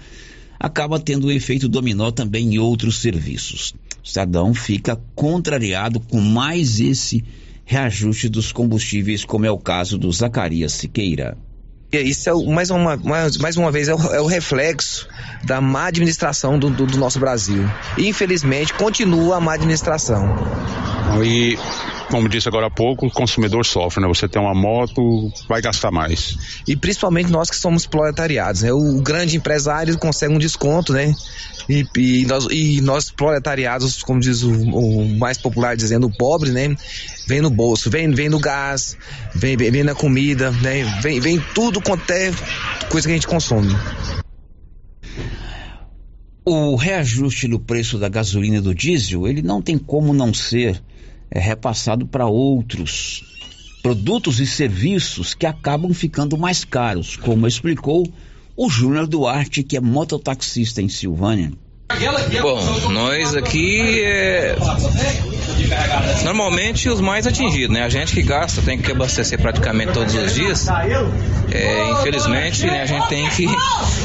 acaba 0.58 0.98
tendo 0.98 1.26
um 1.26 1.30
efeito 1.30 1.68
dominó 1.68 2.10
também 2.10 2.54
em 2.54 2.58
outros 2.58 2.98
serviços. 2.98 3.74
O 4.02 4.08
cidadão 4.08 4.54
fica 4.54 5.00
contrariado 5.14 6.00
com 6.00 6.20
mais 6.20 6.80
esse 6.80 7.24
reajuste 7.64 8.28
dos 8.28 8.52
combustíveis, 8.52 9.24
como 9.24 9.46
é 9.46 9.50
o 9.50 9.58
caso 9.58 9.98
do 9.98 10.12
Zacarias 10.12 10.72
Siqueira. 10.72 11.36
Isso 11.92 12.28
é 12.28 12.34
mais 12.52 12.70
uma, 12.70 12.96
mais, 12.96 13.36
mais 13.36 13.56
uma 13.56 13.70
vez 13.70 13.88
é 13.88 13.94
o, 13.94 14.14
é 14.14 14.20
o 14.20 14.26
reflexo 14.26 15.08
da 15.44 15.60
má 15.60 15.86
administração 15.86 16.58
do, 16.58 16.68
do, 16.68 16.86
do, 16.86 16.98
nosso 16.98 17.20
Brasil. 17.20 17.64
E, 17.96 18.08
infelizmente, 18.08 18.74
continua 18.74 19.36
a 19.36 19.40
má 19.40 19.54
administração. 19.54 20.34
E, 21.24 21.56
como 22.10 22.28
disse 22.28 22.48
agora 22.48 22.66
há 22.66 22.70
pouco, 22.70 23.06
o 23.06 23.10
consumidor 23.10 23.64
sofre, 23.64 24.00
né? 24.00 24.08
Você 24.08 24.28
tem 24.28 24.40
uma 24.40 24.54
moto, 24.54 25.30
vai 25.48 25.60
gastar 25.60 25.90
mais. 25.90 26.36
E 26.66 26.76
principalmente 26.76 27.30
nós 27.30 27.50
que 27.50 27.56
somos 27.56 27.86
proletariados, 27.86 28.62
né? 28.62 28.72
O 28.72 29.00
grande 29.00 29.36
empresário 29.36 29.96
consegue 29.98 30.34
um 30.34 30.38
desconto, 30.38 30.92
né? 30.92 31.14
E, 31.68 31.86
e, 31.96 32.26
nós, 32.26 32.46
e 32.50 32.80
nós 32.82 33.10
proletariados, 33.10 34.02
como 34.02 34.20
diz 34.20 34.42
o, 34.42 34.52
o, 34.52 35.08
mais 35.18 35.38
popular 35.38 35.76
dizendo, 35.76 36.06
o 36.06 36.16
pobre, 36.16 36.50
né? 36.50 36.76
Vem 37.26 37.40
no 37.40 37.50
bolso, 37.50 37.90
vem, 37.90 38.10
vem 38.10 38.28
no 38.28 38.38
gás, 38.38 38.96
vem, 39.34 39.56
vem, 39.56 39.70
vem 39.70 39.82
na 39.82 39.94
comida, 39.94 40.50
né? 40.50 40.84
Vem, 41.02 41.20
vem 41.20 41.42
tudo 41.54 41.80
quanto 41.80 42.10
é 42.10 42.30
coisa 42.90 43.06
que 43.06 43.12
a 43.12 43.16
gente 43.16 43.26
consome. 43.26 43.74
O 46.44 46.76
reajuste 46.76 47.48
no 47.48 47.58
preço 47.58 47.96
da 47.96 48.08
gasolina 48.08 48.58
e 48.58 48.60
do 48.60 48.74
diesel, 48.74 49.26
ele 49.26 49.40
não 49.40 49.62
tem 49.62 49.78
como 49.78 50.12
não 50.12 50.34
ser 50.34 50.82
é, 51.34 51.40
repassado 51.40 52.06
para 52.06 52.26
outros 52.26 53.24
produtos 53.82 54.40
e 54.40 54.46
serviços 54.46 55.34
que 55.34 55.44
acabam 55.44 55.92
ficando 55.92 56.38
mais 56.38 56.64
caros, 56.64 57.16
como 57.16 57.46
explicou 57.46 58.08
o 58.56 58.70
Júnior 58.70 59.06
Duarte, 59.06 59.62
que 59.62 59.76
é 59.76 59.80
mototaxista 59.80 60.80
em 60.80 60.88
Silvânia. 60.88 61.52
Bom, 62.40 62.88
nós 62.90 63.34
aqui 63.34 64.02
é... 64.02 64.56
normalmente 66.24 66.88
os 66.88 67.00
mais 67.00 67.26
atingidos, 67.26 67.74
né? 67.76 67.84
A 67.84 67.88
gente 67.90 68.14
que 68.14 68.22
gasta 68.22 68.62
tem 68.62 68.78
que 68.78 68.90
abastecer 68.90 69.38
praticamente 69.38 69.92
todos 69.92 70.14
os 70.14 70.34
dias. 70.34 70.66
É, 71.52 71.90
infelizmente, 71.90 72.66
né, 72.66 72.82
a 72.82 72.86
gente 72.86 73.06
tem 73.08 73.28
que 73.28 73.46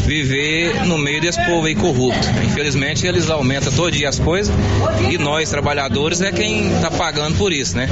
viver 0.05 0.86
no 0.86 0.97
meio 0.97 1.21
desse 1.21 1.43
povo 1.45 1.65
aí 1.65 1.73
corrupto. 1.73 2.27
Infelizmente, 2.45 3.07
eles 3.07 3.30
aumentam 3.30 3.71
todo 3.71 3.91
dia 3.91 4.09
as 4.09 4.19
coisas 4.19 4.53
e 5.09 5.17
nós, 5.17 5.49
trabalhadores, 5.49 6.21
é 6.21 6.32
quem 6.32 6.75
está 6.75 6.91
pagando 6.91 7.38
por 7.38 7.53
isso, 7.53 7.77
né? 7.77 7.89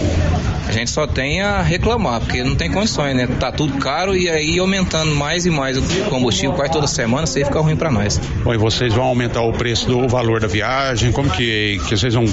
A 0.68 0.72
gente 0.72 0.92
só 0.92 1.08
tem 1.08 1.42
a 1.42 1.62
reclamar, 1.62 2.20
porque 2.20 2.44
não 2.44 2.54
tem 2.54 2.70
condições, 2.70 3.16
né? 3.16 3.26
Tá 3.40 3.54
tudo 3.54 3.78
caro 3.78 4.16
e 4.16 4.30
aí 4.30 4.60
aumentando 4.60 5.16
mais 5.16 5.46
e 5.46 5.50
mais 5.50 5.78
o 5.78 5.82
combustível 6.10 6.54
quase 6.54 6.74
toda 6.74 6.88
semana, 6.88 7.24
isso 7.24 7.38
aí 7.38 7.46
fica 7.46 7.60
ruim 7.62 7.78
para 7.78 7.90
nós. 7.90 8.20
Bom, 8.44 8.54
e 8.54 8.58
vocês 8.58 8.94
vão 8.94 9.06
aumentar 9.06 9.42
o 9.42 9.54
preço 9.54 9.77
do 9.86 10.08
valor 10.08 10.40
da 10.40 10.48
viagem? 10.48 11.12
Como 11.12 11.30
que, 11.30 11.80
que 11.88 11.96
vocês 11.96 12.14
vão 12.14 12.26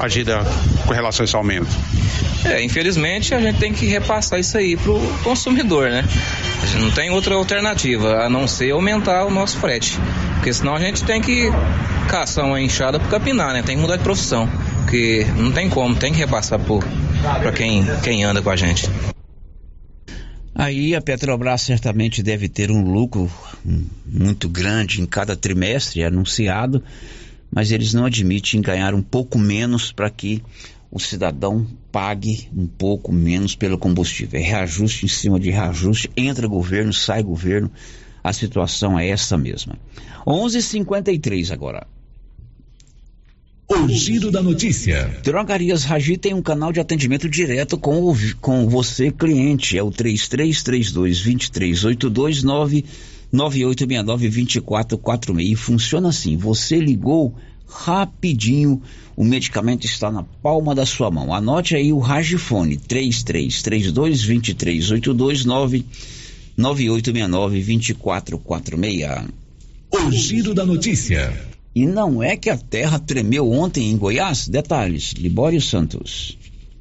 agir 0.00 0.24
da, 0.24 0.44
com 0.86 0.92
relação 0.92 1.22
a 1.22 1.24
esse 1.24 1.36
aumento? 1.36 1.68
É, 2.44 2.62
infelizmente 2.62 3.34
a 3.34 3.40
gente 3.40 3.58
tem 3.58 3.72
que 3.72 3.86
repassar 3.86 4.38
isso 4.38 4.56
aí 4.56 4.76
pro 4.76 4.98
consumidor, 5.22 5.90
né? 5.90 6.04
A 6.62 6.66
gente 6.66 6.82
não 6.82 6.90
tem 6.90 7.10
outra 7.10 7.34
alternativa 7.34 8.24
a 8.24 8.28
não 8.28 8.46
ser 8.46 8.70
aumentar 8.70 9.24
o 9.24 9.30
nosso 9.30 9.58
frete. 9.58 9.98
Porque 10.34 10.52
senão 10.52 10.74
a 10.74 10.80
gente 10.80 11.04
tem 11.04 11.20
que 11.20 11.50
caçar 12.08 12.44
uma 12.44 12.60
enxada 12.60 12.98
pro 12.98 13.08
capinar, 13.08 13.52
né? 13.52 13.62
Tem 13.62 13.76
que 13.76 13.82
mudar 13.82 13.96
de 13.96 14.02
profissão. 14.02 14.48
Porque 14.82 15.26
não 15.36 15.52
tem 15.52 15.68
como, 15.68 15.94
tem 15.94 16.12
que 16.12 16.18
repassar 16.18 16.58
para 16.58 17.52
quem, 17.52 17.84
quem 18.02 18.24
anda 18.24 18.40
com 18.40 18.50
a 18.50 18.56
gente. 18.56 18.88
Aí 20.58 20.92
a 20.96 21.00
Petrobras 21.00 21.62
certamente 21.62 22.20
deve 22.20 22.48
ter 22.48 22.68
um 22.68 22.82
lucro 22.82 23.30
muito 24.04 24.48
grande 24.48 25.00
em 25.00 25.06
cada 25.06 25.36
trimestre 25.36 26.02
anunciado, 26.02 26.82
mas 27.48 27.70
eles 27.70 27.94
não 27.94 28.06
admitem 28.06 28.60
ganhar 28.60 28.92
um 28.92 29.00
pouco 29.00 29.38
menos 29.38 29.92
para 29.92 30.10
que 30.10 30.42
o 30.90 30.98
cidadão 30.98 31.64
pague 31.92 32.48
um 32.52 32.66
pouco 32.66 33.12
menos 33.12 33.54
pelo 33.54 33.78
combustível. 33.78 34.40
É 34.40 34.42
reajuste 34.42 35.04
em 35.04 35.08
cima 35.08 35.38
de 35.38 35.48
reajuste, 35.48 36.10
entra 36.16 36.48
governo, 36.48 36.92
sai 36.92 37.22
governo, 37.22 37.70
a 38.24 38.32
situação 38.32 38.98
é 38.98 39.08
essa 39.08 39.38
mesma. 39.38 39.78
11:53 40.26 41.52
agora. 41.52 41.86
O 43.70 43.86
giro 43.86 44.30
da 44.30 44.42
notícia. 44.42 45.14
Drogarias 45.22 45.84
Ragi 45.84 46.16
tem 46.16 46.32
um 46.32 46.40
canal 46.40 46.72
de 46.72 46.80
atendimento 46.80 47.28
direto 47.28 47.76
com, 47.76 48.10
o, 48.10 48.16
com 48.40 48.66
você, 48.66 49.10
cliente. 49.10 49.76
É 49.76 49.82
o 49.82 49.90
3332-2382 49.90 52.86
99869-2446. 53.30 55.40
E 55.40 55.54
funciona 55.54 56.08
assim: 56.08 56.34
você 56.34 56.78
ligou 56.78 57.34
rapidinho, 57.68 58.80
o 59.14 59.22
medicamento 59.22 59.84
está 59.84 60.10
na 60.10 60.22
palma 60.22 60.74
da 60.74 60.86
sua 60.86 61.10
mão. 61.10 61.34
Anote 61.34 61.76
aí 61.76 61.92
o 61.92 61.98
Ragifone: 61.98 62.78
3332-2382 62.78 65.44
99869-2446. 66.56 69.28
O 69.92 70.10
giro 70.10 70.54
da 70.54 70.64
notícia. 70.64 71.47
E 71.78 71.86
não 71.86 72.20
é 72.20 72.36
que 72.36 72.50
a 72.50 72.56
terra 72.58 72.98
tremeu 72.98 73.52
ontem 73.52 73.88
em 73.88 73.96
Goiás? 73.96 74.48
Detalhes, 74.48 75.12
Libório 75.12 75.62
Santos. 75.62 76.36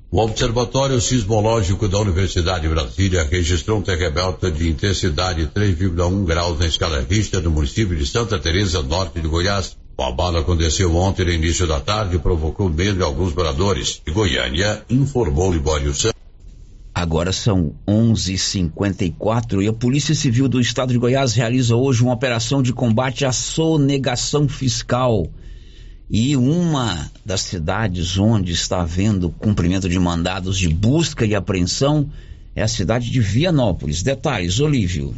O 0.09 0.19
Observatório 0.19 0.99
Sismológico 0.99 1.87
da 1.87 1.99
Universidade 1.99 2.61
de 2.61 2.73
Brasília 2.73 3.23
registrou 3.23 3.77
um 3.77 3.83
terremoto 3.83 4.49
de 4.49 4.67
intensidade 4.67 5.51
3,1 5.53 6.25
graus 6.25 6.57
na 6.57 6.65
escala 6.65 7.05
Richter 7.07 7.43
no 7.43 7.51
município 7.51 7.95
de 7.95 8.07
Santa 8.07 8.39
Teresa, 8.39 8.81
norte 8.81 9.21
de 9.21 9.27
Goiás. 9.27 9.77
O 9.95 10.01
abalo 10.01 10.39
aconteceu 10.39 10.95
ontem 10.95 11.25
no 11.25 11.31
início 11.31 11.67
da 11.67 11.79
tarde 11.79 12.15
e 12.15 12.19
provocou 12.19 12.67
medo 12.67 12.99
em 12.99 13.03
alguns 13.03 13.35
moradores. 13.35 14.01
De 14.03 14.11
Goiânia, 14.11 14.81
informou 14.89 15.53
Libório 15.53 15.93
Santos. 15.93 16.16
Agora 16.97 17.31
são 17.31 17.75
11:54 17.87 19.61
e 19.61 19.67
a 19.67 19.73
Polícia 19.73 20.15
Civil 20.15 20.47
do 20.47 20.59
Estado 20.59 20.91
de 20.91 20.97
Goiás 20.97 21.35
realiza 21.35 21.75
hoje 21.75 22.01
uma 22.01 22.15
operação 22.15 22.63
de 22.63 22.73
combate 22.73 23.23
à 23.23 23.31
sonegação 23.31 24.49
fiscal 24.49 25.27
e 26.09 26.35
uma 26.35 27.11
das 27.23 27.41
cidades 27.41 28.17
onde 28.17 28.51
está 28.51 28.81
havendo 28.81 29.29
cumprimento 29.29 29.87
de 29.87 29.99
mandados 29.99 30.57
de 30.57 30.69
busca 30.69 31.23
e 31.23 31.35
apreensão 31.35 32.09
é 32.55 32.63
a 32.63 32.67
cidade 32.67 33.11
de 33.11 33.21
Vianópolis. 33.21 34.01
Detalhes, 34.01 34.59
Olívio. 34.59 35.13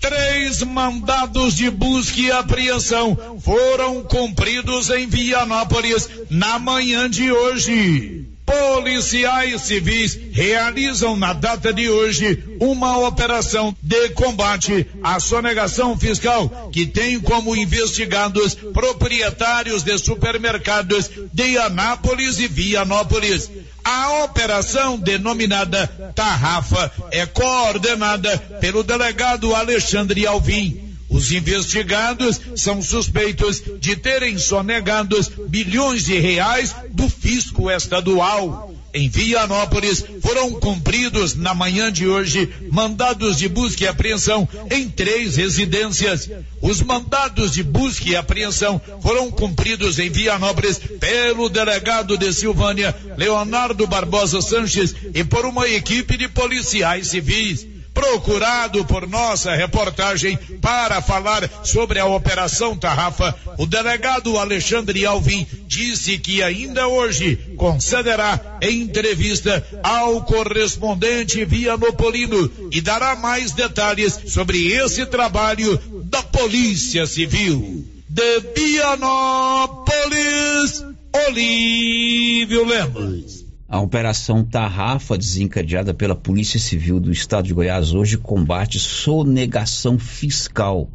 Três 0.00 0.62
mandados 0.62 1.56
de 1.56 1.68
busca 1.68 2.20
e 2.20 2.30
apreensão 2.30 3.18
foram 3.40 4.04
cumpridos 4.04 4.88
em 4.88 5.08
Vianópolis 5.08 6.08
na 6.30 6.60
manhã 6.60 7.10
de 7.10 7.32
hoje. 7.32 8.31
Policiais 8.44 9.62
civis 9.62 10.18
realizam 10.32 11.16
na 11.16 11.32
data 11.32 11.72
de 11.72 11.88
hoje 11.88 12.42
uma 12.60 12.98
operação 13.06 13.74
de 13.80 14.10
combate 14.10 14.86
à 15.02 15.20
sonegação 15.20 15.96
fiscal 15.96 16.70
que 16.72 16.86
tem 16.86 17.20
como 17.20 17.54
investigados 17.54 18.54
proprietários 18.54 19.82
de 19.84 19.96
supermercados 19.98 21.10
de 21.32 21.56
Anápolis 21.56 22.40
e 22.40 22.48
Vianópolis. 22.48 23.50
A 23.84 24.24
operação 24.24 24.98
denominada 24.98 25.86
Tarrafa 26.14 26.90
é 27.10 27.24
coordenada 27.26 28.36
pelo 28.60 28.82
delegado 28.82 29.54
Alexandre 29.54 30.26
Alvim. 30.26 30.91
Os 31.12 31.30
investigados 31.30 32.40
são 32.56 32.80
suspeitos 32.80 33.62
de 33.78 33.94
terem 33.96 34.38
sonegados 34.38 35.30
bilhões 35.46 36.04
de 36.04 36.18
reais 36.18 36.74
do 36.90 37.08
fisco 37.08 37.70
estadual. 37.70 38.72
Em 38.94 39.08
Vianópolis 39.08 40.04
foram 40.20 40.52
cumpridos 40.52 41.34
na 41.34 41.54
manhã 41.54 41.90
de 41.90 42.06
hoje 42.06 42.48
mandados 42.70 43.38
de 43.38 43.48
busca 43.48 43.84
e 43.84 43.86
apreensão 43.86 44.48
em 44.70 44.88
três 44.88 45.36
residências. 45.36 46.28
Os 46.60 46.82
mandados 46.82 47.52
de 47.52 47.62
busca 47.62 48.08
e 48.08 48.16
apreensão 48.16 48.80
foram 49.02 49.30
cumpridos 49.30 49.98
em 49.98 50.10
Vianópolis 50.10 50.78
pelo 51.00 51.48
delegado 51.48 52.18
de 52.18 52.32
Silvânia, 52.32 52.94
Leonardo 53.16 53.86
Barbosa 53.86 54.40
Sanches, 54.42 54.94
e 55.14 55.24
por 55.24 55.44
uma 55.46 55.68
equipe 55.68 56.16
de 56.16 56.28
policiais 56.28 57.08
civis 57.08 57.71
procurado 57.94 58.84
por 58.84 59.08
nossa 59.08 59.54
reportagem 59.54 60.36
para 60.60 61.00
falar 61.00 61.48
sobre 61.64 61.98
a 61.98 62.06
Operação 62.06 62.76
Tarrafa, 62.76 63.34
o 63.58 63.66
delegado 63.66 64.38
Alexandre 64.38 65.04
Alvim 65.06 65.46
disse 65.66 66.18
que 66.18 66.42
ainda 66.42 66.88
hoje 66.88 67.36
concederá 67.56 68.58
entrevista 68.62 69.66
ao 69.82 70.22
correspondente 70.24 71.44
Vianopolino 71.44 72.50
e 72.70 72.80
dará 72.80 73.14
mais 73.14 73.52
detalhes 73.52 74.18
sobre 74.28 74.72
esse 74.72 75.04
trabalho 75.06 75.80
da 76.04 76.22
Polícia 76.22 77.06
Civil. 77.06 77.86
De 78.08 78.40
Vianópolis, 78.54 79.92
Olívio 81.28 82.64
Lemos. 82.66 83.41
A 83.72 83.80
Operação 83.80 84.44
Tarrafa, 84.44 85.16
desencadeada 85.16 85.94
pela 85.94 86.14
Polícia 86.14 86.60
Civil 86.60 87.00
do 87.00 87.10
Estado 87.10 87.46
de 87.46 87.54
Goiás, 87.54 87.94
hoje 87.94 88.18
combate 88.18 88.78
sonegação 88.78 89.98
fiscal. 89.98 90.90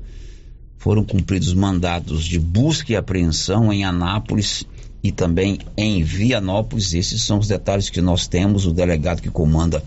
Foram 0.77 1.03
cumpridos 1.03 1.55
mandados 1.55 2.23
de 2.23 2.37
busca 2.37 2.93
e 2.93 2.95
apreensão 2.95 3.73
em 3.73 3.83
Anápolis 3.83 4.63
e 5.01 5.11
também 5.11 5.57
em 5.75 6.03
Vianópolis. 6.03 6.93
Esses 6.93 7.23
são 7.23 7.39
os 7.39 7.47
detalhes 7.47 7.89
que 7.89 7.99
nós 7.99 8.27
temos. 8.27 8.67
O 8.67 8.71
delegado 8.71 9.23
que 9.23 9.31
comanda 9.31 9.83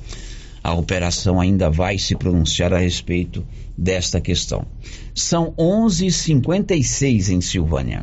a 0.61 0.74
operação 0.74 1.41
ainda 1.41 1.70
vai 1.70 1.97
se 1.97 2.16
pronunciar 2.16 2.74
a 2.74 2.78
respeito 2.78 3.47
desta 3.78 4.20
questão. 4.20 4.66
São 5.14 5.55
11:56 5.57 7.28
em 7.28 7.41
Silvânia. 7.41 8.03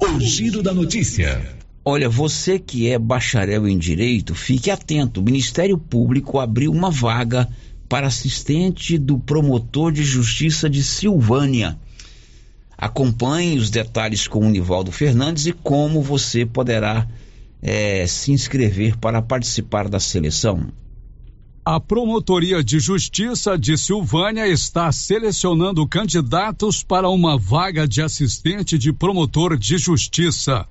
O 0.00 0.18
giro 0.18 0.60
da 0.60 0.74
notícia. 0.74 1.62
Olha, 1.86 2.08
você 2.08 2.58
que 2.58 2.88
é 2.88 2.98
bacharel 2.98 3.68
em 3.68 3.76
direito, 3.76 4.34
fique 4.34 4.70
atento. 4.70 5.20
O 5.20 5.22
Ministério 5.22 5.76
Público 5.76 6.38
abriu 6.38 6.72
uma 6.72 6.90
vaga 6.90 7.46
para 7.86 8.06
assistente 8.06 8.96
do 8.96 9.18
promotor 9.18 9.92
de 9.92 10.02
justiça 10.02 10.70
de 10.70 10.82
Silvânia. 10.82 11.78
Acompanhe 12.76 13.58
os 13.58 13.68
detalhes 13.68 14.26
com 14.26 14.46
o 14.46 14.50
Nivaldo 14.50 14.90
Fernandes 14.90 15.44
e 15.44 15.52
como 15.52 16.00
você 16.00 16.46
poderá 16.46 17.06
é, 17.60 18.06
se 18.06 18.32
inscrever 18.32 18.96
para 18.96 19.20
participar 19.20 19.86
da 19.86 20.00
seleção. 20.00 20.72
A 21.66 21.78
Promotoria 21.78 22.64
de 22.64 22.78
Justiça 22.78 23.58
de 23.58 23.76
Silvânia 23.76 24.48
está 24.48 24.90
selecionando 24.90 25.86
candidatos 25.86 26.82
para 26.82 27.10
uma 27.10 27.38
vaga 27.38 27.86
de 27.86 28.00
assistente 28.00 28.78
de 28.78 28.90
promotor 28.90 29.56
de 29.58 29.76
justiça. 29.76 30.66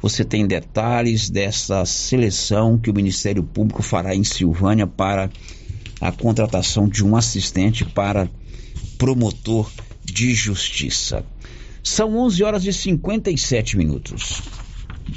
Você 0.00 0.24
tem 0.24 0.46
detalhes 0.46 1.28
dessa 1.28 1.84
seleção 1.84 2.78
que 2.78 2.88
o 2.88 2.94
Ministério 2.94 3.42
Público 3.42 3.82
fará 3.82 4.14
em 4.14 4.24
Silvânia 4.24 4.86
para 4.86 5.28
a 6.00 6.10
contratação 6.12 6.88
de 6.88 7.04
um 7.04 7.14
assistente 7.14 7.84
para 7.84 8.30
promotor 8.96 9.70
de 10.14 10.32
Justiça. 10.32 11.26
São 11.82 12.16
11 12.16 12.44
horas 12.44 12.64
e 12.64 12.72
57 12.72 13.76
minutos. 13.76 14.40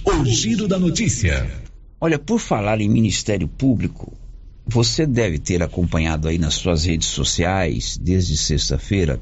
O 0.03 0.25
giro 0.25 0.67
da 0.67 0.79
notícia. 0.79 1.49
Olha, 2.01 2.17
por 2.17 2.39
falar 2.39 2.81
em 2.81 2.89
Ministério 2.89 3.47
Público, 3.47 4.11
você 4.65 5.05
deve 5.05 5.37
ter 5.37 5.61
acompanhado 5.61 6.27
aí 6.27 6.39
nas 6.39 6.55
suas 6.55 6.83
redes 6.85 7.07
sociais, 7.09 7.95
desde 8.01 8.35
sexta-feira, 8.35 9.21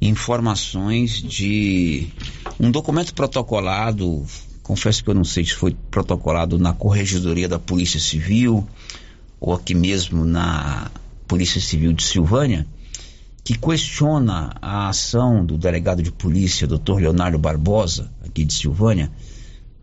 informações 0.00 1.20
de 1.20 2.06
um 2.58 2.70
documento 2.70 3.12
protocolado. 3.14 4.24
Confesso 4.62 5.02
que 5.02 5.10
eu 5.10 5.14
não 5.14 5.24
sei 5.24 5.44
se 5.44 5.54
foi 5.54 5.76
protocolado 5.90 6.56
na 6.56 6.72
Corregedoria 6.72 7.48
da 7.48 7.58
Polícia 7.58 7.98
Civil 7.98 8.66
ou 9.40 9.54
aqui 9.54 9.74
mesmo 9.74 10.24
na 10.24 10.90
Polícia 11.26 11.60
Civil 11.60 11.92
de 11.92 12.04
Silvânia 12.04 12.66
que 13.48 13.56
questiona 13.56 14.54
a 14.60 14.90
ação 14.90 15.42
do 15.42 15.56
delegado 15.56 16.02
de 16.02 16.12
polícia, 16.12 16.66
Dr. 16.66 16.98
Leonardo 16.98 17.38
Barbosa, 17.38 18.12
aqui 18.22 18.44
de 18.44 18.52
Silvânia, 18.52 19.10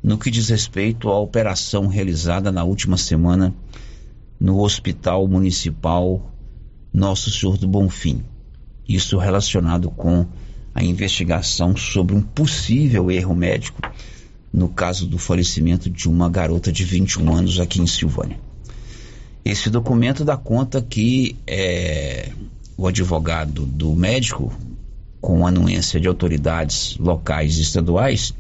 no 0.03 0.20
que 0.20 0.30
diz 0.30 0.49
respeito 0.49 1.09
à 1.09 1.20
operação 1.20 1.88
realizada 1.88 2.51
na 2.51 2.63
última 2.63 2.95
semana 2.95 3.51
no 4.39 4.59
Hospital 4.59 5.28
Municipal 5.28 6.32
Nosso 6.93 7.32
Senhor 7.32 7.57
do 7.57 7.68
Bonfim. 7.68 8.24
Isso 8.88 9.18
relacionado 9.18 9.89
com 9.89 10.28
a 10.72 10.84
investigação 10.84 11.76
sobre 11.76 12.13
um 12.13 12.22
possível 12.22 13.09
erro 13.09 13.34
médico 13.34 13.82
no 14.53 14.70
caso 14.70 15.07
do 15.07 15.18
falecimento 15.18 15.89
de 15.89 16.07
uma 16.07 16.30
garota 16.30 16.72
de 16.72 16.86
21 16.86 17.34
anos 17.34 17.59
aqui 17.59 17.82
em 17.82 17.88
Silvânia. 17.88 18.39
Esse 19.43 19.72
documento 19.72 20.24
dá 20.24 20.38
conta 20.38 20.84
que 20.84 21.36
é, 21.47 22.32
o 22.78 22.88
advogado 22.88 23.65
do 23.65 23.93
médico, 23.95 24.53
com 25.21 25.47
anuência 25.47 25.99
de 25.99 26.07
autoridades 26.07 26.97
locais 26.97 27.57
e 27.57 27.61
estaduais, 27.61 28.34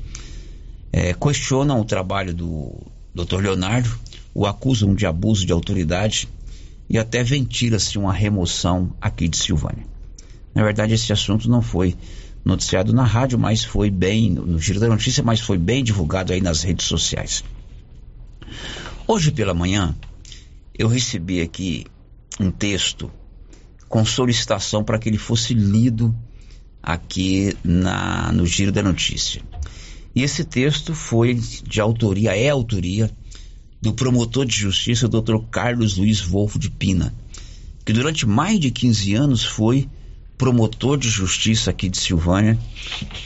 é, 0.91 1.13
questionam 1.13 1.79
o 1.79 1.85
trabalho 1.85 2.33
do 2.33 2.73
Dr. 3.13 3.41
Leonardo, 3.41 3.89
o 4.33 4.45
acusam 4.45 4.93
de 4.93 5.05
abuso 5.05 5.45
de 5.45 5.53
autoridade 5.53 6.27
e 6.89 6.97
até 6.97 7.23
ventila-se 7.23 7.97
uma 7.97 8.13
remoção 8.13 8.93
aqui 9.01 9.27
de 9.27 9.37
Silvânia. 9.37 9.85
Na 10.53 10.63
verdade, 10.63 10.93
esse 10.93 11.11
assunto 11.11 11.49
não 11.49 11.61
foi 11.61 11.95
noticiado 12.43 12.93
na 12.93 13.03
rádio, 13.03 13.39
mas 13.39 13.63
foi 13.63 13.89
bem, 13.89 14.29
no 14.29 14.59
Giro 14.59 14.79
da 14.79 14.87
Notícia, 14.87 15.23
mas 15.23 15.39
foi 15.39 15.57
bem 15.57 15.83
divulgado 15.83 16.31
aí 16.31 16.41
nas 16.41 16.61
redes 16.61 16.85
sociais. 16.85 17.43
Hoje 19.07 19.31
pela 19.31 19.53
manhã, 19.53 19.95
eu 20.77 20.87
recebi 20.87 21.41
aqui 21.41 21.85
um 22.39 22.51
texto 22.51 23.11
com 23.95 24.03
solicitação 24.03 24.83
para 24.83 24.99
que 24.99 25.07
ele 25.07 25.17
fosse 25.17 25.53
lido 25.53 26.13
aqui 26.83 27.55
na, 27.63 28.29
no 28.33 28.45
Giro 28.45 28.69
da 28.69 28.83
Notícia. 28.83 29.41
E 30.13 30.21
esse 30.21 30.43
texto 30.43 30.93
foi 30.93 31.35
de 31.35 31.79
autoria, 31.79 32.35
é 32.35 32.49
autoria 32.49 33.09
do 33.81 33.93
promotor 33.93 34.45
de 34.45 34.53
justiça, 34.53 35.07
Dr. 35.07 35.37
Carlos 35.49 35.95
Luiz 35.95 36.19
Wolfo 36.19 36.59
de 36.59 36.69
Pina, 36.69 37.15
que 37.85 37.93
durante 37.93 38.27
mais 38.27 38.59
de 38.59 38.69
15 38.69 39.13
anos 39.13 39.45
foi 39.45 39.87
promotor 40.37 40.97
de 40.97 41.07
justiça 41.07 41.71
aqui 41.71 41.87
de 41.87 41.97
Silvânia 41.97 42.59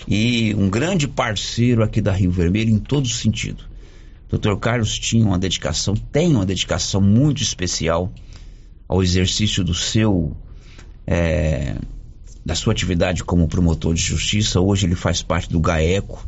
e 0.08 0.54
um 0.54 0.70
grande 0.70 1.08
parceiro 1.08 1.82
aqui 1.82 2.00
da 2.00 2.12
Rio 2.12 2.30
Vermelho 2.30 2.70
em 2.70 2.78
todo 2.78 3.08
sentido. 3.08 3.64
Dr. 4.32 4.56
Carlos 4.58 5.00
tinha 5.00 5.26
uma 5.26 5.40
dedicação, 5.40 5.96
tem 5.96 6.36
uma 6.36 6.46
dedicação 6.46 7.02
muito 7.02 7.42
especial 7.42 8.14
ao 8.88 9.02
exercício 9.02 9.64
do 9.64 9.74
seu 9.74 10.38
é, 11.12 11.76
da 12.46 12.54
sua 12.54 12.72
atividade 12.72 13.24
como 13.24 13.48
promotor 13.48 13.96
de 13.96 14.02
justiça. 14.02 14.62
Hoje 14.62 14.86
ele 14.86 14.94
faz 14.94 15.24
parte 15.24 15.50
do 15.50 15.60
GAECO, 15.60 16.24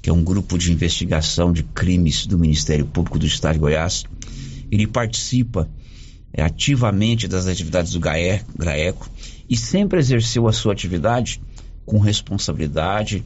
que 0.00 0.08
é 0.08 0.12
um 0.12 0.24
grupo 0.24 0.56
de 0.56 0.72
investigação 0.72 1.52
de 1.52 1.62
crimes 1.62 2.24
do 2.24 2.38
Ministério 2.38 2.86
Público 2.86 3.18
do 3.18 3.26
Estado 3.26 3.54
de 3.54 3.60
Goiás. 3.60 4.04
Ele 4.70 4.86
participa 4.86 5.68
é, 6.32 6.42
ativamente 6.42 7.28
das 7.28 7.46
atividades 7.46 7.92
do 7.92 8.00
GAECO 8.00 9.10
e 9.48 9.58
sempre 9.58 9.98
exerceu 9.98 10.48
a 10.48 10.54
sua 10.54 10.72
atividade 10.72 11.38
com 11.84 11.98
responsabilidade, 11.98 13.22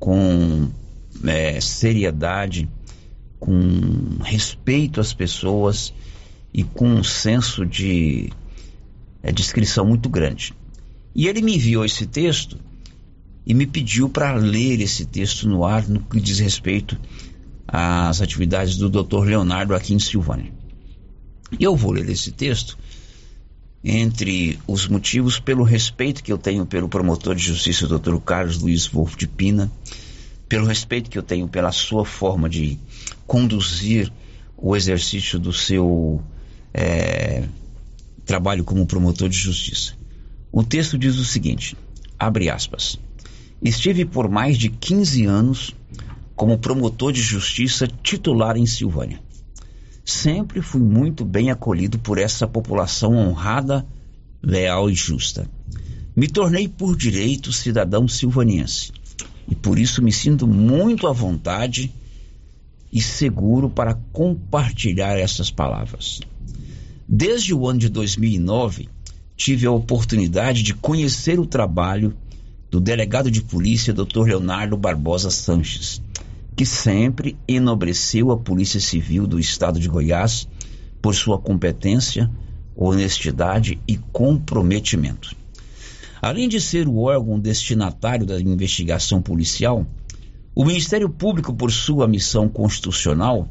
com 0.00 0.68
é, 1.24 1.60
seriedade, 1.60 2.68
com 3.38 4.18
respeito 4.24 5.00
às 5.00 5.12
pessoas 5.12 5.94
e 6.52 6.64
com 6.64 6.88
um 6.88 7.04
senso 7.04 7.64
de 7.64 8.32
é, 9.24 9.32
descrição 9.32 9.86
muito 9.86 10.08
grande. 10.10 10.52
E 11.14 11.26
ele 11.26 11.40
me 11.40 11.56
enviou 11.56 11.84
esse 11.84 12.06
texto 12.06 12.58
e 13.46 13.54
me 13.54 13.66
pediu 13.66 14.08
para 14.08 14.34
ler 14.34 14.80
esse 14.80 15.06
texto 15.06 15.48
no 15.48 15.64
ar 15.64 15.88
no 15.88 16.00
que 16.00 16.20
diz 16.20 16.38
respeito 16.38 16.98
às 17.66 18.20
atividades 18.20 18.76
do 18.76 18.90
Dr. 18.90 19.24
Leonardo 19.24 19.74
aqui 19.74 19.94
em 19.94 19.98
Silvânia. 19.98 20.52
E 21.58 21.64
eu 21.64 21.74
vou 21.74 21.92
ler 21.92 22.08
esse 22.10 22.32
texto 22.32 22.76
entre 23.82 24.58
os 24.66 24.86
motivos 24.86 25.38
pelo 25.38 25.62
respeito 25.62 26.22
que 26.22 26.32
eu 26.32 26.38
tenho 26.38 26.66
pelo 26.66 26.88
promotor 26.88 27.34
de 27.34 27.42
justiça, 27.42 27.86
Dr. 27.86 28.16
Carlos 28.18 28.58
Luiz 28.60 28.86
Wolff 28.86 29.16
de 29.16 29.26
Pina, 29.26 29.70
pelo 30.48 30.66
respeito 30.66 31.10
que 31.10 31.18
eu 31.18 31.22
tenho 31.22 31.48
pela 31.48 31.72
sua 31.72 32.04
forma 32.04 32.48
de 32.48 32.78
conduzir 33.26 34.12
o 34.56 34.74
exercício 34.74 35.38
do 35.38 35.52
seu 35.52 36.22
é, 36.72 37.44
trabalho 38.24 38.64
como 38.64 38.86
promotor 38.86 39.28
de 39.28 39.36
justiça. 39.36 39.94
O 40.50 40.62
texto 40.62 40.98
diz 40.98 41.16
o 41.16 41.24
seguinte: 41.24 41.76
abre 42.18 42.48
aspas. 42.48 42.98
Estive 43.62 44.04
por 44.04 44.28
mais 44.28 44.58
de 44.58 44.68
15 44.68 45.24
anos 45.24 45.74
como 46.36 46.58
promotor 46.58 47.12
de 47.12 47.22
justiça 47.22 47.86
titular 47.86 48.56
em 48.56 48.66
Silvânia. 48.66 49.20
Sempre 50.04 50.60
fui 50.60 50.80
muito 50.80 51.24
bem 51.24 51.50
acolhido 51.50 51.98
por 51.98 52.18
essa 52.18 52.46
população 52.46 53.16
honrada, 53.16 53.86
leal 54.42 54.90
e 54.90 54.94
justa. 54.94 55.48
Me 56.14 56.28
tornei 56.28 56.68
por 56.68 56.96
direito 56.96 57.52
cidadão 57.52 58.06
silvaniense 58.06 58.92
e 59.48 59.54
por 59.54 59.78
isso 59.78 60.02
me 60.02 60.12
sinto 60.12 60.46
muito 60.46 61.06
à 61.06 61.12
vontade 61.12 61.92
e 62.92 63.00
seguro 63.00 63.68
para 63.68 63.94
compartilhar 64.12 65.18
essas 65.18 65.50
palavras. 65.50 66.20
Desde 67.08 67.52
o 67.54 67.68
ano 67.68 67.78
de 67.78 67.88
2009, 67.90 68.88
tive 69.36 69.66
a 69.66 69.70
oportunidade 69.70 70.62
de 70.62 70.72
conhecer 70.72 71.38
o 71.38 71.46
trabalho 71.46 72.16
do 72.70 72.80
delegado 72.80 73.30
de 73.30 73.42
polícia 73.42 73.92
Dr. 73.92 74.26
Leonardo 74.26 74.76
Barbosa 74.76 75.30
Sanches, 75.30 76.00
que 76.56 76.64
sempre 76.64 77.36
enobreceu 77.46 78.30
a 78.32 78.38
Polícia 78.38 78.80
Civil 78.80 79.26
do 79.26 79.38
Estado 79.38 79.78
de 79.78 79.88
Goiás 79.88 80.48
por 81.02 81.14
sua 81.14 81.38
competência, 81.38 82.30
honestidade 82.74 83.78
e 83.86 83.96
comprometimento. 83.96 85.36
Além 86.22 86.48
de 86.48 86.58
ser 86.58 86.88
o 86.88 87.00
órgão 87.00 87.38
destinatário 87.38 88.24
da 88.24 88.40
investigação 88.40 89.20
policial, 89.20 89.86
o 90.54 90.64
Ministério 90.64 91.10
Público, 91.10 91.52
por 91.52 91.70
sua 91.70 92.08
missão 92.08 92.48
constitucional, 92.48 93.48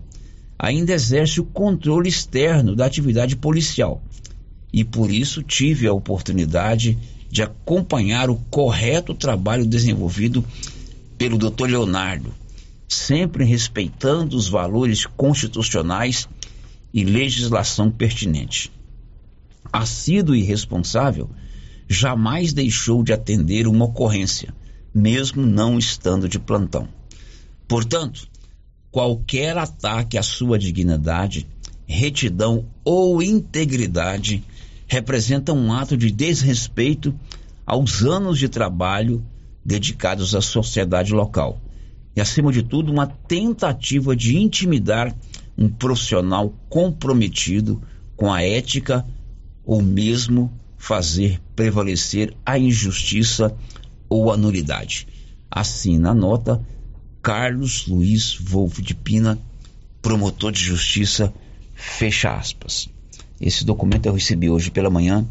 ainda 0.64 0.94
exerce 0.94 1.42
o 1.42 1.44
controle 1.44 2.08
externo 2.08 2.74
da 2.74 2.86
atividade 2.86 3.36
policial. 3.36 4.02
E 4.72 4.82
por 4.82 5.12
isso 5.12 5.44
tive 5.44 5.88
a 5.88 5.92
oportunidade 5.92 6.98
de 7.30 7.44
acompanhar 7.44 8.30
o 8.30 8.38
correto 8.50 9.14
trabalho 9.14 9.66
desenvolvido 9.66 10.42
pelo 11.18 11.38
Dr. 11.38 11.66
Leonardo, 11.66 12.34
sempre 12.88 13.44
respeitando 13.44 14.38
os 14.38 14.48
valores 14.48 15.06
constitucionais 15.06 16.30
e 16.94 17.04
legislação 17.04 17.92
pertinente. 17.92 18.72
Assíduo 19.70 20.34
e 20.34 20.44
responsável, 20.44 21.30
jamais 21.90 22.54
deixou 22.54 23.04
de 23.04 23.12
atender 23.12 23.68
uma 23.68 23.84
ocorrência, 23.84 24.56
mesmo 24.96 25.46
não 25.46 25.78
estando 25.78 26.30
de 26.30 26.40
plantão. 26.40 26.88
Portanto, 27.68 28.32
qualquer 28.94 29.58
ataque 29.58 30.20
à 30.20 30.22
sua 30.22 30.60
dignidade, 30.60 31.48
retidão 31.88 32.66
ou 32.86 33.24
integridade 33.24 34.44
representa 34.86 35.52
um 35.52 35.74
ato 35.74 35.98
de 35.98 36.12
desrespeito 36.12 37.12
aos 37.66 38.04
anos 38.04 38.38
de 38.38 38.48
trabalho 38.48 39.26
dedicados 39.66 40.36
à 40.36 40.42
sociedade 40.42 41.12
local 41.12 41.60
e, 42.16 42.22
acima 42.22 42.52
de 42.52 42.62
tudo, 42.62 42.92
uma 42.92 43.08
tentativa 43.08 44.16
de 44.16 44.38
intimidar 44.38 45.12
um 45.58 45.68
profissional 45.68 46.54
comprometido 46.70 47.82
com 48.16 48.32
a 48.32 48.44
ética 48.44 49.04
ou 49.66 49.82
mesmo 49.82 50.54
fazer 50.78 51.42
prevalecer 51.56 52.36
a 52.46 52.60
injustiça 52.60 53.56
ou 54.08 54.32
a 54.32 54.38
nulidade. 54.38 55.08
Assim, 55.50 55.98
na 55.98 56.14
nota, 56.14 56.64
Carlos 57.24 57.88
Luiz 57.88 58.38
Wolff 58.38 58.82
de 58.82 58.94
Pina, 58.94 59.40
promotor 60.02 60.52
de 60.52 60.62
justiça, 60.62 61.34
fecha 61.74 62.36
aspas. 62.36 62.90
Esse 63.40 63.64
documento 63.64 64.08
eu 64.08 64.14
recebi 64.14 64.50
hoje 64.50 64.70
pela 64.70 64.90
manhã 64.90 65.26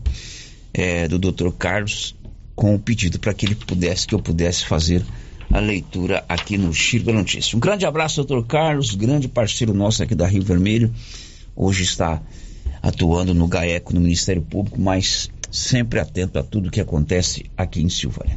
é, 0.73 1.07
do 1.07 1.19
Dr. 1.19 1.51
Carlos 1.51 2.17
com 2.57 2.75
o 2.75 2.79
pedido 2.79 3.19
para 3.19 3.35
que 3.35 3.45
ele 3.45 3.55
pudesse, 3.55 4.07
que 4.07 4.15
eu 4.15 4.19
pudesse 4.19 4.65
fazer 4.65 5.05
a 5.51 5.61
leitura 5.61 6.25
aqui 6.27 6.57
no 6.57 6.73
Chiro 6.73 7.05
da 7.05 7.13
Notícia. 7.13 7.57
Um 7.57 7.61
grande 7.61 7.85
abraço, 7.85 8.17
doutor 8.17 8.47
Carlos, 8.47 8.95
grande 8.95 9.29
parceiro 9.29 9.75
nosso 9.75 10.03
aqui 10.03 10.15
da 10.15 10.27
Rio 10.27 10.43
Vermelho. 10.43 10.91
Hoje 11.55 11.83
está 11.83 12.23
atuando 12.83 13.35
no 13.35 13.47
GAECO, 13.47 13.93
no 13.93 14.01
Ministério 14.01 14.41
Público, 14.41 14.81
mas 14.81 15.31
sempre 15.51 16.01
atento 16.01 16.39
a 16.39 16.43
tudo 16.43 16.71
que 16.71 16.81
acontece 16.81 17.45
aqui 17.55 17.83
em 17.83 17.91
Silvânia. 17.91 18.37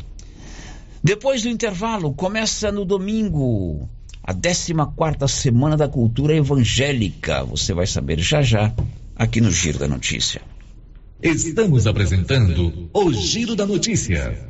Depois 1.06 1.44
do 1.44 1.50
intervalo, 1.50 2.16
começa 2.16 2.72
no 2.72 2.84
domingo 2.84 3.88
a 4.24 4.34
14 4.34 4.74
quarta 4.96 5.28
Semana 5.28 5.78
da 5.78 5.88
Cultura 5.88 6.36
Evangélica. 6.36 7.44
Você 7.44 7.76
vai 7.76 7.86
saber 7.86 8.18
já 8.18 8.42
já 8.42 8.74
aqui 9.16 9.40
no 9.40 9.52
Giro 9.52 9.78
da 9.78 9.88
Notícia. 9.88 10.42
Estamos 11.22 11.86
apresentando 11.86 12.90
o 12.92 13.14
Giro 13.14 13.56
da 13.56 13.68
Notícia. 13.68 14.50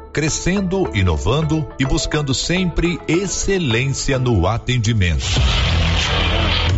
crescendo, 0.11 0.89
inovando 0.93 1.67
e 1.79 1.85
buscando 1.85 2.33
sempre 2.33 2.99
excelência 3.07 4.19
no 4.19 4.45
atendimento. 4.47 5.25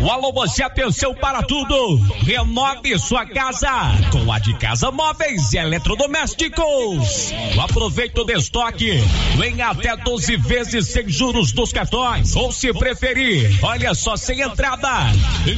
O 0.04 0.12
Alô 0.12 0.34
Você 0.34 0.62
atenção 0.62 1.16
para 1.16 1.42
tudo. 1.44 1.96
Renove 2.26 3.00
sua 3.00 3.26
casa 3.26 3.70
com 4.12 4.30
a 4.30 4.38
de 4.38 4.54
Casa 4.56 4.92
Móveis 4.92 5.54
e 5.54 5.58
Eletrodomésticos. 5.58 7.32
Aproveite 7.58 8.20
o 8.20 8.30
estoque. 8.30 9.02
Em 9.42 9.62
até 9.62 9.96
12 9.96 10.36
vezes 10.36 10.88
sem 10.90 11.08
juros 11.08 11.54
dos 11.54 11.72
cartões. 11.72 12.36
Ou 12.36 12.52
se 12.52 12.74
preferir, 12.74 13.58
olha 13.64 13.94
só 13.94 14.18
sem 14.18 14.42
entrada. 14.42 14.90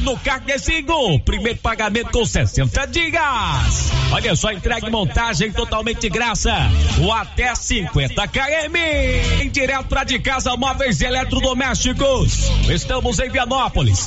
No 0.02 0.16
carnezinho, 0.18 1.18
primeiro 1.24 1.58
pagamento 1.58 2.12
com 2.12 2.24
60 2.24 2.86
dias. 2.86 3.90
Olha 4.12 4.36
só, 4.36 4.52
entrega 4.52 4.86
e 4.86 4.90
montagem 4.90 5.50
totalmente 5.50 6.08
graça. 6.08 6.54
Ou 7.02 7.12
até 7.12 7.52
50 7.52 8.28
km. 8.28 9.50
Direto 9.50 9.88
para 9.88 10.04
de 10.04 10.20
Casa 10.20 10.56
Móveis 10.56 11.00
e 11.00 11.06
Eletrodomésticos. 11.06 12.48
Estamos 12.70 13.18
em 13.18 13.28
Vianópolis. 13.28 14.06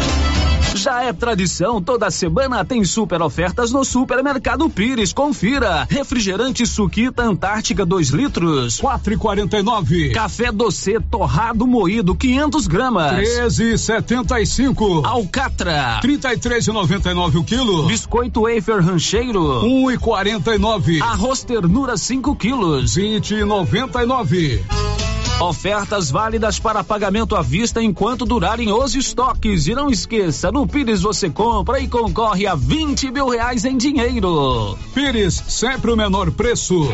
Já 0.75 1.03
é 1.03 1.13
tradição, 1.13 1.81
toda 1.81 2.09
semana 2.09 2.63
tem 2.65 2.83
super 2.83 3.21
ofertas 3.21 3.71
no 3.71 3.83
Supermercado 3.83 4.69
Pires. 4.69 5.13
Confira. 5.13 5.87
Refrigerante 5.89 6.65
Suquita 6.65 7.23
Antártica 7.23 7.85
2 7.85 8.09
litros, 8.09 8.79
4,49. 8.81 10.13
Café 10.13 10.51
doce 10.51 10.99
torrado 10.99 11.67
moído 11.67 12.15
500 12.15 12.67
gramas, 12.67 13.27
13,75. 13.27 15.05
Alcatra, 15.05 15.99
33,99 16.03 17.35
o 17.35 17.43
quilo. 17.43 17.87
Biscoito 17.87 18.41
wafer 18.41 18.81
rancheiro, 18.81 19.61
1,49. 19.63 21.01
Arroz 21.01 21.43
ternura 21.43 21.97
5 21.97 22.35
quilos, 22.35 22.97
20,99. 22.97 24.90
Ofertas 25.41 26.11
válidas 26.11 26.59
para 26.59 26.83
pagamento 26.83 27.35
à 27.35 27.41
vista 27.41 27.81
enquanto 27.81 28.25
durarem 28.25 28.71
os 28.71 28.93
estoques. 28.93 29.65
E 29.65 29.73
não 29.73 29.89
esqueça, 29.89 30.51
no 30.51 30.67
Pires 30.67 31.01
você 31.01 31.31
compra 31.31 31.79
e 31.79 31.87
concorre 31.87 32.45
a 32.45 32.53
20 32.53 33.09
mil 33.09 33.27
reais 33.27 33.65
em 33.65 33.75
dinheiro. 33.75 34.77
Pires, 34.93 35.43
sempre 35.47 35.89
o 35.89 35.97
menor 35.97 36.29
preço. 36.29 36.93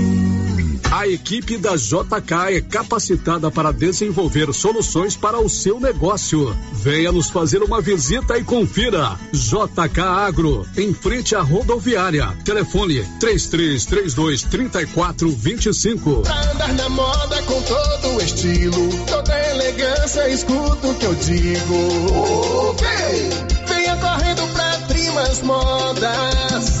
A 0.91 1.07
equipe 1.07 1.57
da 1.57 1.77
JK 1.77 2.57
é 2.57 2.59
capacitada 2.59 3.49
para 3.49 3.71
desenvolver 3.71 4.53
soluções 4.53 5.15
para 5.15 5.39
o 5.39 5.47
seu 5.47 5.79
negócio. 5.79 6.53
Venha 6.73 7.13
nos 7.13 7.29
fazer 7.29 7.63
uma 7.63 7.79
visita 7.79 8.37
e 8.37 8.43
confira. 8.43 9.17
JK 9.31 10.01
Agro, 10.01 10.67
em 10.75 10.93
frente 10.93 11.33
à 11.33 11.39
rodoviária. 11.39 12.27
Telefone 12.43 13.05
3332 13.21 14.43
3425. 14.43 16.23
Pra 16.23 16.51
andar 16.51 16.73
na 16.73 16.89
moda 16.89 17.41
com 17.43 17.61
todo 17.61 18.17
o 18.17 18.21
estilo, 18.21 18.89
toda 19.05 19.49
elegância, 19.49 20.27
escuta 20.27 20.87
o 20.87 20.95
que 20.95 21.05
eu 21.05 21.15
digo. 21.15 22.67
Ok! 22.67 22.87
Venha 23.65 23.95
correndo 23.95 24.45
pra 24.53 24.77
Primas 24.89 25.41
Modas. 25.41 26.80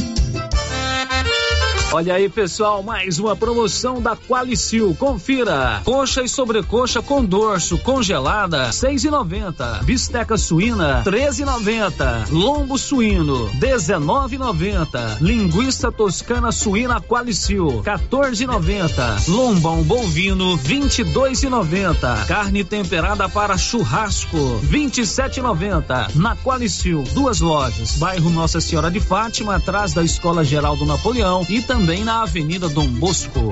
Olha 1.93 2.13
aí, 2.13 2.29
pessoal, 2.29 2.81
mais 2.81 3.19
uma 3.19 3.35
promoção 3.35 4.01
da 4.01 4.15
Qualicil. 4.15 4.95
Confira. 4.97 5.81
Coxa 5.83 6.21
e 6.23 6.29
sobrecoxa 6.29 7.01
com 7.01 7.23
dorso 7.23 7.77
congelada, 7.79 8.71
seis 8.71 9.03
e 9.03 9.09
noventa. 9.09 9.81
Bisteca 9.83 10.37
suína, 10.37 11.01
treze 11.03 11.41
e 11.41 11.45
noventa. 11.45 12.23
Lombo 12.31 12.77
suíno, 12.77 13.49
dezenove 13.55 14.37
e 14.37 14.39
noventa. 14.39 15.17
Linguiça 15.19 15.91
toscana 15.91 16.53
suína 16.53 17.01
Qualicil, 17.01 17.81
14 17.83 18.41
e 18.41 18.47
noventa. 18.47 19.17
Lombão 19.27 19.83
bovino, 19.83 20.55
vinte 20.55 20.99
e 20.99 21.03
dois 21.03 21.43
e 21.43 21.49
noventa. 21.49 22.23
Carne 22.25 22.63
temperada 22.63 23.27
para 23.27 23.57
churrasco, 23.57 24.59
vinte 24.63 25.01
e 25.01 25.05
sete 25.05 25.41
e 25.41 25.43
noventa. 25.43 26.07
Na 26.15 26.37
Qualicil, 26.37 27.03
duas 27.13 27.41
lojas. 27.41 27.97
Bairro 27.97 28.29
Nossa 28.29 28.61
Senhora 28.61 28.89
de 28.89 29.01
Fátima, 29.01 29.57
atrás 29.57 29.91
da 29.91 30.01
Escola 30.01 30.45
Geral 30.45 30.77
do 30.77 30.85
Napoleão 30.85 31.45
e 31.49 31.61
também 31.61 31.80
também 31.81 32.03
na 32.03 32.21
Avenida 32.21 32.69
Dom 32.69 32.87
Bosco. 32.87 33.51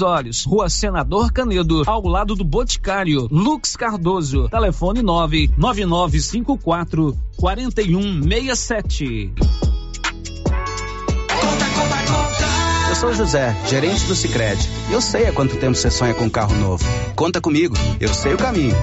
olhos. 0.00 0.44
Rua 0.44 0.70
Senador 0.70 1.32
Canedo, 1.32 1.82
ao 1.86 2.06
lado 2.06 2.34
do 2.34 2.44
Boticário. 2.44 3.28
Lux 3.30 3.76
Cardoso. 3.76 4.48
Telefone 4.48 5.02
99954 5.02 7.14
4167. 7.36 9.32
Eu 12.88 12.96
sou 12.96 13.12
José, 13.14 13.56
gerente 13.68 14.04
do 14.04 14.14
Sicredi. 14.14 14.68
Eu 14.90 15.00
sei 15.00 15.26
há 15.26 15.32
quanto 15.32 15.56
tempo 15.56 15.74
você 15.74 15.90
sonha 15.90 16.14
com 16.14 16.24
um 16.24 16.30
carro 16.30 16.54
novo. 16.56 16.84
Conta 17.16 17.40
comigo, 17.40 17.74
eu 17.98 18.12
sei 18.12 18.34
o 18.34 18.38
caminho. 18.38 18.76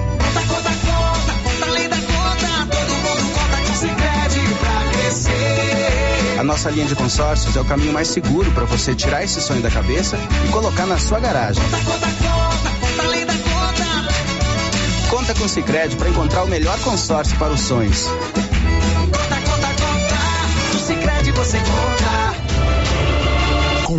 A 6.40 6.42
nossa 6.42 6.70
linha 6.70 6.86
de 6.86 6.96
consórcios 6.96 7.54
é 7.54 7.60
o 7.60 7.64
caminho 7.66 7.92
mais 7.92 8.08
seguro 8.08 8.50
para 8.52 8.64
você 8.64 8.94
tirar 8.94 9.22
esse 9.22 9.42
sonho 9.42 9.60
da 9.60 9.70
cabeça 9.70 10.16
e 10.42 10.48
colocar 10.50 10.86
na 10.86 10.98
sua 10.98 11.20
garagem. 11.20 11.62
Conta, 11.62 11.76
conta, 11.84 12.06
conta, 12.08 12.70
conta, 12.80 13.02
além 13.02 13.26
da 13.26 13.34
conta. 13.34 15.10
Conta 15.10 15.34
com 15.34 15.44
o 15.44 15.48
Sicredi 15.50 15.96
para 15.96 16.08
encontrar 16.08 16.44
o 16.44 16.48
melhor 16.48 16.80
consórcio 16.80 17.36
para 17.36 17.52
os 17.52 17.60
sonhos. 17.60 18.04
Conta, 18.04 19.36
conta, 19.50 19.68
conta. 19.68 20.72
Do 20.72 20.78
Sicredi 20.78 21.30
você 21.32 21.58
conta. 21.58 21.99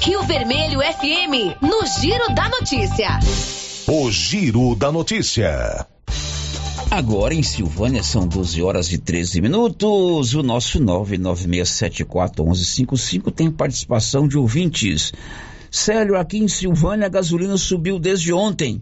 Rio 0.00 0.22
Vermelho 0.24 0.80
FM, 0.80 1.60
no 1.60 1.86
Giro 2.00 2.34
da 2.34 2.48
Notícia. 2.48 3.20
O 3.86 4.10
Giro 4.10 4.74
da 4.74 4.90
Notícia. 4.90 5.86
Agora 6.90 7.34
em 7.34 7.42
Silvânia 7.42 8.02
são 8.02 8.26
12 8.26 8.62
horas 8.62 8.90
e 8.92 8.98
13 8.98 9.42
minutos. 9.42 10.34
O 10.34 10.42
nosso 10.42 10.80
996741155 10.80 13.30
tem 13.30 13.50
participação 13.50 14.26
de 14.26 14.38
ouvintes. 14.38 15.12
Célio, 15.70 16.16
aqui 16.16 16.38
em 16.38 16.48
Silvânia 16.48 17.04
a 17.06 17.10
gasolina 17.10 17.58
subiu 17.58 17.98
desde 17.98 18.32
ontem. 18.32 18.80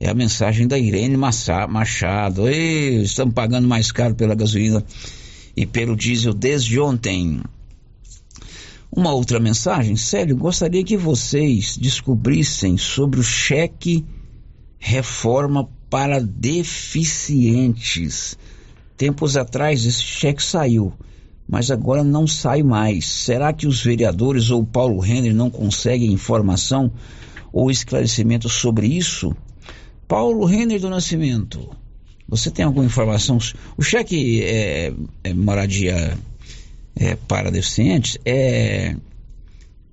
É 0.00 0.08
a 0.08 0.14
mensagem 0.14 0.66
da 0.66 0.78
Irene 0.78 1.14
Machado. 1.16 2.48
Ei, 2.48 3.02
estamos 3.02 3.34
pagando 3.34 3.68
mais 3.68 3.92
caro 3.92 4.14
pela 4.14 4.34
gasolina 4.34 4.82
e 5.54 5.66
pelo 5.66 5.94
diesel 5.94 6.32
desde 6.32 6.80
ontem. 6.80 7.42
Uma 8.96 9.12
outra 9.12 9.38
mensagem, 9.38 9.94
Célio, 9.94 10.34
gostaria 10.38 10.82
que 10.82 10.96
vocês 10.96 11.76
descobrissem 11.76 12.78
sobre 12.78 13.20
o 13.20 13.22
cheque 13.22 14.06
reforma 14.78 15.68
para 15.90 16.18
deficientes. 16.18 18.38
Tempos 18.96 19.36
atrás 19.36 19.84
esse 19.84 20.00
cheque 20.00 20.42
saiu, 20.42 20.94
mas 21.46 21.70
agora 21.70 22.02
não 22.02 22.26
sai 22.26 22.62
mais. 22.62 23.06
Será 23.06 23.52
que 23.52 23.66
os 23.66 23.84
vereadores 23.84 24.50
ou 24.50 24.64
Paulo 24.64 24.98
Renner 24.98 25.34
não 25.34 25.50
conseguem 25.50 26.10
informação 26.10 26.90
ou 27.52 27.70
esclarecimento 27.70 28.48
sobre 28.48 28.86
isso? 28.86 29.36
Paulo 30.08 30.46
Renner 30.46 30.80
do 30.80 30.88
Nascimento, 30.88 31.68
você 32.26 32.50
tem 32.50 32.64
alguma 32.64 32.86
informação? 32.86 33.36
O 33.76 33.82
cheque 33.82 34.42
é, 34.42 34.94
é 35.22 35.34
moradia 35.34 36.16
é, 36.98 37.16
para 37.28 37.50
deficientes 37.50 38.18
é 38.24 38.96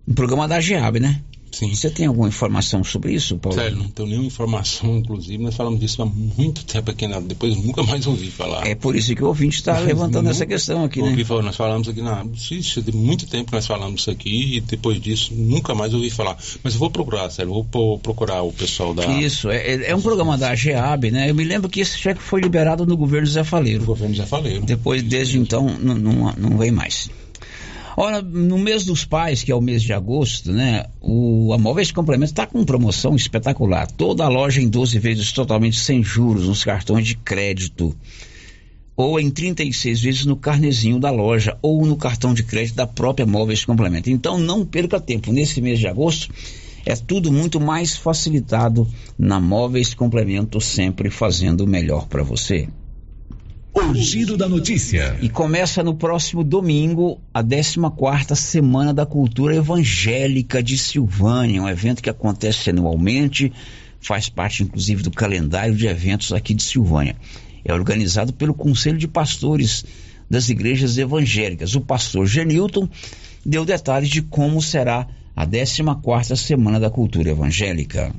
um 0.08 0.14
programa 0.14 0.48
da 0.48 0.60
GEAB, 0.60 1.00
né? 1.00 1.22
Sim. 1.54 1.74
Você 1.74 1.90
tem 1.90 2.08
alguma 2.08 2.28
informação 2.28 2.84
sobre 2.84 3.14
isso, 3.14 3.38
Paulo? 3.38 3.58
Sério, 3.58 3.78
não 3.78 3.88
tenho 3.90 4.10
nenhuma 4.10 4.26
informação, 4.28 4.98
inclusive, 4.98 5.42
nós 5.42 5.56
falamos 5.56 5.80
disso 5.80 6.02
há 6.02 6.06
muito 6.06 6.66
tempo 6.66 6.90
aqui, 6.90 7.08
na, 7.08 7.20
depois 7.20 7.56
nunca 7.56 7.84
mais 7.84 8.08
ouvi 8.08 8.32
falar. 8.32 8.66
É 8.68 8.74
por 8.74 8.96
isso 8.96 9.16
que 9.16 9.24
o 9.24 9.28
ouvinte 9.28 9.58
está 9.58 9.78
levantando 9.80 10.30
essa 10.30 10.46
questão 10.48 10.84
aqui, 10.84 11.00
ouvi 11.00 11.18
né? 11.18 11.24
Falar, 11.24 11.44
nós 11.44 11.56
falamos 11.56 11.88
aqui 11.88 12.02
na. 12.02 12.26
Isso, 12.52 12.82
de 12.82 12.92
muito 12.92 13.28
tempo 13.28 13.52
nós 13.54 13.68
falamos 13.68 14.02
isso 14.02 14.10
aqui 14.12 14.56
e 14.58 14.62
depois 14.62 15.00
disso 15.00 15.32
nunca 15.36 15.76
mais 15.76 15.94
ouvi 15.94 16.10
falar. 16.10 16.38
Mas 16.64 16.74
eu 16.74 16.80
vou 16.80 16.90
procurar, 16.90 17.30
sério, 17.30 17.52
vou 17.54 17.64
pro- 17.64 18.00
procurar 18.00 18.42
o 18.42 18.52
pessoal 18.52 18.94
da. 18.94 19.06
Isso, 19.20 19.50
é, 19.50 19.58
é- 19.58 19.92
é 19.92 19.96
um 19.96 20.02
programa 20.02 20.36
da 20.38 20.56
GEAB, 20.56 21.12
né? 21.12 21.30
Eu 21.30 21.36
me 21.36 21.44
lembro 21.44 21.70
que 21.70 21.80
esse 21.82 21.98
cheque 21.98 22.22
foi 22.22 22.42
liberado 22.42 22.86
no 22.86 22.98
governo 22.98 23.28
Zé 23.28 23.44
Faleiro. 23.44 23.82
No 23.82 23.86
governo 23.86 24.16
Zé 24.16 24.26
Faleiro. 24.26 24.66
Depois, 24.66 25.04
desde 25.04 25.38
então, 25.38 25.68
não, 25.80 25.94
não, 25.96 26.34
não 26.36 26.58
vem 26.58 26.72
mais. 26.72 27.10
Ora, 27.96 28.22
no 28.22 28.58
mês 28.58 28.86
dos 28.86 29.06
pais, 29.06 29.44
que 29.44 29.52
é 29.52 29.56
o 29.56 29.62
mês 29.62 29.84
de 29.84 29.94
agosto, 29.94 30.52
né? 30.52 30.86
O, 31.00 31.54
a 31.54 31.58
Móveis 31.58 31.92
Complemento 31.92 32.32
está 32.32 32.48
com 32.48 32.66
promoção 32.66 33.16
espetacular. 33.16 33.86
Toda 33.92 34.24
a 34.24 34.30
loja 34.30 34.62
em 34.62 34.68
12 34.68 34.98
vezes 34.98 35.32
totalmente 35.32 35.80
sem 35.80 36.04
juros 36.04 36.48
nos 36.48 36.64
cartões 36.64 37.06
de 37.06 37.16
crédito. 37.16 37.96
Ou 38.96 39.20
em 39.20 39.30
36 39.30 40.02
vezes 40.02 40.26
no 40.26 40.36
carnezinho 40.36 41.00
da 41.00 41.12
loja, 41.12 41.58
ou 41.62 41.86
no 41.86 41.96
cartão 41.96 42.34
de 42.34 42.44
crédito 42.44 42.76
da 42.76 42.88
própria 42.88 43.26
Móveis 43.26 43.64
Complemento. 43.64 44.10
Então 44.10 44.40
não 44.40 44.66
perca 44.66 45.00
tempo. 45.00 45.32
Nesse 45.32 45.62
mês 45.62 45.80
de 45.80 45.88
agosto 45.88 46.34
é 46.86 46.96
tudo 46.96 47.32
muito 47.32 47.60
mais 47.60 47.96
facilitado 47.96 48.88
na 49.18 49.40
Móveis 49.40 49.94
Complemento, 49.94 50.60
sempre 50.60 51.10
fazendo 51.12 51.62
o 51.62 51.68
melhor 51.68 52.08
para 52.08 52.24
você. 52.24 52.68
O 53.90 53.94
giro 53.96 54.38
da 54.38 54.48
notícia. 54.48 55.18
E 55.22 55.28
começa 55.28 55.84
no 55.84 55.94
próximo 55.94 56.42
domingo 56.42 57.20
a 57.34 57.44
14ª 57.44 58.34
Semana 58.34 58.94
da 58.94 59.06
Cultura 59.06 59.56
Evangélica 59.56 60.64
de 60.64 60.78
Silvânia, 60.78 61.62
um 61.62 61.68
evento 61.68 62.02
que 62.02 62.10
acontece 62.10 62.70
anualmente, 62.70 63.52
faz 64.00 64.30
parte 64.30 64.64
inclusive 64.64 65.04
do 65.04 65.12
calendário 65.12 65.76
de 65.76 65.86
eventos 65.86 66.32
aqui 66.32 66.54
de 66.54 66.64
Silvânia. 66.64 67.18
É 67.66 67.74
organizado 67.74 68.32
pelo 68.32 68.54
Conselho 68.54 68.98
de 68.98 69.08
Pastores 69.08 69.84
das 70.30 70.48
Igrejas 70.48 70.98
Evangélicas. 70.98 71.76
O 71.76 71.82
pastor 71.82 72.26
Genilton 72.26 72.88
deu 73.46 73.66
detalhes 73.66 74.10
de 74.10 74.22
como 74.22 74.62
será 74.62 75.06
a 75.36 75.46
14ª 75.46 76.36
Semana 76.38 76.80
da 76.80 76.90
Cultura 76.90 77.32
Evangélica. 77.32 78.14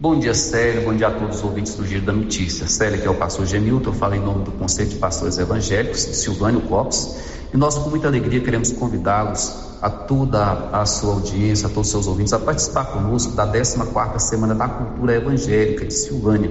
Bom 0.00 0.18
dia, 0.18 0.32
Célio. 0.32 0.84
Bom 0.84 0.96
dia 0.96 1.08
a 1.08 1.10
todos 1.10 1.36
os 1.36 1.44
ouvintes 1.44 1.74
do 1.74 1.86
Giro 1.86 2.06
da 2.06 2.12
Notícia. 2.14 2.66
Célio, 2.66 3.02
que 3.02 3.06
é 3.06 3.10
o 3.10 3.14
pastor 3.16 3.44
Genilton, 3.44 3.90
eu 3.90 3.92
falo 3.92 4.14
em 4.14 4.20
nome 4.20 4.44
do 4.44 4.52
Conselho 4.52 4.88
de 4.88 4.96
Pastores 4.96 5.36
Evangélicos, 5.36 6.00
Silvânio 6.00 6.62
Copos, 6.62 7.16
e 7.52 7.56
nós, 7.58 7.74
com 7.76 7.90
muita 7.90 8.06
alegria, 8.08 8.40
queremos 8.40 8.72
convidá-los 8.72 9.52
a 9.82 9.90
toda 9.90 10.70
a 10.72 10.86
sua 10.86 11.12
audiência, 11.12 11.66
a 11.66 11.68
todos 11.70 11.88
os 11.88 11.90
seus 11.90 12.06
ouvintes, 12.06 12.32
a 12.32 12.38
participar 12.38 12.86
conosco 12.86 13.32
da 13.34 13.46
14ª 13.46 14.18
Semana 14.18 14.54
da 14.54 14.68
Cultura 14.68 15.16
Evangélica 15.16 15.84
de 15.84 15.92
Silvânia. 15.92 16.50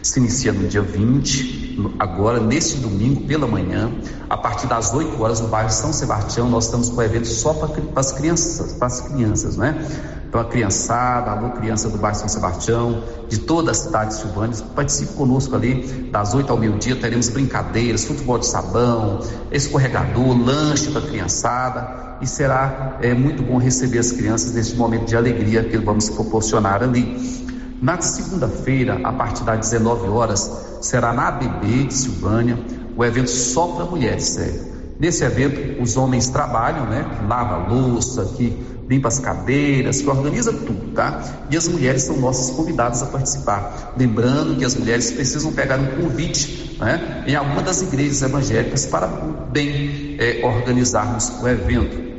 Se 0.00 0.20
inicia 0.20 0.52
no 0.52 0.68
dia 0.68 0.82
20, 0.82 1.74
no- 1.76 1.94
agora, 1.98 2.38
neste 2.38 2.76
domingo, 2.76 3.22
pela 3.26 3.46
manhã, 3.48 3.90
a 4.30 4.36
partir 4.36 4.68
das 4.68 4.94
8 4.94 5.20
horas, 5.20 5.40
no 5.40 5.48
bairro 5.48 5.70
São 5.70 5.92
Sebastião, 5.92 6.48
nós 6.48 6.66
estamos 6.66 6.90
com 6.90 6.98
o 6.98 7.02
evento 7.02 7.26
só 7.26 7.54
para 7.54 7.70
as 7.96 8.12
crianças, 8.12 8.72
para 8.74 8.86
as 8.86 9.00
crianças, 9.00 9.56
né? 9.56 10.13
Então, 10.34 10.42
a 10.42 10.50
criançada, 10.50 11.30
alô, 11.30 11.50
criança 11.50 11.88
do 11.88 11.96
bairro 11.96 12.18
São 12.18 12.26
Sebastião, 12.26 13.04
de 13.28 13.38
toda 13.38 13.70
a 13.70 13.74
cidade 13.74 14.10
de 14.10 14.16
Silvânia, 14.16 14.56
participe 14.74 15.12
conosco 15.12 15.54
ali, 15.54 16.08
das 16.10 16.34
8 16.34 16.50
ao 16.50 16.58
meio-dia, 16.58 16.96
teremos 16.96 17.28
brincadeiras, 17.28 18.04
futebol 18.04 18.36
de 18.36 18.48
sabão, 18.48 19.20
escorregador, 19.52 20.36
lanche 20.36 20.90
para 20.90 21.02
a 21.02 21.06
criançada, 21.06 22.18
e 22.20 22.26
será 22.26 22.98
é, 23.00 23.14
muito 23.14 23.44
bom 23.44 23.58
receber 23.58 24.00
as 24.00 24.10
crianças 24.10 24.52
neste 24.54 24.74
momento 24.74 25.04
de 25.04 25.16
alegria 25.16 25.62
que 25.62 25.78
vamos 25.78 26.10
proporcionar 26.10 26.82
ali. 26.82 27.46
Na 27.80 28.00
segunda-feira, 28.00 28.98
a 29.04 29.12
partir 29.12 29.44
das 29.44 29.60
19 29.60 30.08
horas, 30.08 30.50
será 30.80 31.12
na 31.12 31.28
ABB 31.28 31.84
de 31.84 31.94
Silvânia, 31.94 32.58
o 32.96 33.04
evento 33.04 33.30
só 33.30 33.68
para 33.68 33.84
mulheres, 33.84 34.24
sério. 34.24 34.74
Nesse 34.98 35.24
evento, 35.24 35.82
os 35.82 35.96
homens 35.96 36.28
trabalham, 36.28 36.86
né? 36.86 37.04
Lava 37.28 37.54
a 37.54 37.68
louça, 37.68 38.24
que 38.36 38.73
limpa 38.88 39.08
as 39.08 39.18
cadeiras, 39.18 40.00
que 40.00 40.08
organiza 40.08 40.52
tudo, 40.52 40.92
tá? 40.94 41.22
E 41.50 41.56
as 41.56 41.68
mulheres 41.68 42.02
são 42.02 42.16
nossas 42.16 42.54
convidadas 42.54 43.02
a 43.02 43.06
participar. 43.06 43.94
Lembrando 43.96 44.56
que 44.56 44.64
as 44.64 44.74
mulheres 44.74 45.10
precisam 45.10 45.52
pegar 45.52 45.78
um 45.78 46.02
convite, 46.02 46.76
né? 46.78 47.24
Em 47.26 47.34
alguma 47.34 47.62
das 47.62 47.82
igrejas 47.82 48.22
evangélicas 48.22 48.86
para 48.86 49.06
bem 49.06 50.16
eh, 50.18 50.40
organizarmos 50.44 51.32
o 51.42 51.48
evento. 51.48 52.14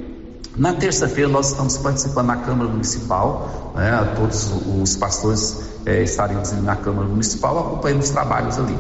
Na 0.58 0.74
terça-feira 0.74 1.30
nós 1.30 1.50
estamos 1.50 1.78
participando 1.78 2.28
na 2.28 2.38
Câmara 2.38 2.70
Municipal, 2.70 3.74
né? 3.76 4.14
todos 4.16 4.54
os 4.82 4.96
pastores 4.96 5.62
eh, 5.86 6.04
estaremos 6.04 6.54
na 6.64 6.78
Câmara 6.78 7.08
Municipal 7.10 7.60
acompanhando 7.60 8.02
os 8.02 8.10
trabalhos 8.10 8.58
ali. 8.58 8.78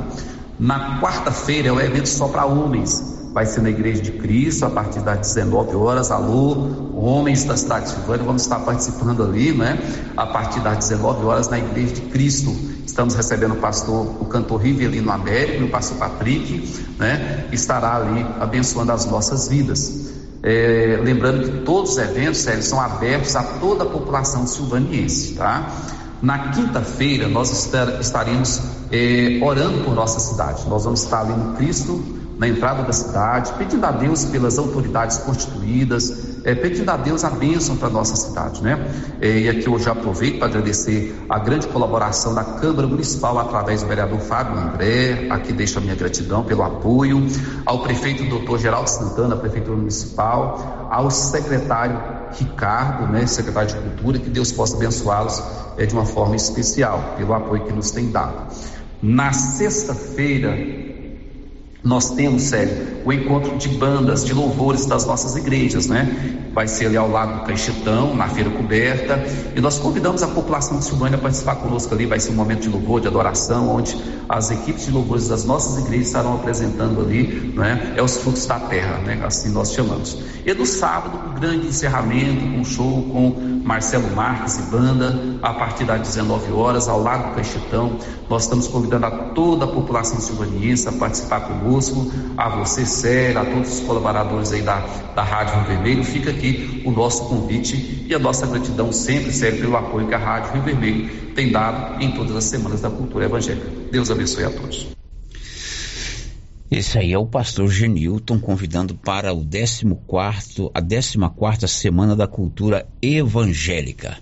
Na 0.57 1.01
quarta-feira 1.01 1.67
é 1.67 1.71
o 1.73 1.81
evento 1.81 2.07
só 2.07 2.29
para 2.29 2.45
homens, 2.45 3.29
vai 3.33 3.45
ser 3.45 3.61
na 3.61 3.69
Igreja 3.69 4.01
de 4.01 4.13
Cristo 4.13 4.63
a 4.63 4.69
partir 4.69 5.01
das 5.01 5.33
19 5.33 5.75
horas. 5.75 6.11
Alô, 6.11 6.84
homens 6.97 7.43
da 7.43 7.57
cidade 7.57 7.85
de 7.85 7.91
Silvânia, 7.91 8.25
vamos 8.25 8.43
estar 8.43 8.59
participando 8.59 9.23
ali, 9.23 9.51
né? 9.51 9.77
A 10.15 10.25
partir 10.25 10.59
das 10.61 10.77
19 10.89 11.25
horas 11.25 11.49
na 11.49 11.59
Igreja 11.59 11.95
de 11.95 12.01
Cristo. 12.01 12.55
Estamos 12.85 13.13
recebendo 13.15 13.53
o 13.53 13.57
pastor, 13.57 14.05
o 14.21 14.25
cantor 14.25 14.61
Rivelino 14.61 15.11
Américo 15.11 15.65
o 15.65 15.69
pastor 15.69 15.97
Patrick, 15.97 16.85
né? 16.97 17.45
Estará 17.51 17.95
ali 17.97 18.25
abençoando 18.39 18.91
as 18.91 19.05
nossas 19.05 19.47
vidas. 19.47 20.13
É, 20.41 20.99
lembrando 21.03 21.43
que 21.43 21.65
todos 21.65 21.91
os 21.93 21.97
eventos, 21.97 22.41
Sérgio, 22.41 22.63
são 22.63 22.79
abertos 22.79 23.35
a 23.35 23.43
toda 23.43 23.83
a 23.83 23.87
população 23.87 24.45
silvaniense, 24.45 25.33
tá? 25.33 25.67
Na 26.21 26.49
quinta-feira, 26.51 27.27
nós 27.27 27.51
estar- 27.51 27.99
estaremos 27.99 28.61
é, 28.91 29.39
orando 29.43 29.83
por 29.83 29.93
nossa 29.93 30.19
cidade. 30.19 30.67
Nós 30.69 30.83
vamos 30.85 31.03
estar 31.03 31.21
ali 31.21 31.33
no 31.33 31.53
Cristo, 31.55 32.01
na 32.37 32.47
entrada 32.47 32.83
da 32.83 32.93
cidade, 32.93 33.53
pedindo 33.57 33.85
a 33.85 33.91
Deus 33.91 34.25
pelas 34.25 34.57
autoridades 34.57 35.17
constituídas, 35.17 36.34
é, 36.45 36.53
pedindo 36.53 36.89
a 36.89 36.95
Deus 36.95 37.23
a 37.23 37.31
bênção 37.31 37.75
para 37.75 37.89
nossa 37.89 38.15
cidade, 38.15 38.61
né? 38.61 38.79
É, 39.19 39.39
e 39.39 39.49
aqui 39.49 39.67
eu 39.67 39.79
já 39.79 39.91
aproveito 39.91 40.37
para 40.37 40.47
agradecer 40.47 41.15
a 41.27 41.39
grande 41.39 41.67
colaboração 41.67 42.35
da 42.35 42.43
Câmara 42.43 42.87
Municipal 42.87 43.39
através 43.39 43.81
do 43.81 43.87
vereador 43.87 44.19
Fábio 44.19 44.57
André, 44.59 45.27
aqui 45.31 45.51
deixo 45.51 45.79
a 45.79 45.81
minha 45.81 45.95
gratidão 45.95 46.43
pelo 46.43 46.61
apoio, 46.61 47.25
ao 47.65 47.79
prefeito 47.79 48.23
doutor 48.25 48.59
Geraldo 48.59 48.89
Santana, 48.89 49.35
Prefeitura 49.35 49.75
Municipal, 49.75 50.87
ao 50.91 51.09
secretário 51.09 51.99
Ricardo, 52.37 53.11
né, 53.11 53.25
secretário 53.25 53.69
de 53.69 53.75
Cultura, 53.75 54.19
que 54.19 54.29
Deus 54.29 54.51
possa 54.51 54.75
abençoá-los 54.75 55.41
é, 55.77 55.85
de 55.85 55.93
uma 55.93 56.05
forma 56.05 56.35
especial, 56.35 57.15
pelo 57.17 57.33
apoio 57.33 57.63
que 57.63 57.73
nos 57.73 57.89
tem 57.89 58.11
dado. 58.11 58.53
Na 59.01 59.33
sexta-feira, 59.33 60.55
nós 61.85 62.09
temos, 62.09 62.41
Sérgio, 62.41 62.75
o 63.05 63.13
encontro 63.13 63.55
de 63.57 63.69
bandas, 63.69 64.25
de 64.25 64.33
louvores 64.33 64.87
das 64.87 65.05
nossas 65.05 65.35
igrejas, 65.35 65.85
né? 65.85 66.49
Vai 66.51 66.67
ser 66.67 66.87
ali 66.87 66.97
ao 66.97 67.07
lado 67.07 67.41
do 67.41 67.45
Caixetão, 67.45 68.15
na 68.15 68.27
feira 68.27 68.49
coberta, 68.49 69.23
e 69.55 69.61
nós 69.61 69.77
convidamos 69.77 70.23
a 70.23 70.27
população 70.27 70.79
de 70.79 70.85
Silvânia 70.85 71.15
a 71.15 71.21
participar 71.21 71.57
conosco 71.57 71.93
ali, 71.93 72.07
vai 72.07 72.19
ser 72.19 72.31
um 72.31 72.35
momento 72.35 72.61
de 72.61 72.69
louvor, 72.69 73.01
de 73.01 73.07
adoração, 73.07 73.69
onde 73.69 73.95
as 74.27 74.49
equipes 74.49 74.85
de 74.85 74.91
louvores 74.91 75.27
das 75.27 75.45
nossas 75.45 75.85
igrejas 75.85 76.07
estarão 76.07 76.33
apresentando 76.33 77.01
ali, 77.01 77.53
né? 77.55 77.93
É 77.95 78.01
os 78.01 78.17
frutos 78.17 78.47
da 78.47 78.59
terra, 78.59 78.97
né? 79.05 79.21
Assim 79.23 79.51
nós 79.51 79.71
chamamos. 79.71 80.17
E 80.43 80.51
no 80.55 80.65
sábado, 80.65 81.19
um 81.29 81.39
grande 81.39 81.67
encerramento, 81.67 82.41
com 82.41 82.59
um 82.61 82.65
show 82.65 83.03
com 83.11 83.54
Marcelo 83.65 84.15
Marques 84.15 84.59
e 84.59 84.61
banda, 84.69 85.19
a 85.41 85.51
partir 85.51 85.85
das 85.85 85.99
19 85.99 86.51
horas, 86.51 86.87
ao 86.87 87.01
lado 87.01 87.29
do 87.29 87.35
Caixetão. 87.35 87.97
Nós 88.29 88.43
estamos 88.43 88.67
convidando 88.67 89.07
a 89.07 89.11
toda 89.11 89.65
a 89.65 89.67
população 89.67 90.19
silvaniense 90.19 90.87
a 90.87 90.91
participar 90.91 91.41
conosco, 91.41 92.11
a 92.37 92.47
você, 92.47 92.85
Sério, 92.85 93.41
a 93.41 93.45
todos 93.45 93.79
os 93.79 93.79
colaboradores 93.79 94.51
aí 94.51 94.61
da, 94.61 94.85
da 95.15 95.23
Rádio 95.23 95.55
Rio 95.55 95.65
Vermelho. 95.65 96.03
Fica 96.03 96.29
aqui 96.29 96.83
o 96.85 96.91
nosso 96.91 97.25
convite 97.27 98.05
e 98.07 98.13
a 98.13 98.19
nossa 98.19 98.45
gratidão 98.45 98.93
sempre, 98.93 99.31
Sério, 99.31 99.59
pelo 99.59 99.75
apoio 99.75 100.07
que 100.07 100.13
a 100.13 100.19
Rádio 100.19 100.53
Rio 100.53 100.61
Vermelho 100.61 101.33
tem 101.33 101.51
dado 101.51 101.99
em 102.03 102.11
todas 102.11 102.35
as 102.35 102.43
semanas 102.43 102.81
da 102.81 102.89
cultura 102.91 103.25
evangélica. 103.25 103.67
Deus 103.91 104.11
abençoe 104.11 104.45
a 104.45 104.51
todos. 104.51 104.94
Esse 106.69 106.97
aí 106.97 107.13
é 107.13 107.17
o 107.17 107.27
pastor 107.27 107.69
Genilton 107.69 108.39
convidando 108.39 108.95
para 108.95 109.31
o 109.31 109.45
14 109.45 109.85
a 110.73 110.81
14 110.81 111.67
Semana 111.67 112.15
da 112.15 112.27
Cultura 112.27 112.87
Evangélica. 113.01 114.17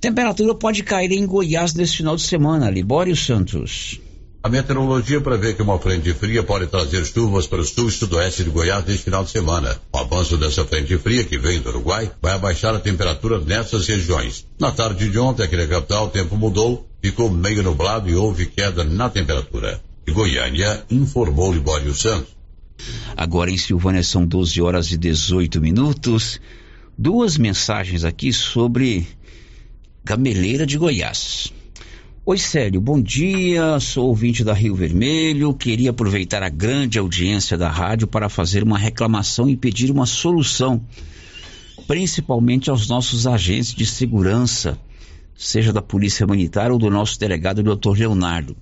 Temperatura 0.00 0.54
pode 0.54 0.84
cair 0.84 1.10
em 1.10 1.26
Goiás 1.26 1.74
nesse 1.74 1.96
final 1.96 2.14
de 2.14 2.22
semana, 2.22 2.70
Libório 2.70 3.16
Santos. 3.16 4.00
A 4.42 4.48
meteorologia 4.48 5.20
prevê 5.20 5.52
que 5.52 5.62
uma 5.62 5.78
frente 5.78 6.14
fria 6.14 6.42
pode 6.42 6.68
trazer 6.68 7.04
chuvas 7.04 7.46
para 7.46 7.60
o 7.60 7.64
sul 7.64 7.88
e 7.88 7.92
sudoeste 7.92 8.44
de 8.44 8.50
Goiás 8.50 8.86
neste 8.86 9.04
final 9.04 9.24
de 9.24 9.30
semana. 9.30 9.78
O 9.92 9.98
avanço 9.98 10.38
dessa 10.38 10.64
frente 10.64 10.96
fria, 10.96 11.24
que 11.24 11.36
vem 11.36 11.60
do 11.60 11.68
Uruguai, 11.68 12.10
vai 12.22 12.32
abaixar 12.32 12.74
a 12.74 12.80
temperatura 12.80 13.38
nessas 13.40 13.86
regiões. 13.86 14.46
Na 14.58 14.70
tarde 14.70 15.10
de 15.10 15.18
ontem, 15.18 15.42
aqui 15.42 15.56
na 15.56 15.66
capital, 15.66 16.06
o 16.06 16.10
tempo 16.10 16.36
mudou, 16.36 16.88
ficou 17.02 17.28
meio 17.28 17.62
nublado 17.62 18.08
e 18.08 18.14
houve 18.14 18.46
queda 18.46 18.82
na 18.84 19.10
temperatura. 19.10 19.78
Goiânia, 20.08 20.84
informou 20.90 21.52
Libório 21.52 21.94
Santos. 21.94 22.36
Agora 23.16 23.50
em 23.50 23.56
Silvânia 23.56 24.02
são 24.02 24.26
12 24.26 24.60
horas 24.60 24.90
e 24.90 24.98
18 24.98 25.60
minutos. 25.60 26.40
duas 26.98 27.38
mensagens 27.38 28.04
aqui 28.04 28.32
sobre 28.32 29.06
Gameleira 30.04 30.66
de 30.66 30.76
Goiás. 30.78 31.52
Oi, 32.26 32.38
Célio, 32.38 32.80
bom 32.80 33.00
dia. 33.00 33.78
Sou 33.80 34.08
ouvinte 34.08 34.42
da 34.42 34.52
Rio 34.52 34.74
Vermelho. 34.74 35.54
Queria 35.54 35.90
aproveitar 35.90 36.42
a 36.42 36.48
grande 36.48 36.98
audiência 36.98 37.56
da 37.56 37.70
rádio 37.70 38.06
para 38.06 38.28
fazer 38.28 38.62
uma 38.62 38.78
reclamação 38.78 39.48
e 39.48 39.56
pedir 39.56 39.90
uma 39.90 40.06
solução, 40.06 40.84
principalmente 41.86 42.68
aos 42.68 42.88
nossos 42.88 43.26
agentes 43.26 43.74
de 43.74 43.86
segurança, 43.86 44.78
seja 45.36 45.72
da 45.72 45.82
Polícia 45.82 46.26
Militar 46.26 46.70
ou 46.70 46.78
do 46.78 46.90
nosso 46.90 47.18
delegado, 47.18 47.62
Dr. 47.62 47.98
Leonardo, 47.98 48.56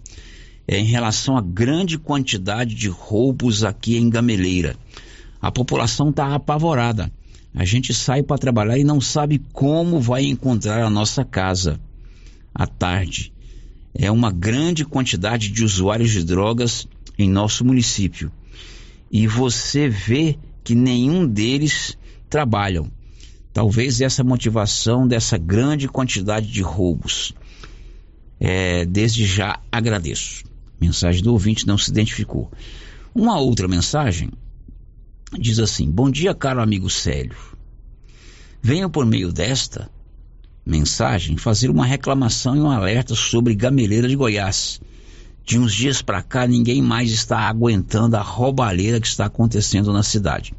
é, 0.69 0.79
em 0.79 0.85
relação 0.85 1.37
à 1.37 1.41
grande 1.41 1.99
quantidade 1.99 2.75
de 2.75 2.89
roubos 2.89 3.65
aqui 3.65 3.97
em 3.97 4.09
Gameleira. 4.09 4.77
A 5.41 5.51
população 5.51 6.11
está 6.11 6.35
apavorada. 6.35 7.11
A 7.55 7.65
gente 7.65 7.93
sai 7.95 8.23
para 8.23 8.39
trabalhar 8.39 8.79
e 8.79 8.85
não 8.85 9.01
sabe 9.01 9.41
como 9.53 10.01
vai 10.01 10.25
encontrar 10.25 10.85
a 10.85 10.91
nossa 10.91 11.25
casa 11.25 11.81
à 12.55 12.67
tarde 12.67 13.33
é 13.99 14.11
uma 14.11 14.31
grande 14.31 14.85
quantidade 14.85 15.49
de 15.49 15.65
usuários 15.65 16.13
de 16.13 16.23
drogas 16.23 16.87
em 17.19 17.29
nosso 17.29 17.65
município. 17.65 18.31
E 19.11 19.27
você 19.27 19.89
vê 19.89 20.39
que 20.63 20.75
nenhum 20.75 21.27
deles 21.27 21.99
trabalham. 22.31 22.91
Talvez 23.53 24.01
essa 24.01 24.23
motivação 24.23 25.09
dessa 25.09 25.37
grande 25.37 25.89
quantidade 25.89 26.47
de 26.47 26.63
roubos. 26.63 27.35
É, 28.39 28.85
desde 28.85 29.27
já 29.27 29.59
agradeço. 29.73 30.45
Mensagem 30.81 31.23
do 31.23 31.33
ouvinte 31.33 31.67
não 31.67 31.77
se 31.77 31.91
identificou. 31.91 32.51
Uma 33.15 33.39
outra 33.39 33.67
mensagem 33.67 34.31
diz 35.39 35.59
assim: 35.59 35.91
Bom 35.91 36.11
dia, 36.11 36.35
caro 36.35 36.63
amigo 36.63 36.89
Célio. 36.89 37.37
Venho 38.63 38.89
por 38.89 39.05
meio 39.05 39.33
desta 39.33 39.91
mensagem 40.65 41.37
fazer 41.39 41.71
uma 41.71 41.87
reclamação 41.87 42.55
e 42.55 42.61
um 42.61 42.71
alerta 42.71 43.15
sobre 43.15 43.55
Gameleira 43.55 44.07
de 44.07 44.15
Goiás. 44.15 44.81
De 45.45 45.59
uns 45.59 45.73
dias 45.73 46.03
para 46.03 46.23
cá, 46.23 46.47
ninguém 46.47 46.83
mais 46.83 47.11
está 47.11 47.39
aguentando 47.39 48.17
a 48.17 48.21
roubalheira 48.21 49.01
que 49.01 49.07
está 49.07 49.25
acontecendo 49.25 49.93
na 49.95 50.03
cidade. 50.03 50.53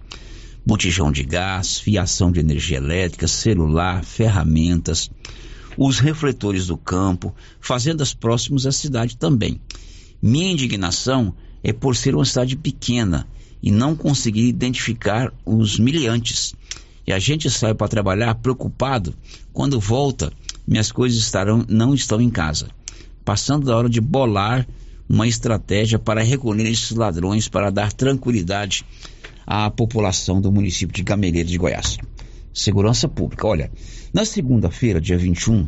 Botijão 0.65 1.11
de 1.11 1.23
gás, 1.23 1.79
fiação 1.79 2.31
de 2.31 2.39
energia 2.39 2.77
elétrica, 2.77 3.27
celular, 3.27 4.03
ferramentas, 4.03 5.11
os 5.77 5.99
refletores 5.99 6.67
do 6.67 6.77
campo, 6.77 7.35
fazendas 7.61 8.13
próximas 8.13 8.65
à 8.65 8.71
cidade 8.71 9.15
também. 9.15 9.61
Minha 10.21 10.51
indignação 10.51 11.33
é 11.63 11.73
por 11.73 11.95
ser 11.95 12.15
uma 12.15 12.25
cidade 12.25 12.55
pequena 12.55 13.27
e 13.61 13.71
não 13.71 13.95
conseguir 13.95 14.47
identificar 14.47 15.33
os 15.45 15.77
miliantes 15.79 16.53
e 17.09 17.11
a 17.11 17.17
gente 17.17 17.49
sai 17.49 17.73
para 17.73 17.87
trabalhar 17.87 18.35
preocupado, 18.35 19.15
quando 19.51 19.79
volta, 19.79 20.31
minhas 20.67 20.91
coisas 20.91 21.17
estarão, 21.17 21.65
não 21.67 21.95
estão 21.95 22.21
em 22.21 22.29
casa. 22.29 22.67
Passando 23.25 23.65
da 23.65 23.75
hora 23.75 23.89
de 23.89 23.99
bolar 23.99 24.67
uma 25.09 25.27
estratégia 25.27 25.97
para 25.97 26.21
recolher 26.21 26.69
esses 26.69 26.91
ladrões 26.91 27.49
para 27.49 27.71
dar 27.71 27.91
tranquilidade 27.91 28.85
à 29.43 29.71
população 29.71 30.39
do 30.39 30.51
município 30.51 30.95
de 30.95 31.01
Gameleira 31.01 31.49
de 31.49 31.57
Goiás. 31.57 31.97
Segurança 32.53 33.07
Pública. 33.07 33.47
Olha, 33.47 33.71
na 34.13 34.23
segunda-feira, 34.23 35.01
dia 35.01 35.17
21, 35.17 35.67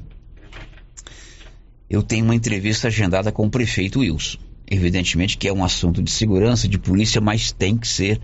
eu 1.92 2.02
tenho 2.02 2.24
uma 2.24 2.34
entrevista 2.34 2.88
agendada 2.88 3.34
com 3.34 3.46
o 3.46 3.50
prefeito 3.50 4.00
Wilson. 4.00 4.38
Evidentemente 4.66 5.38
que 5.38 5.50
é 5.50 5.54
um 5.54 5.62
assunto 5.62 6.02
de 6.02 6.10
segurança, 6.10 6.66
de 6.66 6.80
polícia, 6.80 7.20
mas 7.20 7.52
tem 7.52 7.78
que 7.78 7.86
ser 7.86 8.18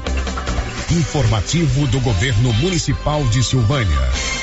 Informativo 0.91 1.87
do 1.87 2.01
Governo 2.01 2.53
Municipal 2.55 3.25
de 3.29 3.43
Silvânia. 3.43 4.40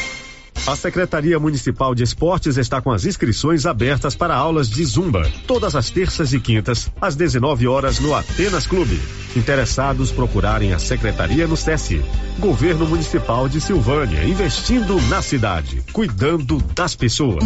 A 0.68 0.76
Secretaria 0.76 1.39
Municipal 1.39 1.95
de 1.95 2.03
Esportes 2.03 2.57
está 2.57 2.81
com 2.81 2.91
as 2.91 3.06
inscrições 3.06 3.65
abertas 3.65 4.18
para 4.18 4.35
aulas 4.35 4.69
de 4.69 4.84
Zumba, 4.84 5.26
todas 5.48 5.77
as 5.77 5.89
terças 5.89 6.34
e 6.34 6.41
quintas, 6.41 6.91
às 6.99 7.15
19 7.15 7.65
horas 7.69 8.02
no 8.02 8.14
Atenas 8.14 8.68
Clube. 8.68 8.99
Interessados 9.34 10.11
procurarem 10.11 10.73
a 10.73 10.80
Secretaria 10.80 11.48
no 11.48 11.56
SESI. 11.56 12.03
Governo 12.38 12.85
Municipal 12.85 13.48
de 13.48 13.61
Silvânia, 13.61 14.26
investindo 14.26 14.99
na 15.03 15.22
cidade, 15.22 15.81
cuidando 15.94 16.61
das 16.76 16.94
pessoas. 16.94 17.45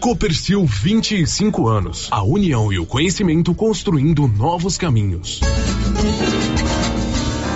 Copercil 0.00 0.64
25 0.64 1.66
anos. 1.66 2.06
A 2.10 2.22
união 2.22 2.72
e 2.72 2.78
o 2.78 2.86
conhecimento 2.86 3.52
construindo 3.52 4.28
novos 4.28 4.78
caminhos. 4.78 5.40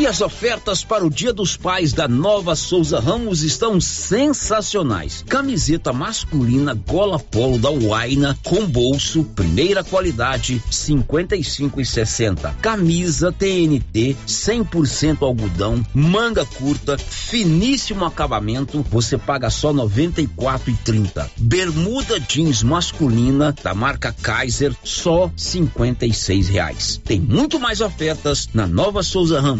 E 0.00 0.06
as 0.06 0.22
ofertas 0.22 0.82
para 0.82 1.04
o 1.04 1.10
Dia 1.10 1.30
dos 1.30 1.58
Pais 1.58 1.92
da 1.92 2.08
Nova 2.08 2.56
Souza 2.56 2.98
Ramos 2.98 3.42
estão 3.42 3.78
sensacionais. 3.78 5.22
Camiseta 5.28 5.92
masculina 5.92 6.72
gola 6.72 7.18
polo 7.18 7.58
da 7.58 7.68
Waina 7.68 8.38
com 8.42 8.66
bolso, 8.66 9.24
primeira 9.24 9.84
qualidade, 9.84 10.62
55 10.70 11.82
e 11.82 11.84
60. 11.84 12.56
Camisa 12.62 13.30
TNT 13.30 14.16
100% 14.26 15.18
algodão, 15.20 15.84
manga 15.92 16.46
curta, 16.46 16.96
finíssimo 16.96 18.06
acabamento, 18.06 18.82
você 18.90 19.18
paga 19.18 19.50
só 19.50 19.70
94 19.70 20.70
e 20.70 20.74
30. 20.76 21.30
Bermuda 21.36 22.18
jeans 22.18 22.62
masculina 22.62 23.54
da 23.62 23.74
marca 23.74 24.14
Kaiser 24.14 24.74
só 24.82 25.30
56 25.36 26.48
reais. 26.48 26.98
Tem 27.04 27.20
muito 27.20 27.60
mais 27.60 27.82
ofertas 27.82 28.48
na 28.54 28.66
Nova 28.66 29.02
Souza 29.02 29.38
Ramos 29.40 29.59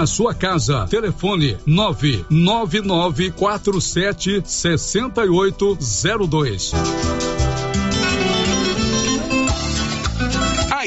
na 0.01 0.07
sua 0.07 0.33
casa. 0.33 0.87
Telefone 0.89 1.57
99947 1.67 4.41
6802. 4.43 7.40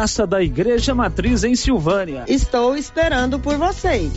Praça 0.00 0.26
da 0.26 0.42
Igreja 0.42 0.94
Matriz 0.94 1.44
em 1.44 1.54
Silvânia. 1.54 2.24
Estou 2.26 2.74
esperando 2.74 3.38
por 3.38 3.58
vocês. 3.58 4.10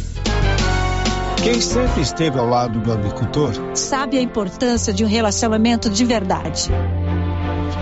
Quem 1.44 1.60
sempre 1.60 2.02
esteve 2.02 2.40
ao 2.40 2.48
lado 2.48 2.80
do 2.80 2.90
agricultor 2.90 3.52
sabe 3.76 4.18
a 4.18 4.22
importância 4.22 4.94
de 4.94 5.04
um 5.04 5.08
relacionamento 5.10 5.90
de 5.90 6.06
verdade. 6.06 6.70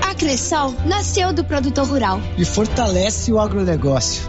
A 0.02 0.16
Cressol 0.16 0.74
nasceu 0.84 1.32
do 1.32 1.44
produtor 1.44 1.86
rural 1.86 2.20
e 2.40 2.44
fortalece 2.44 3.32
o 3.32 3.40
agronegócio. 3.40 4.24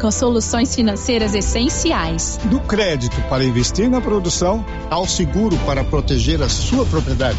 Com 0.00 0.10
soluções 0.10 0.74
financeiras 0.74 1.36
essenciais. 1.36 2.40
Do 2.46 2.58
crédito 2.58 3.22
para 3.30 3.44
investir 3.44 3.88
na 3.88 4.00
produção 4.00 4.66
ao 4.90 5.06
seguro 5.06 5.56
para 5.58 5.84
proteger 5.84 6.42
a 6.42 6.48
sua 6.48 6.84
propriedade. 6.84 7.38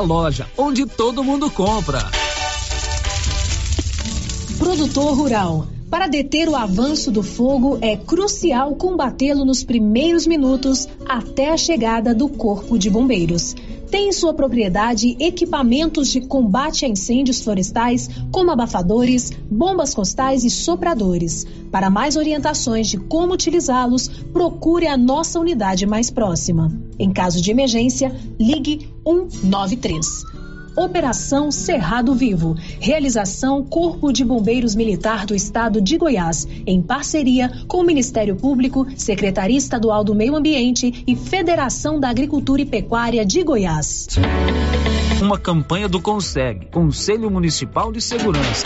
loja 0.01 0.47
onde 0.57 0.85
todo 0.85 1.23
mundo 1.23 1.49
compra. 1.49 1.99
Produtor 4.57 5.15
Rural. 5.15 5.67
Para 5.89 6.07
deter 6.07 6.47
o 6.47 6.55
avanço 6.55 7.11
do 7.11 7.21
fogo, 7.21 7.77
é 7.81 7.97
crucial 7.97 8.75
combatê-lo 8.75 9.43
nos 9.43 9.63
primeiros 9.63 10.25
minutos 10.25 10.87
até 11.05 11.49
a 11.49 11.57
chegada 11.57 12.15
do 12.15 12.29
Corpo 12.29 12.79
de 12.79 12.89
Bombeiros. 12.89 13.55
Tem 13.91 14.07
em 14.07 14.11
sua 14.13 14.33
propriedade 14.33 15.17
equipamentos 15.19 16.07
de 16.07 16.21
combate 16.21 16.85
a 16.85 16.87
incêndios 16.87 17.41
florestais, 17.41 18.09
como 18.31 18.49
abafadores, 18.49 19.31
bombas 19.51 19.93
costais 19.93 20.45
e 20.45 20.49
sopradores. 20.49 21.45
Para 21.69 21.89
mais 21.89 22.15
orientações 22.15 22.87
de 22.87 22.97
como 22.97 23.33
utilizá-los, 23.33 24.07
procure 24.31 24.87
a 24.87 24.95
nossa 24.95 25.37
unidade 25.41 25.85
mais 25.85 26.09
próxima. 26.09 26.71
Em 26.97 27.11
caso 27.11 27.41
de 27.41 27.51
emergência, 27.51 28.15
ligue 28.39 28.89
193. 29.05 30.40
Operação 30.75 31.51
Cerrado 31.51 32.13
Vivo. 32.15 32.55
Realização 32.79 33.63
Corpo 33.63 34.11
de 34.11 34.23
Bombeiros 34.23 34.75
Militar 34.75 35.25
do 35.25 35.35
Estado 35.35 35.81
de 35.81 35.97
Goiás, 35.97 36.47
em 36.65 36.81
parceria 36.81 37.51
com 37.67 37.77
o 37.77 37.83
Ministério 37.83 38.35
Público, 38.35 38.87
Secretaria 38.95 39.57
Estadual 39.57 40.03
do 40.03 40.15
Meio 40.15 40.35
Ambiente 40.35 41.03
e 41.05 41.15
Federação 41.15 41.99
da 41.99 42.09
Agricultura 42.09 42.61
e 42.61 42.65
Pecuária 42.65 43.25
de 43.25 43.43
Goiás. 43.43 44.07
Uma 45.21 45.37
campanha 45.37 45.87
do 45.87 46.01
Conseg, 46.01 46.67
Conselho 46.71 47.29
Municipal 47.29 47.91
de 47.91 48.01
Segurança. 48.01 48.65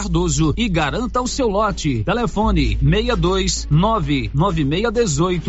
Cardoso 0.01 0.51
e 0.57 0.67
garanta 0.67 1.21
o 1.21 1.27
seu 1.27 1.47
lote. 1.47 2.03
Telefone 2.03 2.75
62 2.81 3.67
99618 3.69 5.43